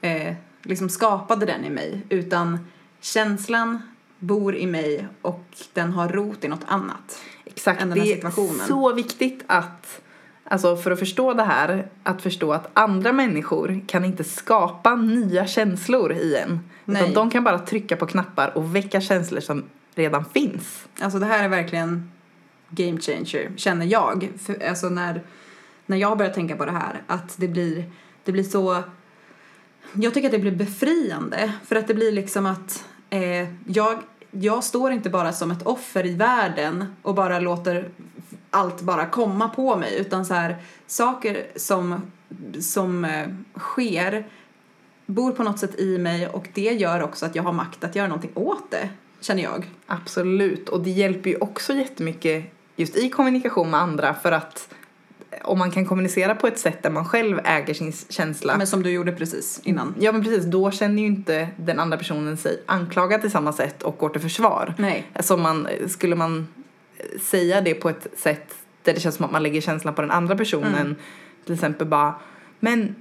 eh, 0.00 0.34
liksom 0.62 0.88
skapade 0.88 1.46
den 1.46 1.64
i 1.64 1.70
mig, 1.70 2.02
utan 2.08 2.58
känslan 3.00 3.82
bor 4.18 4.56
i 4.56 4.66
mig 4.66 5.06
och 5.22 5.44
den 5.72 5.92
har 5.92 6.08
rot 6.08 6.44
i 6.44 6.48
något 6.48 6.64
annat. 6.66 7.20
Exakt, 7.44 7.82
än 7.82 7.88
den 7.88 7.98
här 7.98 8.06
det 8.06 8.14
situationen. 8.14 8.60
är 8.60 8.64
så 8.64 8.92
viktigt 8.92 9.44
att 9.46 10.00
Alltså 10.50 10.76
för 10.76 10.90
att 10.90 10.98
förstå 10.98 11.34
det 11.34 11.42
här, 11.42 11.88
att 12.02 12.22
förstå 12.22 12.52
att 12.52 12.70
andra 12.72 13.12
människor 13.12 13.80
kan 13.86 14.04
inte 14.04 14.24
skapa 14.24 14.96
nya 14.96 15.46
känslor 15.46 16.12
i 16.12 16.36
en. 16.36 16.60
Nej. 16.84 17.02
Utan 17.02 17.14
de 17.14 17.30
kan 17.30 17.44
bara 17.44 17.58
trycka 17.58 17.96
på 17.96 18.06
knappar 18.06 18.56
och 18.56 18.76
väcka 18.76 19.00
känslor 19.00 19.40
som 19.40 19.64
redan 19.94 20.24
finns. 20.24 20.88
Alltså 21.00 21.18
det 21.18 21.26
här 21.26 21.44
är 21.44 21.48
verkligen 21.48 22.10
game 22.70 23.00
changer, 23.00 23.50
känner 23.56 23.86
jag. 23.86 24.28
För, 24.38 24.68
alltså 24.68 24.88
när, 24.88 25.22
när 25.86 25.96
jag 25.96 26.18
börjar 26.18 26.32
tänka 26.32 26.56
på 26.56 26.64
det 26.64 26.72
här, 26.72 27.02
att 27.06 27.34
det 27.36 27.48
blir, 27.48 27.84
det 28.24 28.32
blir 28.32 28.44
så... 28.44 28.82
Jag 29.92 30.14
tycker 30.14 30.28
att 30.28 30.32
det 30.32 30.38
blir 30.38 30.56
befriande, 30.56 31.52
för 31.64 31.76
att 31.76 31.86
det 31.86 31.94
blir 31.94 32.12
liksom 32.12 32.46
att 32.46 32.84
eh, 33.10 33.48
jag, 33.66 33.98
jag 34.30 34.64
står 34.64 34.92
inte 34.92 35.10
bara 35.10 35.32
som 35.32 35.50
ett 35.50 35.62
offer 35.62 36.06
i 36.06 36.14
världen 36.14 36.84
och 37.02 37.14
bara 37.14 37.38
låter 37.38 37.88
allt 38.50 38.80
bara 38.80 39.06
komma 39.06 39.48
på 39.48 39.76
mig, 39.76 39.98
utan 40.00 40.26
så 40.26 40.34
här, 40.34 40.56
saker 40.86 41.46
som, 41.56 42.02
som 42.60 43.04
eh, 43.04 43.26
sker 43.58 44.26
bor 45.06 45.32
på 45.32 45.42
något 45.42 45.58
sätt 45.58 45.80
i 45.80 45.98
mig 45.98 46.28
och 46.28 46.48
det 46.54 46.72
gör 46.72 47.02
också 47.02 47.26
att 47.26 47.34
jag 47.34 47.42
har 47.42 47.52
makt 47.52 47.84
att 47.84 47.96
göra 47.96 48.08
någonting 48.08 48.30
åt 48.34 48.70
det, 48.70 48.88
känner 49.20 49.42
jag. 49.42 49.70
Absolut, 49.86 50.68
och 50.68 50.80
det 50.80 50.90
hjälper 50.90 51.30
ju 51.30 51.36
också 51.36 51.72
jättemycket 51.74 52.44
just 52.76 52.96
i 52.96 53.10
kommunikation 53.10 53.70
med 53.70 53.80
andra 53.80 54.14
för 54.14 54.32
att 54.32 54.74
om 55.44 55.58
man 55.58 55.70
kan 55.70 55.86
kommunicera 55.86 56.34
på 56.34 56.46
ett 56.46 56.58
sätt 56.58 56.82
där 56.82 56.90
man 56.90 57.04
själv 57.04 57.40
äger 57.44 57.74
sin 57.74 57.92
känsla 58.08 58.56
Men 58.56 58.66
som 58.66 58.82
du 58.82 58.90
gjorde 58.90 59.12
precis 59.12 59.60
innan. 59.64 59.94
Ja 60.00 60.12
men 60.12 60.24
precis, 60.24 60.44
då 60.44 60.70
känner 60.70 61.02
ju 61.02 61.08
inte 61.08 61.48
den 61.56 61.78
andra 61.78 61.96
personen 61.96 62.36
sig 62.36 62.62
anklagad 62.66 63.20
till 63.20 63.30
samma 63.30 63.52
sätt 63.52 63.82
och 63.82 63.98
går 63.98 64.08
till 64.08 64.20
försvar. 64.20 64.74
Nej. 64.78 65.06
Som 65.20 65.42
man, 65.42 65.68
skulle 65.86 66.16
man 66.16 66.46
säga 67.22 67.60
det 67.60 67.74
på 67.74 67.88
ett 67.88 68.06
sätt 68.16 68.54
där 68.82 68.94
det 68.94 69.00
känns 69.00 69.14
som 69.14 69.24
att 69.24 69.32
man 69.32 69.42
lägger 69.42 69.60
känslan 69.60 69.94
på 69.94 70.02
den 70.02 70.10
andra 70.10 70.36
personen. 70.36 70.74
Mm. 70.74 70.96
Till 71.44 71.54
exempel 71.54 71.86
bara, 71.86 72.14
men 72.60 72.94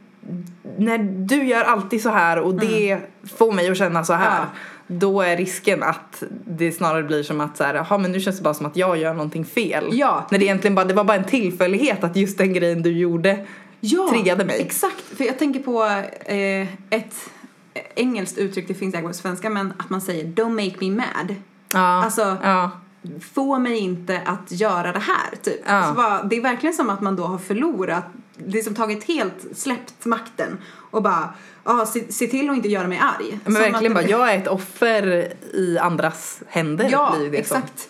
när 0.78 0.98
du 1.28 1.44
gör 1.44 1.64
alltid 1.64 2.02
så 2.02 2.10
här 2.10 2.40
och 2.40 2.54
det 2.54 3.00
får 3.38 3.52
mig 3.52 3.70
att 3.70 3.78
känna 3.78 4.04
så 4.04 4.14
här. 4.14 4.38
Mm. 4.38 4.50
Ja. 4.54 4.60
Då 4.90 5.22
är 5.22 5.38
risken 5.38 5.84
att 5.84 6.24
det 6.46 6.72
snarare 6.72 7.04
blir 7.04 7.24
som 7.24 7.42
att 7.42 7.58
så 7.58 7.64
här, 7.64 7.74
jaha 7.74 7.98
men 7.98 8.12
nu 8.12 8.20
känns 8.20 8.38
det 8.38 8.44
bara 8.44 8.54
som 8.54 8.66
att 8.66 8.76
jag 8.76 8.98
gör 8.98 9.14
någonting 9.14 9.46
fel. 9.46 9.90
Ja. 9.92 10.28
När 10.32 10.40
det 10.40 10.46
egentligen 10.46 10.76
bara, 10.76 10.86
det 10.86 10.94
var 10.94 11.04
bara 11.04 11.18
en 11.18 11.24
tillfällighet 11.24 12.04
att 12.04 12.16
just 12.16 12.38
den 12.38 12.54
grejen 12.54 12.82
du 12.82 12.92
gjorde 12.92 13.46
ja, 13.80 14.10
triggade 14.10 14.46
mig. 14.46 14.62
Exakt, 14.62 15.02
för 15.18 15.24
jag 15.24 15.40
tänker 15.40 15.60
på 15.60 15.84
eh, 16.32 16.68
ett 16.90 17.30
engelskt 17.96 18.38
uttryck, 18.38 18.68
det 18.68 18.74
finns 18.74 18.94
säkert 18.94 19.08
på 19.08 19.14
svenska, 19.14 19.50
men 19.50 19.74
att 19.78 19.90
man 19.90 20.02
säger 20.02 20.26
don't 20.26 20.66
make 20.66 20.86
me 20.86 20.92
mad. 20.92 21.36
Ja. 21.74 22.04
Alltså, 22.04 22.38
ja. 22.44 22.72
Få 23.34 23.60
mig 23.60 23.78
inte 23.78 24.22
att 24.26 24.52
göra 24.52 24.92
det 24.92 25.00
här 25.00 25.36
typ. 25.44 25.62
Ja. 25.66 25.84
Så 25.88 25.94
bara, 25.94 26.24
det 26.24 26.36
är 26.38 26.42
verkligen 26.42 26.74
som 26.76 26.90
att 26.90 27.02
man 27.02 27.16
då 27.16 27.24
har 27.24 27.38
förlorat, 27.38 28.06
liksom 28.46 28.76
tagit 28.76 29.04
helt, 29.04 29.46
släppt 29.58 30.06
makten 30.06 30.58
och 30.92 31.04
bara, 31.04 31.34
ja 31.64 31.86
se, 31.86 32.12
se 32.12 32.28
till 32.28 32.50
att 32.50 32.56
inte 32.56 32.70
göra 32.70 32.88
mig 32.88 32.98
arg. 33.02 33.40
Men 33.44 33.54
Som 33.54 33.62
verkligen 33.62 33.92
att 33.92 33.96
bara, 33.98 34.04
det- 34.06 34.12
jag 34.12 34.34
är 34.34 34.38
ett 34.38 34.48
offer 34.48 35.34
i 35.54 35.78
andras 35.78 36.42
händer. 36.48 36.90
Ja, 36.92 37.16
blir 37.20 37.32
det 37.32 37.48
som. 37.48 37.58
exakt. 37.58 37.90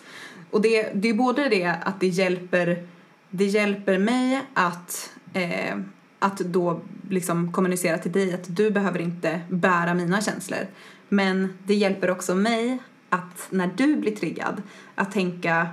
Och 0.50 0.60
det, 0.60 0.90
det 0.94 1.08
är 1.08 1.14
både 1.14 1.48
det 1.48 1.74
att 1.84 2.00
det 2.00 2.06
hjälper, 2.08 2.86
det 3.30 3.44
hjälper 3.44 3.98
mig 3.98 4.40
att, 4.54 5.10
eh, 5.32 5.76
att 6.18 6.38
då 6.38 6.80
liksom 7.10 7.52
kommunicera 7.52 7.98
till 7.98 8.12
dig 8.12 8.34
att 8.34 8.56
du 8.56 8.70
behöver 8.70 8.98
inte 8.98 9.40
bära 9.48 9.94
mina 9.94 10.20
känslor. 10.20 10.66
Men 11.08 11.58
det 11.64 11.74
hjälper 11.74 12.10
också 12.10 12.34
mig 12.34 12.78
att 13.08 13.46
när 13.50 13.70
du 13.76 13.96
blir 13.96 14.16
triggad 14.16 14.62
att 14.94 15.12
tänka 15.12 15.68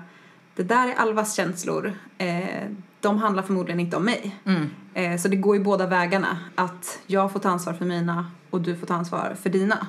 det 0.56 0.64
där 0.64 0.88
är 0.88 0.94
Alvas 0.96 1.36
känslor, 1.36 1.94
eh, 2.18 2.70
de 3.02 3.18
handlar 3.18 3.44
förmodligen 3.44 3.80
inte 3.80 3.98
om 3.98 4.06
mig. 4.06 4.36
Mm. 4.46 4.70
Eh, 4.94 5.20
så 5.20 5.28
det 5.28 5.36
går 5.36 5.56
ju 5.56 5.64
båda 5.64 5.88
vägarna, 5.88 6.38
att 6.56 7.00
jag 7.08 7.32
får 7.32 7.40
ta 7.40 7.50
ansvar 7.50 7.74
för 7.74 7.86
mina 7.86 8.32
och 8.50 8.62
du 8.62 8.76
får 8.76 8.88
ta 8.88 8.94
ansvar 8.94 9.36
för 9.42 9.50
dina. 9.50 9.88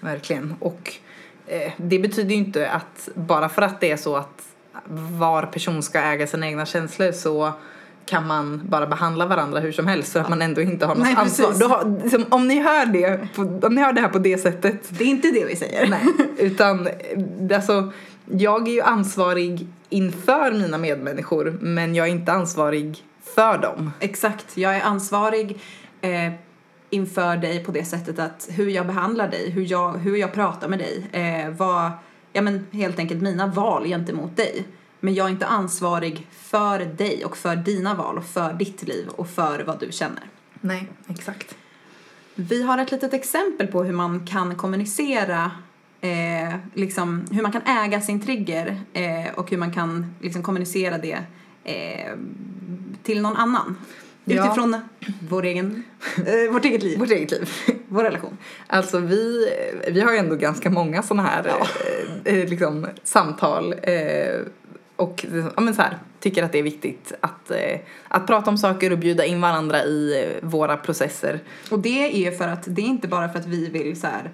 Verkligen. 0.00 0.54
Och 0.58 0.94
eh, 1.46 1.72
det 1.76 1.98
betyder 1.98 2.30
ju 2.30 2.36
inte 2.36 2.70
att 2.70 3.08
bara 3.14 3.48
för 3.48 3.62
att 3.62 3.80
det 3.80 3.90
är 3.90 3.96
så 3.96 4.16
att 4.16 4.42
var 5.10 5.42
person 5.42 5.82
ska 5.82 6.00
äga 6.00 6.26
sina 6.26 6.46
egna 6.46 6.66
känslor 6.66 7.12
så 7.12 7.52
kan 8.10 8.26
man 8.26 8.60
bara 8.68 8.86
behandla 8.86 9.26
varandra 9.26 9.60
hur 9.60 9.72
som 9.72 9.86
helst 9.86 10.12
för 10.12 10.20
att 10.20 10.28
man 10.28 10.42
ändå 10.42 10.60
inte 10.60 10.86
har 10.86 10.94
något 10.94 11.04
Nej, 11.04 11.14
ansvar. 11.16 11.54
Då 11.60 11.98
liksom, 12.02 12.24
om, 12.28 12.48
ni 12.48 12.60
hör 12.60 12.86
det 12.86 13.28
om 13.66 13.74
ni 13.74 13.82
hör 13.82 13.92
det 13.92 14.00
här 14.00 14.08
på 14.08 14.18
det 14.18 14.38
sättet 14.38 14.98
Det 14.98 15.04
är 15.04 15.08
inte 15.08 15.30
det 15.30 15.44
vi 15.44 15.56
säger. 15.56 15.88
Nej, 15.88 16.06
utan 16.38 16.86
eh, 16.86 17.56
alltså, 17.56 17.92
jag 18.26 18.68
är 18.68 18.72
ju 18.72 18.80
ansvarig 18.80 19.66
inför 19.88 20.52
mina 20.52 20.78
medmänniskor 20.78 21.58
men 21.60 21.94
jag 21.94 22.06
är 22.06 22.10
inte 22.10 22.32
ansvarig 22.32 23.04
för 23.34 23.58
dem. 23.58 23.90
Exakt, 24.00 24.56
jag 24.56 24.76
är 24.76 24.82
ansvarig 24.82 25.60
eh, 26.00 26.32
inför 26.90 27.36
dig 27.36 27.64
på 27.64 27.72
det 27.72 27.84
sättet 27.84 28.18
att 28.18 28.48
hur 28.50 28.68
jag 28.70 28.86
behandlar 28.86 29.28
dig, 29.28 29.50
hur 29.50 29.66
jag, 29.72 29.92
hur 29.92 30.16
jag 30.16 30.32
pratar 30.32 30.68
med 30.68 30.78
dig, 30.78 31.06
eh, 31.12 31.50
vad, 31.50 31.90
ja 32.32 32.42
men 32.42 32.66
helt 32.72 32.98
enkelt 32.98 33.22
mina 33.22 33.46
val 33.46 33.84
gentemot 33.84 34.36
dig. 34.36 34.66
Men 35.00 35.14
jag 35.14 35.26
är 35.26 35.30
inte 35.30 35.46
ansvarig 35.46 36.26
för 36.30 36.78
dig 36.78 37.24
och 37.24 37.36
för 37.36 37.56
dina 37.56 37.94
val 37.94 38.18
och 38.18 38.24
för 38.24 38.52
ditt 38.52 38.82
liv 38.82 39.08
och 39.08 39.28
för 39.28 39.64
vad 39.66 39.80
du 39.80 39.92
känner. 39.92 40.22
Nej, 40.60 40.88
exakt. 41.08 41.54
Vi 42.34 42.62
har 42.62 42.78
ett 42.78 42.90
litet 42.92 43.14
exempel 43.14 43.66
på 43.66 43.84
hur 43.84 43.92
man 43.92 44.26
kan 44.26 44.54
kommunicera 44.56 45.50
eh, 46.00 46.54
liksom, 46.74 47.24
hur 47.30 47.42
man 47.42 47.52
kan 47.52 47.62
äga 47.62 48.00
sin 48.00 48.20
trigger 48.20 48.80
eh, 48.92 49.34
och 49.34 49.50
hur 49.50 49.56
man 49.58 49.72
kan 49.72 50.14
liksom, 50.20 50.42
kommunicera 50.42 50.98
det 50.98 51.18
eh, 51.64 52.12
till 53.02 53.22
någon 53.22 53.36
annan. 53.36 53.76
Ja. 54.24 54.44
Utifrån 54.46 54.76
vår 55.28 55.44
egen, 55.44 55.82
eh, 56.26 56.52
vårt 56.52 56.64
eget 56.64 56.82
liv, 56.82 56.98
Vårt 56.98 57.10
eget 57.10 57.30
liv. 57.30 57.50
vår 57.88 58.02
relation. 58.04 58.38
Alltså 58.66 58.98
vi, 58.98 59.48
vi 59.88 60.00
har 60.00 60.12
ju 60.12 60.18
ändå 60.18 60.36
ganska 60.36 60.70
många 60.70 61.02
sådana 61.02 61.28
här 61.28 61.44
Ja. 61.46 61.66
eh, 62.24 62.38
eh, 62.38 62.48
liksom, 62.48 62.86
samtal 63.04 63.74
eh, 63.82 64.40
och 65.00 65.26
ja, 65.56 65.60
men 65.62 65.74
så 65.74 65.82
här, 65.82 65.98
tycker 66.20 66.42
att 66.42 66.52
det 66.52 66.58
är 66.58 66.62
viktigt 66.62 67.12
att, 67.20 67.50
eh, 67.50 67.80
att 68.08 68.26
prata 68.26 68.50
om 68.50 68.58
saker 68.58 68.92
och 68.92 68.98
bjuda 68.98 69.24
in 69.24 69.40
varandra 69.40 69.84
i 69.84 70.24
eh, 70.24 70.48
våra 70.48 70.76
processer. 70.76 71.40
Och 71.70 71.78
det 71.78 72.12
är 72.14 72.18
ju 72.18 72.36
för 72.36 72.48
att 72.48 72.64
det 72.66 72.82
är 72.82 72.86
inte 72.86 73.08
bara 73.08 73.28
för 73.28 73.38
att 73.38 73.46
vi 73.46 73.70
vill 73.70 74.00
så 74.00 74.06
här 74.06 74.30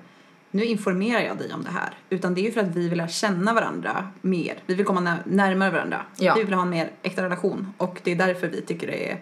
nu 0.51 0.65
informerar 0.65 1.21
jag 1.21 1.39
dig 1.39 1.53
om 1.55 1.65
det 1.65 1.71
här. 1.71 1.91
Utan 2.11 2.35
det 2.35 2.41
är 2.41 2.43
ju 2.43 2.53
för 2.53 2.61
att 2.61 2.77
vi 2.77 2.89
vill 2.89 2.99
lära 2.99 3.09
känna 3.09 3.55
varandra 3.55 4.09
mer. 4.21 4.55
Vi 4.67 4.75
vill 4.75 4.87
komma 4.87 5.01
när- 5.01 5.23
närmare 5.25 5.71
varandra. 5.71 6.01
Ja. 6.17 6.35
Vi 6.35 6.45
vill 6.45 6.55
ha 6.55 6.63
en 6.63 6.71
mer 6.71 6.91
äkta 7.03 7.23
relation. 7.23 7.73
Och 7.77 8.01
det 8.05 8.13
är 8.13 8.17
därför 8.17 8.49
vi 8.49 8.63
tycker 8.63 8.87
det 8.87 9.11
är, 9.11 9.19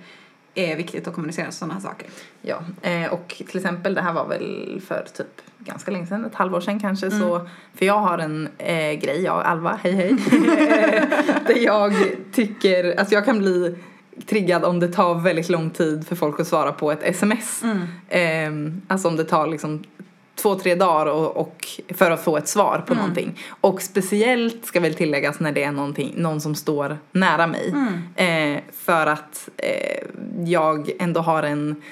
är 0.54 0.76
viktigt 0.76 1.08
att 1.08 1.14
kommunicera 1.14 1.50
sådana 1.50 1.74
här 1.74 1.80
saker. 1.80 2.08
Ja, 2.42 2.62
eh, 2.82 3.12
och 3.12 3.42
till 3.48 3.56
exempel 3.56 3.94
det 3.94 4.00
här 4.00 4.12
var 4.12 4.28
väl 4.28 4.80
för 4.86 5.06
typ 5.16 5.42
ganska 5.58 5.90
länge 5.90 6.06
sedan, 6.06 6.24
ett 6.24 6.34
halvår 6.34 6.60
sedan 6.60 6.80
kanske 6.80 7.10
så, 7.10 7.48
för 7.74 7.86
jag 7.86 7.98
har 7.98 8.18
en 8.18 8.48
eh, 8.58 8.92
grej, 8.92 9.22
jag 9.22 9.36
och 9.36 9.48
Alva, 9.48 9.78
hej 9.82 9.92
hej, 9.92 10.16
där 11.46 11.58
jag 11.58 11.92
tycker, 12.32 12.98
alltså 12.98 13.14
jag 13.14 13.24
kan 13.24 13.38
bli 13.38 13.76
triggad 14.26 14.64
om 14.64 14.80
det 14.80 14.88
tar 14.88 15.14
väldigt 15.14 15.48
lång 15.48 15.70
tid 15.70 16.06
för 16.06 16.16
folk 16.16 16.40
att 16.40 16.46
svara 16.46 16.72
på 16.72 16.92
ett 16.92 17.02
sms. 17.02 17.62
Eh, 18.08 18.50
alltså 18.88 19.08
om 19.08 19.16
det 19.16 19.24
tar 19.24 19.46
liksom 19.46 19.84
två, 20.34 20.54
tre 20.54 20.74
dagar 20.74 21.06
och, 21.06 21.36
och 21.36 21.66
för 21.88 22.10
att 22.10 22.24
få 22.24 22.36
ett 22.36 22.48
svar 22.48 22.84
på 22.86 22.94
någonting. 22.94 23.40
Och 23.60 23.82
speciellt 23.82 24.64
ska 24.64 24.80
väl 24.80 24.94
tilläggas 24.94 25.40
när 25.40 25.52
det 25.52 25.64
är 25.64 25.72
någon 26.16 26.40
som 26.40 26.54
står 26.54 26.98
nära 27.12 27.46
mig. 27.46 27.74
Eh, 28.16 28.60
för 28.72 29.06
att 29.06 29.48
eh, 29.56 30.04
jag 30.44 30.90
ändå 30.98 31.20
har 31.20 31.42
en 31.42 31.82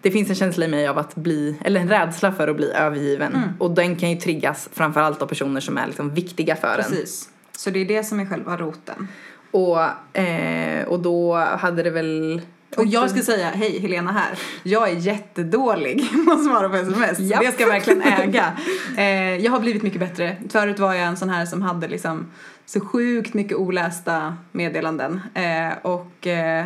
det 0.00 0.10
finns 0.10 0.30
en 0.30 0.36
känsla 0.36 0.64
i 0.64 0.68
mig 0.68 0.88
av 0.88 0.98
att 0.98 1.14
bli, 1.14 1.56
eller 1.64 1.80
en 1.80 1.88
rädsla 1.88 2.32
för 2.32 2.48
att 2.48 2.56
bli 2.56 2.72
övergiven. 2.72 3.42
Och 3.58 3.70
den 3.70 3.96
kan 3.96 4.10
ju 4.10 4.16
triggas 4.16 4.68
framförallt 4.72 5.22
av 5.22 5.26
personer 5.26 5.60
som 5.60 5.78
är 5.78 5.86
liksom 5.86 6.14
viktiga 6.14 6.56
för 6.56 6.78
en. 6.78 6.84
Precis. 6.84 7.28
Så 7.52 7.70
det 7.70 7.78
är 7.78 7.84
det 7.84 8.04
som 8.04 8.20
är 8.20 8.26
själva 8.26 8.56
roten. 8.56 9.08
Och, 9.50 10.18
eh, 10.18 10.84
och 10.86 11.00
då 11.00 11.34
hade 11.34 11.82
det 11.82 11.90
väl... 11.90 12.40
Och 12.76 12.86
jag 12.86 13.10
ska 13.10 13.22
säga, 13.22 13.50
hej 13.50 13.78
Helena 13.80 14.12
här. 14.12 14.38
Jag 14.62 14.90
är 14.90 14.94
jättedålig 14.94 16.10
på 16.26 16.32
att 16.32 16.44
svara 16.44 16.68
på 16.68 16.76
sms. 16.76 17.18
Japp. 17.18 17.42
Det 17.42 17.52
ska 17.52 17.62
jag 17.62 17.68
verkligen 17.68 18.02
äga. 18.02 18.52
Eh, 18.96 19.36
jag 19.36 19.52
har 19.52 19.60
blivit 19.60 19.82
mycket 19.82 20.00
bättre. 20.00 20.36
Förut 20.50 20.78
var 20.78 20.94
jag 20.94 21.06
en 21.06 21.16
sån 21.16 21.30
här 21.30 21.46
som 21.46 21.62
hade 21.62 21.88
liksom 21.88 22.26
så 22.66 22.80
sjukt 22.80 23.34
mycket 23.34 23.56
olästa 23.56 24.36
meddelanden. 24.52 25.20
Eh, 25.34 25.72
och 25.82 26.26
eh, 26.26 26.64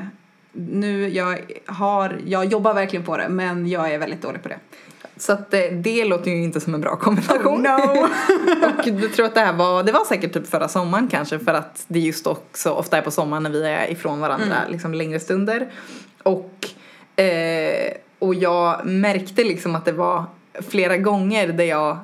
nu, 0.52 1.08
jag 1.08 1.38
har, 1.66 2.20
jag 2.26 2.44
jobbar 2.44 2.74
verkligen 2.74 3.04
på 3.04 3.16
det 3.16 3.28
men 3.28 3.68
jag 3.68 3.92
är 3.92 3.98
väldigt 3.98 4.22
dålig 4.22 4.42
på 4.42 4.48
det. 4.48 4.58
Så 5.18 5.32
att 5.32 5.50
det, 5.50 5.70
det 5.70 6.04
låter 6.04 6.30
ju 6.30 6.42
inte 6.42 6.60
som 6.60 6.74
en 6.74 6.80
bra 6.80 6.96
kombination. 6.96 7.66
Oh, 7.66 7.78
no. 7.78 8.08
och 8.66 8.86
jag 8.86 9.12
tror 9.12 9.26
att 9.26 9.34
det 9.34 9.40
här 9.40 9.52
var, 9.52 9.82
det 9.82 9.92
var 9.92 10.04
säkert 10.04 10.32
typ 10.32 10.50
förra 10.50 10.68
sommaren 10.68 11.08
kanske 11.08 11.38
för 11.38 11.54
att 11.54 11.84
det 11.88 12.00
just 12.00 12.26
också 12.26 12.70
ofta 12.70 12.98
är 12.98 13.02
på 13.02 13.10
sommaren 13.10 13.42
när 13.42 13.50
vi 13.50 13.64
är 13.64 13.90
ifrån 13.90 14.20
varandra 14.20 14.56
liksom 14.68 14.94
längre 14.94 15.20
stunder. 15.20 15.70
Och, 16.22 16.68
eh, 17.22 17.92
och 18.18 18.34
jag 18.34 18.86
märkte 18.86 19.44
liksom 19.44 19.74
att 19.74 19.84
det 19.84 19.92
var 19.92 20.24
flera 20.68 20.96
gånger 20.96 21.48
där 21.48 21.64
jag, 21.64 21.98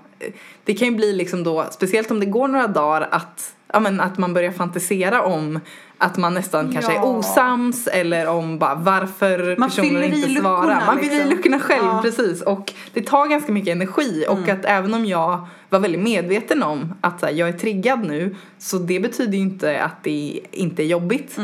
det 0.64 0.74
kan 0.74 0.88
ju 0.88 0.94
bli 0.94 1.12
liksom 1.12 1.44
då, 1.44 1.66
speciellt 1.70 2.10
om 2.10 2.20
det 2.20 2.26
går 2.26 2.48
några 2.48 2.66
dagar 2.66 3.08
att, 3.10 3.54
ja 3.72 3.80
men 3.80 4.00
att 4.00 4.18
man 4.18 4.34
börjar 4.34 4.52
fantisera 4.52 5.22
om 5.22 5.60
att 6.04 6.16
man 6.16 6.34
nästan 6.34 6.72
kanske 6.72 6.92
är 6.92 6.96
Ja. 6.96 7.02
osams 7.04 7.86
eller 7.86 8.26
om 8.26 8.58
bara 8.58 8.74
varför 8.74 9.56
Man 9.58 9.70
i 9.70 9.86
inte 9.86 10.16
luckorna, 10.28 10.40
svarar. 10.40 10.86
Man 10.86 10.98
fyller 10.98 11.14
i 11.14 11.16
liksom. 11.18 11.36
luckorna 11.36 11.60
själv, 11.60 11.84
Ja. 11.84 12.00
precis. 12.02 12.42
Och 12.42 12.72
det 12.92 13.00
tar 13.06 13.26
ganska 13.26 13.52
mycket 13.52 13.72
energi 13.72 14.24
och 14.28 14.48
att 14.48 14.64
även 14.64 14.94
om 14.94 15.04
jag 15.06 15.46
var 15.68 15.78
väldigt 15.80 16.00
medveten 16.02 16.62
om 16.62 16.94
att 17.00 17.22
här, 17.22 17.30
jag 17.30 17.48
är 17.48 17.52
triggad 17.52 18.04
nu 18.06 18.36
så 18.58 18.78
det 18.78 19.00
betyder 19.00 19.32
ju 19.32 19.38
inte 19.42 19.82
att 19.82 20.02
det 20.04 20.40
inte 20.50 20.82
är 20.82 20.86
jobbigt. 20.86 21.38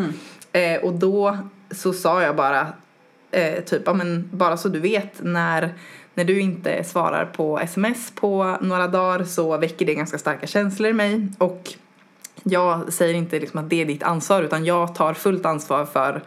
Eh, 0.52 0.80
och 0.82 0.92
då 0.92 1.38
så 1.70 1.92
sa 1.92 2.22
jag 2.22 2.36
bara 2.36 2.66
eh, 3.30 3.64
typ, 3.64 3.82
ja 3.86 3.92
men 3.94 4.28
bara 4.32 4.56
så 4.56 4.68
du 4.68 4.80
vet 4.80 5.14
när 5.22 5.74
när 6.14 6.24
du 6.24 6.40
inte 6.40 6.84
svarar 6.84 7.24
på 7.24 7.58
sms 7.60 8.12
på 8.14 8.56
några 8.60 8.86
dagar 8.88 9.24
så 9.24 9.56
väcker 9.56 9.86
det 9.86 9.94
ganska 9.94 10.18
starka 10.18 10.46
känslor 10.46 10.90
i 10.90 10.92
mig 10.92 11.28
och 11.38 11.72
jag 12.42 12.92
säger 12.92 13.14
inte 13.14 13.40
liksom 13.40 13.60
att 13.60 13.70
det 13.70 13.80
är 13.80 13.84
ditt 13.86 14.02
ansvar 14.02 14.42
utan 14.42 14.64
jag 14.64 14.94
tar 14.94 15.14
fullt 15.14 15.46
ansvar 15.46 15.84
för, 15.84 16.22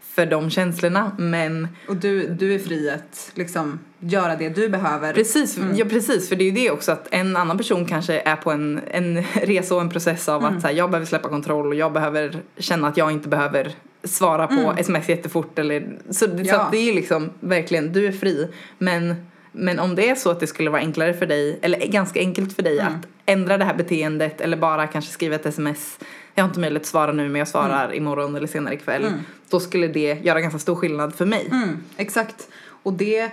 för 0.00 0.26
de 0.26 0.50
känslorna 0.50 1.10
men 1.18 1.68
Och 1.88 1.96
du, 1.96 2.26
du 2.26 2.54
är 2.54 2.58
fri 2.58 2.90
att 2.90 3.30
liksom 3.34 3.78
göra 3.98 4.36
det 4.36 4.48
du 4.48 4.68
behöver. 4.68 5.12
Precis, 5.12 5.58
ja, 5.74 5.84
precis, 5.84 6.28
för 6.28 6.36
det 6.36 6.44
är 6.44 6.46
ju 6.46 6.52
det 6.52 6.70
också 6.70 6.92
att 6.92 7.08
en 7.10 7.36
annan 7.36 7.58
person 7.58 7.86
kanske 7.86 8.20
är 8.20 8.36
på 8.36 8.50
en, 8.50 8.80
en 8.90 9.22
resa 9.42 9.74
och 9.74 9.80
en 9.80 9.90
process 9.90 10.28
av 10.28 10.44
att 10.44 10.60
så 10.60 10.66
här, 10.66 10.74
jag 10.74 10.90
behöver 10.90 11.06
släppa 11.06 11.28
kontroll 11.28 11.66
och 11.66 11.74
jag 11.74 11.92
behöver 11.92 12.36
känna 12.58 12.88
att 12.88 12.96
jag 12.96 13.12
inte 13.12 13.28
behöver 13.28 13.72
svara 14.04 14.46
på 14.46 14.74
sms 14.78 15.08
jättefort 15.08 15.58
eller 15.58 15.86
så, 16.10 16.26
så 16.26 16.30
Ja. 16.44 16.60
att 16.60 16.72
det 16.72 16.78
är 16.90 16.94
liksom 16.94 17.30
verkligen, 17.40 17.92
du 17.92 18.06
är 18.06 18.12
fri 18.12 18.48
men 18.78 19.14
men 19.56 19.78
om 19.78 19.94
det 19.94 20.10
är 20.10 20.14
så 20.14 20.30
att 20.30 20.40
det 20.40 20.46
skulle 20.46 20.70
vara 20.70 20.80
enklare 20.80 21.14
för 21.14 21.26
dig, 21.26 21.58
eller 21.62 21.86
ganska 21.86 22.20
enkelt 22.20 22.56
för 22.56 22.62
dig 22.62 22.80
att 22.80 23.06
ändra 23.26 23.58
det 23.58 23.64
här 23.64 23.74
beteendet 23.74 24.40
eller 24.40 24.56
bara 24.56 24.86
kanske 24.86 25.12
skriva 25.12 25.34
ett 25.34 25.46
sms 25.46 25.98
jag 26.34 26.44
har 26.44 26.48
inte 26.48 26.60
möjlighet 26.60 26.82
att 26.82 26.88
svara 26.88 27.12
nu 27.12 27.28
men 27.28 27.38
jag 27.38 27.48
svarar 27.48 27.94
imorgon 27.94 28.36
eller 28.36 28.46
senare 28.46 28.74
ikväll. 28.74 29.12
Då 29.50 29.60
skulle 29.60 29.88
det 29.88 30.24
göra 30.24 30.40
ganska 30.40 30.58
stor 30.58 30.74
skillnad 30.74 31.14
för 31.14 31.26
mig. 31.26 31.48
Mm, 31.52 31.76
exakt. 31.96 32.48
Och 32.82 32.92
det, 32.92 33.30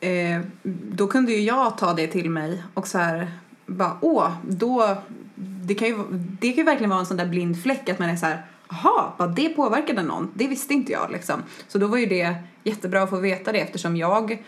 eh, 0.00 0.40
då 0.62 1.06
kunde 1.06 1.32
ju 1.32 1.40
jag 1.40 1.78
ta 1.78 1.92
det 1.92 2.06
till 2.06 2.30
mig 2.30 2.62
och 2.74 2.88
så 2.88 2.98
här, 2.98 3.30
bara 3.66 3.98
åh, 4.00 4.32
då, 4.48 4.96
det 5.36 5.74
kan 5.74 5.88
ju, 5.88 5.96
det 6.40 6.48
kan 6.48 6.56
ju 6.56 6.62
verkligen 6.62 6.90
vara 6.90 7.00
en 7.00 7.06
sån 7.06 7.16
där 7.16 7.26
blind 7.26 7.62
fläck 7.62 7.88
att 7.88 7.98
man 7.98 8.08
är 8.08 8.16
så 8.16 8.26
här, 8.26 8.42
jaha, 8.68 9.12
vad 9.16 9.34
det 9.34 9.48
påverkade 9.48 10.02
någon, 10.02 10.30
det 10.34 10.48
visste 10.48 10.74
inte 10.74 10.92
jag 10.92 11.10
liksom. 11.12 11.42
Så 11.68 11.78
då 11.78 11.86
var 11.86 11.98
ju 11.98 12.06
det 12.06 12.34
jättebra 12.64 13.02
att 13.02 13.10
få 13.10 13.20
veta 13.20 13.52
det 13.52 13.60
eftersom 13.60 13.96
jag, 13.96 14.42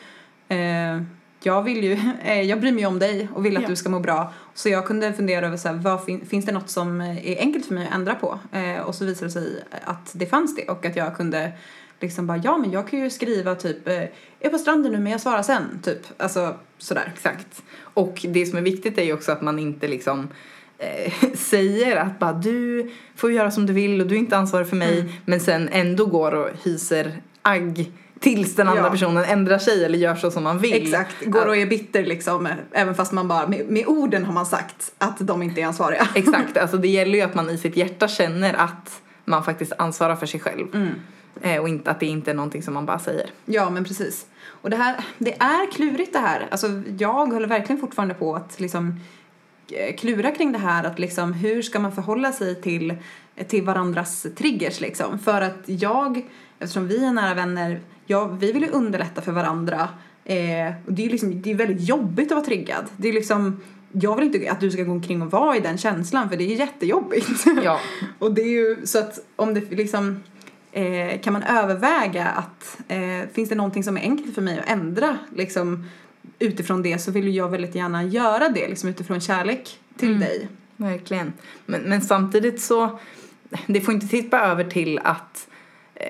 eh, 0.50 1.02
jag 1.42 1.62
vill 1.62 1.84
ju, 1.84 1.92
eh, 2.24 2.42
jag 2.42 2.60
bryr 2.60 2.72
mig 2.72 2.86
om 2.86 2.98
dig 2.98 3.28
och 3.34 3.46
vill 3.46 3.56
att 3.56 3.62
Ja. 3.62 3.68
du 3.68 3.76
ska 3.76 3.88
må 3.88 4.00
bra. 4.00 4.32
Så 4.54 4.68
jag 4.68 4.86
kunde 4.86 5.12
fundera 5.12 5.46
över 5.46 5.56
så 5.56 5.68
här, 5.68 5.74
vad 5.74 6.04
fin- 6.04 6.26
finns 6.26 6.44
det 6.44 6.52
något 6.52 6.70
som 6.70 7.00
är 7.00 7.38
enkelt 7.38 7.66
för 7.66 7.74
mig 7.74 7.86
att 7.88 7.94
ändra 7.94 8.14
på? 8.14 8.38
Eh, 8.52 8.80
och 8.80 8.94
så 8.94 9.04
visade 9.04 9.26
det 9.26 9.30
sig 9.32 9.64
att 9.84 10.10
det 10.12 10.26
fanns 10.26 10.56
det 10.56 10.68
och 10.68 10.86
att 10.86 10.96
jag 10.96 11.16
kunde 11.16 11.52
liksom 12.00 12.26
bara, 12.26 12.40
ja 12.44 12.56
men 12.58 12.70
jag 12.72 12.88
kan 12.88 12.98
ju 13.00 13.10
skriva 13.10 13.54
typ, 13.54 13.88
eh, 13.88 13.94
jag 13.94 14.08
är 14.40 14.50
på 14.50 14.58
stranden 14.58 14.92
nu 14.92 14.98
men 14.98 15.12
jag 15.12 15.20
svarar 15.20 15.42
sen, 15.42 15.80
typ. 15.82 16.06
Alltså 16.16 16.54
sådär. 16.78 17.12
Exakt. 17.14 17.62
Och 17.80 18.26
det 18.28 18.46
som 18.46 18.58
är 18.58 18.62
viktigt 18.62 18.98
är 18.98 19.02
ju 19.02 19.12
också 19.12 19.32
att 19.32 19.42
man 19.42 19.58
inte 19.58 19.88
liksom 19.88 20.28
eh, 20.78 21.12
säger 21.34 21.96
att 21.96 22.18
bara 22.18 22.32
du 22.32 22.90
får 23.16 23.32
göra 23.32 23.50
som 23.50 23.66
du 23.66 23.72
vill 23.72 24.00
och 24.00 24.06
du 24.06 24.14
är 24.14 24.18
inte 24.18 24.36
ansvarig 24.36 24.68
för 24.68 24.76
mig 24.76 25.00
Mm. 25.00 25.12
men 25.24 25.40
sen 25.40 25.68
ändå 25.72 26.06
går 26.06 26.32
och 26.34 26.48
hyser 26.64 27.22
agg 27.42 27.92
tills 28.20 28.54
den 28.54 28.68
andra 28.68 28.82
Ja. 28.82 28.90
personen 28.90 29.24
ändrar 29.24 29.58
sig 29.58 29.84
eller 29.84 29.98
gör 29.98 30.14
så 30.14 30.30
som 30.30 30.44
man 30.44 30.58
vill. 30.58 30.82
Exakt, 30.86 31.24
går 31.24 31.46
och 31.46 31.56
är 31.56 31.66
bitter 31.66 32.04
liksom, 32.04 32.48
även 32.72 32.94
fast 32.94 33.12
man 33.12 33.28
bara, 33.28 33.46
med, 33.46 33.66
med 33.68 33.86
orden 33.86 34.24
har 34.24 34.32
man 34.32 34.46
sagt 34.46 34.92
att 34.98 35.16
de 35.18 35.42
inte 35.42 35.60
är 35.60 35.66
ansvariga. 35.66 36.08
Exakt, 36.14 36.56
alltså 36.56 36.76
det 36.76 36.88
gäller 36.88 37.18
ju 37.18 37.20
att 37.20 37.34
man 37.34 37.50
i 37.50 37.58
sitt 37.58 37.76
hjärta 37.76 38.08
känner 38.08 38.54
att 38.54 39.00
man 39.24 39.44
faktiskt 39.44 39.72
ansvarar 39.78 40.16
för 40.16 40.26
sig 40.26 40.40
själv. 40.40 40.66
Mm. 40.74 40.88
Eh, 41.42 41.60
och 41.60 41.68
inte 41.68 41.90
att 41.90 42.00
det 42.00 42.06
inte 42.06 42.30
är 42.30 42.34
någonting 42.34 42.62
som 42.62 42.74
man 42.74 42.86
bara 42.86 42.98
säger. 42.98 43.30
Ja, 43.44 43.70
men 43.70 43.84
precis. 43.84 44.26
Och 44.46 44.70
det 44.70 44.76
här, 44.76 45.04
det 45.18 45.34
är 45.34 45.72
klurigt 45.72 46.12
det 46.12 46.18
här. 46.18 46.46
Alltså, 46.50 46.82
jag 46.98 47.26
håller 47.26 47.48
verkligen 47.48 47.80
fortfarande 47.80 48.14
på 48.14 48.36
att 48.36 48.60
liksom 48.60 49.00
eh, 49.72 49.96
klura 49.96 50.30
kring 50.30 50.52
det 50.52 50.58
här 50.58 50.84
att 50.84 50.98
liksom 50.98 51.32
hur 51.32 51.62
ska 51.62 51.78
man 51.78 51.92
förhålla 51.92 52.32
sig 52.32 52.62
till, 52.62 52.94
till 53.48 53.64
varandras 53.64 54.26
triggers 54.36 54.80
liksom. 54.80 55.18
För 55.18 55.40
att 55.40 55.62
jag, 55.66 56.22
eftersom 56.58 56.88
vi 56.88 57.04
är 57.06 57.12
nära 57.12 57.34
vänner, 57.34 57.80
jag, 58.10 58.36
vi 58.40 58.52
vill 58.52 58.62
ju 58.62 58.68
underlätta 58.70 59.20
för 59.20 59.32
varandra. 59.32 59.88
Eh, 60.24 60.72
och 60.86 60.92
det 60.92 61.02
är 61.02 61.04
ju 61.04 61.10
liksom, 61.10 61.42
det 61.42 61.50
är 61.50 61.54
väldigt 61.54 61.88
jobbigt 61.88 62.26
att 62.32 62.36
vara 62.36 62.44
triggad. 62.44 62.84
Det 62.96 63.08
är 63.08 63.12
liksom, 63.12 63.60
jag 63.92 64.16
vill 64.16 64.34
inte 64.34 64.50
att 64.52 64.60
du 64.60 64.70
ska 64.70 64.82
gå 64.82 64.92
omkring 64.92 65.22
och 65.22 65.30
vara 65.30 65.56
i 65.56 65.60
den 65.60 65.78
känslan 65.78 66.28
för 66.30 66.36
det 66.36 66.44
är 66.44 66.56
jättejobbigt. 66.56 67.44
Ja, 67.64 67.80
Och 68.18 68.34
det 68.34 68.42
är 68.42 68.48
ju 68.50 68.76
så 68.86 68.98
att 68.98 69.18
om 69.36 69.54
det 69.54 69.70
liksom 69.70 70.22
eh, 70.72 71.20
kan 71.20 71.32
man 71.32 71.42
överväga 71.42 72.26
att 72.26 72.78
eh, 72.88 73.28
finns 73.32 73.48
det 73.48 73.54
någonting 73.54 73.84
som 73.84 73.96
är 73.96 74.00
enkelt 74.00 74.34
för 74.34 74.42
mig 74.42 74.58
att 74.58 74.70
ändra 74.70 75.18
liksom 75.36 75.84
utifrån 76.38 76.82
det 76.82 76.98
så 76.98 77.10
vill 77.10 77.34
jag 77.34 77.48
väldigt 77.48 77.74
gärna 77.74 78.04
göra 78.04 78.48
det 78.48 78.68
liksom 78.68 78.88
utifrån 78.88 79.20
kärlek 79.20 79.78
till 79.96 80.08
Mm. 80.08 80.20
dig. 80.20 80.48
verkligen. 80.76 81.32
Men, 81.66 81.80
men 81.80 82.00
samtidigt 82.00 82.60
så, 82.60 82.98
det 83.66 83.80
får 83.80 83.94
inte 83.94 84.08
tippa 84.08 84.40
över 84.40 84.64
till 84.64 84.98
att 85.04 85.46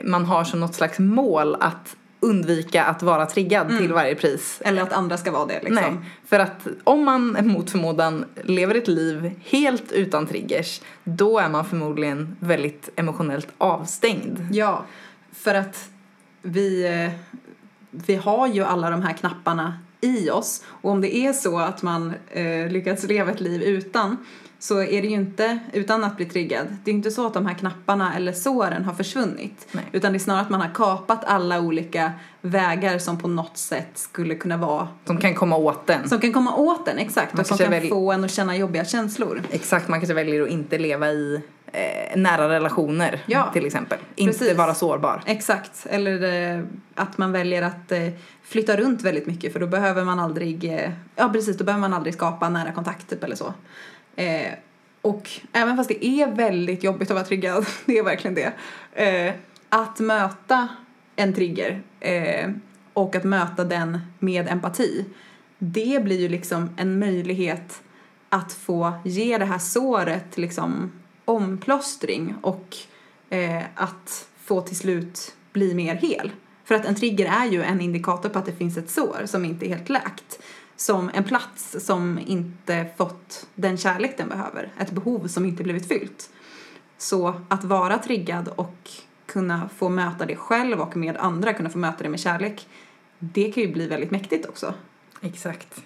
man 0.04 0.24
har 0.24 0.44
som 0.44 0.60
något 0.60 0.74
slags 0.74 0.98
mål 0.98 1.56
att 1.60 1.96
undvika 2.20 2.84
att 2.84 3.02
vara 3.02 3.26
triggad 3.26 3.68
till 3.78 3.92
varje 3.92 4.14
pris. 4.14 4.62
Eller 4.64 4.82
att 4.82 4.92
andra 4.92 5.16
ska 5.16 5.32
vara 5.32 5.46
det 5.46 5.62
liksom. 5.62 5.74
Nej, 5.74 5.96
för 6.26 6.38
att 6.38 6.66
om 6.84 7.04
man 7.04 7.48
mot 7.48 7.70
förmodan 7.70 8.24
lever 8.42 8.74
ett 8.74 8.88
liv 8.88 9.30
helt 9.44 9.92
utan 9.92 10.26
triggers 10.26 10.80
då 11.04 11.38
är 11.38 11.48
man 11.48 11.64
förmodligen 11.64 12.36
väldigt 12.40 12.88
emotionellt 12.96 13.48
avstängd. 13.58 14.46
Ja, 14.52 14.84
för 15.32 15.54
att 15.54 15.88
vi, 16.42 16.86
eh, 16.86 17.12
vi 17.90 18.16
har 18.16 18.48
ju 18.48 18.64
alla 18.64 18.90
de 18.90 19.02
här 19.02 19.12
knapparna 19.12 19.78
i 20.00 20.30
oss 20.30 20.64
och 20.66 20.90
om 20.90 21.00
det 21.00 21.16
är 21.16 21.32
så 21.32 21.58
att 21.58 21.82
man 21.82 22.14
eh, 22.28 22.68
lyckats 22.68 23.04
leva 23.04 23.30
ett 23.30 23.40
liv 23.40 23.62
utan 23.62 24.16
så 24.62 24.82
är 24.82 25.02
det 25.02 25.08
ju 25.08 25.14
inte, 25.14 25.58
utan 25.72 26.04
att 26.04 26.16
bli 26.16 26.26
triggad, 26.26 26.66
det 26.84 26.90
är 26.90 26.94
inte 26.94 27.10
så 27.10 27.26
att 27.26 27.34
de 27.34 27.46
här 27.46 27.54
knapparna 27.54 28.16
eller 28.16 28.32
såren 28.32 28.84
har 28.84 28.94
försvunnit. 28.94 29.68
Nej. 29.72 29.84
Utan 29.92 30.12
det 30.12 30.16
är 30.16 30.20
snarare 30.20 30.42
att 30.42 30.50
man 30.50 30.60
har 30.60 30.74
kapat 30.74 31.24
alla 31.24 31.60
olika 31.60 32.12
vägar 32.40 32.98
som 32.98 33.18
på 33.18 33.28
något 33.28 33.56
sätt 33.58 33.90
skulle 33.94 34.34
kunna 34.34 34.56
vara, 34.56 34.88
Som 35.06 35.16
kan 35.18 35.34
komma 35.34 35.56
åt 35.56 35.86
den. 35.86 36.08
som 36.08 36.20
kan 36.20 36.32
komma 36.32 36.54
åt 36.56 36.88
en, 36.88 36.98
exakt, 36.98 37.32
Man 37.32 37.40
och 37.40 37.46
som 37.46 37.58
kan 37.58 37.70
väl- 37.70 37.88
få 37.88 38.12
en 38.12 38.24
att 38.24 38.30
känna 38.30 38.56
jobbiga 38.56 38.84
känslor. 38.84 39.42
Exakt, 39.50 39.88
man 39.88 40.00
kanske 40.00 40.14
väljer 40.14 40.42
att 40.42 40.48
inte 40.48 40.78
leva 40.78 41.08
i 41.10 41.40
eh, 41.72 42.16
nära 42.20 42.48
relationer 42.48 43.22
Ja, 43.26 43.50
till 43.52 43.66
exempel. 43.66 43.98
Inte 44.16 44.38
precis. 44.38 44.56
vara 44.58 44.74
sårbar. 44.74 45.22
Exakt, 45.26 45.86
eller 45.90 46.52
eh, 46.56 46.64
att 46.94 47.18
man 47.18 47.32
väljer 47.32 47.62
att 47.62 47.92
eh, 47.92 48.08
flytta 48.42 48.76
runt 48.76 49.02
väldigt 49.02 49.26
mycket 49.26 49.52
för 49.52 49.60
då 49.60 49.66
behöver 49.66 50.04
man 50.04 50.20
aldrig, 50.20 50.64
eh, 50.64 50.90
ja 51.16 51.28
precis, 51.28 51.56
då 51.58 51.64
behöver 51.64 51.80
man 51.80 51.94
aldrig 51.94 52.14
skapa 52.14 52.48
nära 52.48 52.72
kontakt 52.72 53.10
typ 53.10 53.24
eller 53.24 53.36
så. 53.36 53.54
Eh, 54.20 54.52
och 55.02 55.30
även 55.52 55.76
fast 55.76 55.88
det 55.88 56.06
är 56.06 56.34
väldigt 56.34 56.84
jobbigt 56.84 57.10
att 57.10 57.14
vara 57.14 57.24
triggad, 57.24 57.66
det 57.84 57.98
är 57.98 58.02
verkligen 58.02 58.34
det, 58.34 58.52
eh, 58.92 59.34
att 59.68 60.00
möta 60.00 60.68
en 61.16 61.34
trigger 61.34 61.82
eh, 62.00 62.50
och 62.92 63.16
att 63.16 63.24
möta 63.24 63.64
den 63.64 63.98
med 64.18 64.48
empati, 64.48 65.04
det 65.58 66.04
blir 66.04 66.20
ju 66.20 66.28
liksom 66.28 66.70
en 66.76 66.98
möjlighet 66.98 67.82
att 68.28 68.52
få 68.52 68.92
ge 69.04 69.38
det 69.38 69.44
här 69.44 69.58
såret 69.58 70.38
liksom 70.38 70.92
omplåstring 71.24 72.34
och 72.40 72.76
eh, 73.30 73.62
att 73.74 74.28
få 74.44 74.60
till 74.60 74.76
slut 74.76 75.34
bli 75.52 75.74
mer 75.74 75.94
hel. 75.94 76.30
För 76.64 76.74
att 76.74 76.86
en 76.86 76.94
trigger 76.94 77.26
är 77.26 77.46
ju 77.46 77.62
en 77.62 77.80
indikator 77.80 78.28
på 78.28 78.38
att 78.38 78.46
det 78.46 78.52
finns 78.52 78.76
ett 78.76 78.90
sår 78.90 79.22
som 79.26 79.44
inte 79.44 79.66
är 79.66 79.68
helt 79.68 79.88
läkt. 79.88 80.42
Som 80.80 81.10
en 81.14 81.24
plats 81.24 81.76
som 81.78 82.18
inte 82.26 82.86
fått 82.96 83.46
den 83.54 83.76
kärlek 83.76 84.16
den 84.16 84.28
behöver. 84.28 84.72
Ett 84.78 84.90
behov 84.90 85.26
som 85.28 85.44
inte 85.44 85.62
blivit 85.62 85.88
fyllt. 85.88 86.30
Så 86.98 87.40
att 87.48 87.64
vara 87.64 87.98
triggad 87.98 88.48
och 88.48 88.90
kunna 89.26 89.68
få 89.76 89.88
möta 89.88 90.26
det 90.26 90.36
själv 90.36 90.80
och 90.80 90.96
med 90.96 91.16
andra, 91.16 91.52
kunna 91.52 91.70
få 91.70 91.78
möta 91.78 92.02
det 92.02 92.08
med 92.08 92.20
kärlek, 92.20 92.68
det 93.18 93.52
kan 93.52 93.62
ju 93.62 93.72
bli 93.72 93.86
väldigt 93.86 94.10
mäktigt 94.10 94.46
också. 94.46 94.74
Exakt. 95.20 95.82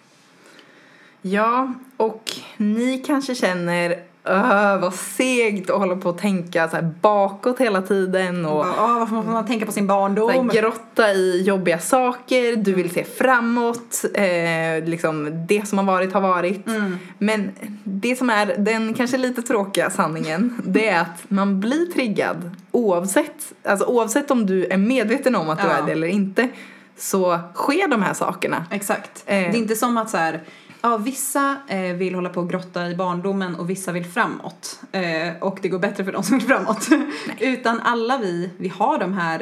Ja, 1.22 1.72
och 1.96 2.32
ni 2.56 2.98
kanske 2.98 3.34
känner 3.34 4.04
Öh, 4.26 4.78
vad 4.80 4.94
segt 4.94 5.70
att 5.70 5.78
hålla 5.78 5.96
på 5.96 6.08
och 6.08 6.18
tänka 6.18 6.68
så 6.68 6.76
bakåt 7.00 7.60
hela 7.60 7.82
tiden 7.82 8.44
och 8.46 8.66
Ja, 8.66 8.96
varför 8.98 9.14
måste 9.14 9.30
man 9.30 9.46
tänka 9.46 9.66
på 9.66 9.72
sin 9.72 9.84
så 9.84 9.88
barndom? 9.88 10.48
grotta 10.48 11.12
i 11.12 11.42
jobbiga 11.42 11.78
saker, 11.78 12.56
du 12.56 12.74
vill 12.74 12.90
se 12.90 13.04
framåt, 13.04 14.04
eh, 14.14 14.84
liksom 14.84 15.46
det 15.48 15.68
som 15.68 15.78
har 15.78 15.84
varit 15.84 16.12
har 16.12 16.20
varit. 16.20 16.66
Mm. 16.66 16.98
Men 17.18 17.50
det 17.84 18.16
som 18.16 18.30
är 18.30 18.54
den 18.58 18.94
kanske 18.94 19.16
lite 19.18 19.42
tråkiga 19.42 19.90
sanningen, 19.90 20.62
det 20.64 20.88
är 20.88 21.00
att 21.00 21.24
man 21.28 21.60
blir 21.60 21.86
triggad 21.92 22.50
oavsett, 22.70 23.52
alltså 23.64 23.86
oavsett 23.86 24.30
om 24.30 24.46
du 24.46 24.66
är 24.66 24.76
medveten 24.76 25.34
om 25.36 25.50
att 25.50 25.58
du 25.58 25.64
Ja. 25.68 25.72
är 25.76 25.82
det 25.86 25.92
eller 25.92 26.06
inte, 26.06 26.48
så 26.96 27.38
sker 27.54 27.88
de 27.88 28.02
här 28.02 28.14
sakerna. 28.14 28.66
Exakt. 28.70 29.22
Eh. 29.26 29.34
Det 29.36 29.44
är 29.46 29.56
inte 29.56 29.76
som 29.76 29.96
att 29.98 30.10
så 30.10 30.16
här, 30.16 30.40
ja, 30.84 30.96
vissa 30.96 31.56
eh, 31.68 31.94
vill 31.94 32.14
hålla 32.14 32.28
på 32.28 32.40
och 32.40 32.50
grotta 32.50 32.90
i 32.90 32.94
barndomen 32.94 33.54
och 33.54 33.70
vissa 33.70 33.92
vill 33.92 34.04
framåt. 34.04 34.80
Eh, 34.92 35.32
och 35.40 35.58
det 35.62 35.68
går 35.68 35.78
bättre 35.78 36.04
för 36.04 36.12
de 36.12 36.22
som 36.22 36.38
vill 36.38 36.46
framåt. 36.46 36.88
Utan 37.40 37.80
alla 37.80 38.18
vi, 38.18 38.50
vi 38.58 38.68
har 38.68 38.98
de 38.98 39.12
här 39.12 39.40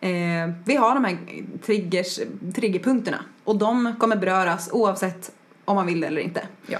eh, 0.00 0.54
vi 0.64 0.76
har 0.76 0.94
de 0.94 1.04
här 1.04 1.18
triggers, 1.66 2.20
triggerpunkterna 2.54 3.18
och 3.44 3.56
de 3.56 3.94
kommer 3.98 4.16
beröras 4.16 4.68
oavsett 4.72 5.32
om 5.64 5.76
man 5.76 5.86
vill 5.86 6.00
det 6.00 6.06
eller 6.06 6.20
inte. 6.20 6.42
Ja. 6.66 6.78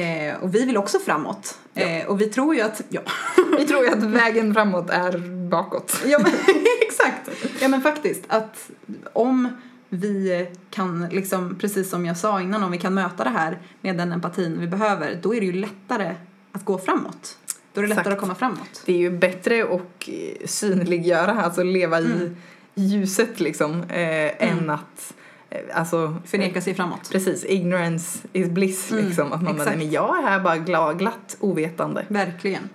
Eh, 0.00 0.42
och 0.42 0.54
vi 0.54 0.64
vill 0.64 0.76
också 0.76 0.98
framåt. 0.98 1.58
Ja. 1.74 1.82
Eh, 1.82 2.06
och 2.06 2.20
vi 2.20 2.26
tror 2.26 2.54
ju 2.54 2.60
att, 2.60 2.82
ja, 2.88 3.00
Vi 3.58 3.64
tror 3.64 3.84
ju 3.84 3.90
att 3.90 4.02
vägen 4.02 4.54
framåt 4.54 4.90
är 4.90 5.18
bakåt. 5.48 6.02
Ja 6.06 6.18
men 6.18 6.32
exakt. 6.82 7.30
Ja 7.60 7.68
men 7.68 7.80
faktiskt 7.80 8.24
att 8.28 8.70
om 9.12 9.48
vi 9.94 10.46
kan 10.70 11.08
liksom, 11.10 11.56
precis 11.60 11.90
som 11.90 12.06
jag 12.06 12.16
sa 12.16 12.40
innan, 12.40 12.62
om 12.64 12.70
vi 12.70 12.78
kan 12.78 12.94
möta 12.94 13.24
det 13.24 13.30
här 13.30 13.58
med 13.80 13.96
den 13.98 14.12
empatin 14.12 14.60
vi 14.60 14.66
behöver, 14.66 15.18
då 15.22 15.34
är 15.34 15.40
det 15.40 15.46
ju 15.46 15.52
lättare 15.52 16.14
att 16.52 16.64
gå 16.64 16.78
framåt. 16.78 17.38
Då 17.72 17.80
är 17.80 17.82
det 17.82 17.88
lättare 17.88 18.00
Exakt. 18.02 18.14
att 18.14 18.20
komma 18.20 18.34
framåt. 18.34 18.82
Det 18.86 18.92
är 18.92 18.96
ju 18.98 19.10
bättre 19.10 19.64
att 19.64 20.08
synliggöra, 20.50 21.42
alltså 21.42 21.62
leva 21.62 22.00
i 22.00 22.04
Mm. 22.04 22.36
ljuset 22.74 23.40
liksom, 23.40 23.82
eh, 23.82 24.42
än 24.48 24.70
att 24.70 25.14
eh, 25.50 25.60
Alltså, 25.74 26.16
Förneka 26.26 26.60
sig 26.60 26.74
framåt. 26.74 27.08
Precis, 27.12 27.44
ignorance 27.44 28.18
is 28.32 28.48
bliss 28.48 28.90
Mm, 28.92 29.06
liksom. 29.06 29.32
Att 29.32 29.42
man 29.42 29.52
bara, 29.56 29.62
exakt. 29.62 29.78
men 29.78 29.90
jag 29.90 30.18
är 30.18 30.22
här 30.22 30.40
bara 30.40 30.58
glad, 30.58 30.98
glatt 30.98 31.36
ovetande. 31.40 32.04
Verkligen. 32.08 32.68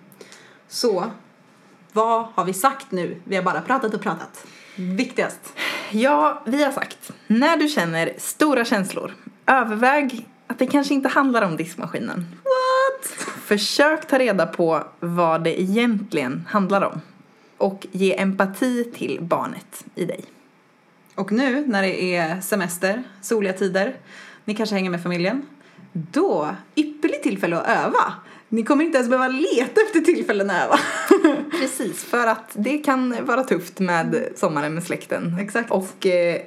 Så, 0.68 1.12
vad 1.94 2.26
har 2.34 2.46
vi 2.46 2.54
sagt 2.54 2.92
nu? 2.92 3.22
Vi 3.24 3.36
har 3.36 3.44
bara 3.44 3.62
pratat 3.62 3.94
och 3.94 4.02
pratat. 4.02 4.46
Viktigast. 4.76 5.40
Ja, 5.92 6.42
vi 6.46 6.64
har 6.64 6.72
sagt, 6.72 7.12
när 7.28 7.58
du 7.58 7.68
känner 7.68 8.14
stora 8.18 8.66
känslor, 8.66 9.14
överväg 9.46 10.28
att 10.48 10.60
det 10.60 10.68
kanske 10.68 10.94
inte 10.94 11.10
handlar 11.10 11.42
om 11.42 11.58
diskmaskinen. 11.58 12.26
What? 12.44 13.08
Försök 13.46 14.08
ta 14.08 14.20
reda 14.20 14.46
på 14.46 14.84
vad 15.00 15.44
det 15.44 15.62
egentligen 15.62 16.48
handlar 16.50 16.82
om. 16.82 17.02
Och 17.58 17.88
ge 17.92 18.20
empati 18.20 18.92
till 18.96 19.18
barnet 19.22 19.86
i 19.96 20.06
dig. 20.06 20.26
Och 21.16 21.32
nu 21.32 21.68
när 21.68 21.82
det 21.82 22.16
är 22.16 22.42
semester, 22.42 23.04
soliga 23.22 23.54
tider, 23.54 23.96
ni 24.46 24.56
kanske 24.56 24.76
hänger 24.76 24.90
med 24.90 25.04
familjen, 25.04 25.46
då 25.94 26.56
ypperligt 26.76 27.24
tillfälle 27.24 27.58
att 27.58 27.68
öva. 27.68 28.14
Ni 28.50 28.64
kommer 28.64 28.84
inte 28.84 28.98
ens 28.98 29.10
behöva 29.10 29.28
leta 29.28 29.82
efter 29.82 30.00
tillfällen 30.00 30.50
att 30.50 30.64
öva. 30.66 30.80
Precis, 31.52 32.04
för 32.04 32.28
att 32.28 32.52
det 32.54 32.78
kan 32.78 33.26
vara 33.26 33.44
tufft 33.44 33.80
med 33.80 34.28
sommaren 34.36 34.74
med 34.74 34.84
släkten. 34.84 35.38
Exakt. 35.40 35.72
Och 35.72 36.06
eh, 36.06 36.42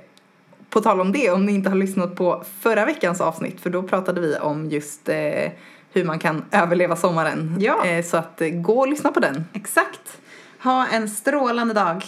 på 0.70 0.80
tal 0.80 1.00
om 1.00 1.12
det, 1.12 1.30
om 1.30 1.46
ni 1.46 1.52
inte 1.52 1.68
har 1.68 1.76
lyssnat 1.76 2.16
på 2.16 2.44
förra 2.60 2.84
veckans 2.84 3.20
avsnitt, 3.20 3.60
för 3.60 3.70
då 3.70 3.82
pratade 3.82 4.20
vi 4.20 4.36
om 4.36 4.70
just 4.70 5.08
eh, 5.08 5.50
hur 5.92 6.04
man 6.04 6.18
kan 6.18 6.44
överleva 6.50 6.96
sommaren. 6.96 7.56
Ja. 7.60 7.86
Eh, 7.86 8.04
så 8.04 8.16
att 8.16 8.40
eh, 8.40 8.48
gå 8.48 8.78
och 8.78 8.88
lyssna 8.88 9.12
på 9.12 9.20
den. 9.20 9.44
Exakt. 9.52 10.18
Ha 10.62 10.86
en 10.86 11.08
strålande 11.08 11.74
dag. 11.74 12.04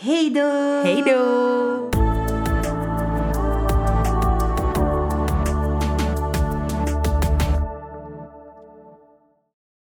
Hej 0.00 0.30
då! 0.30 0.82
Hej 0.84 1.02
då! 1.06 2.03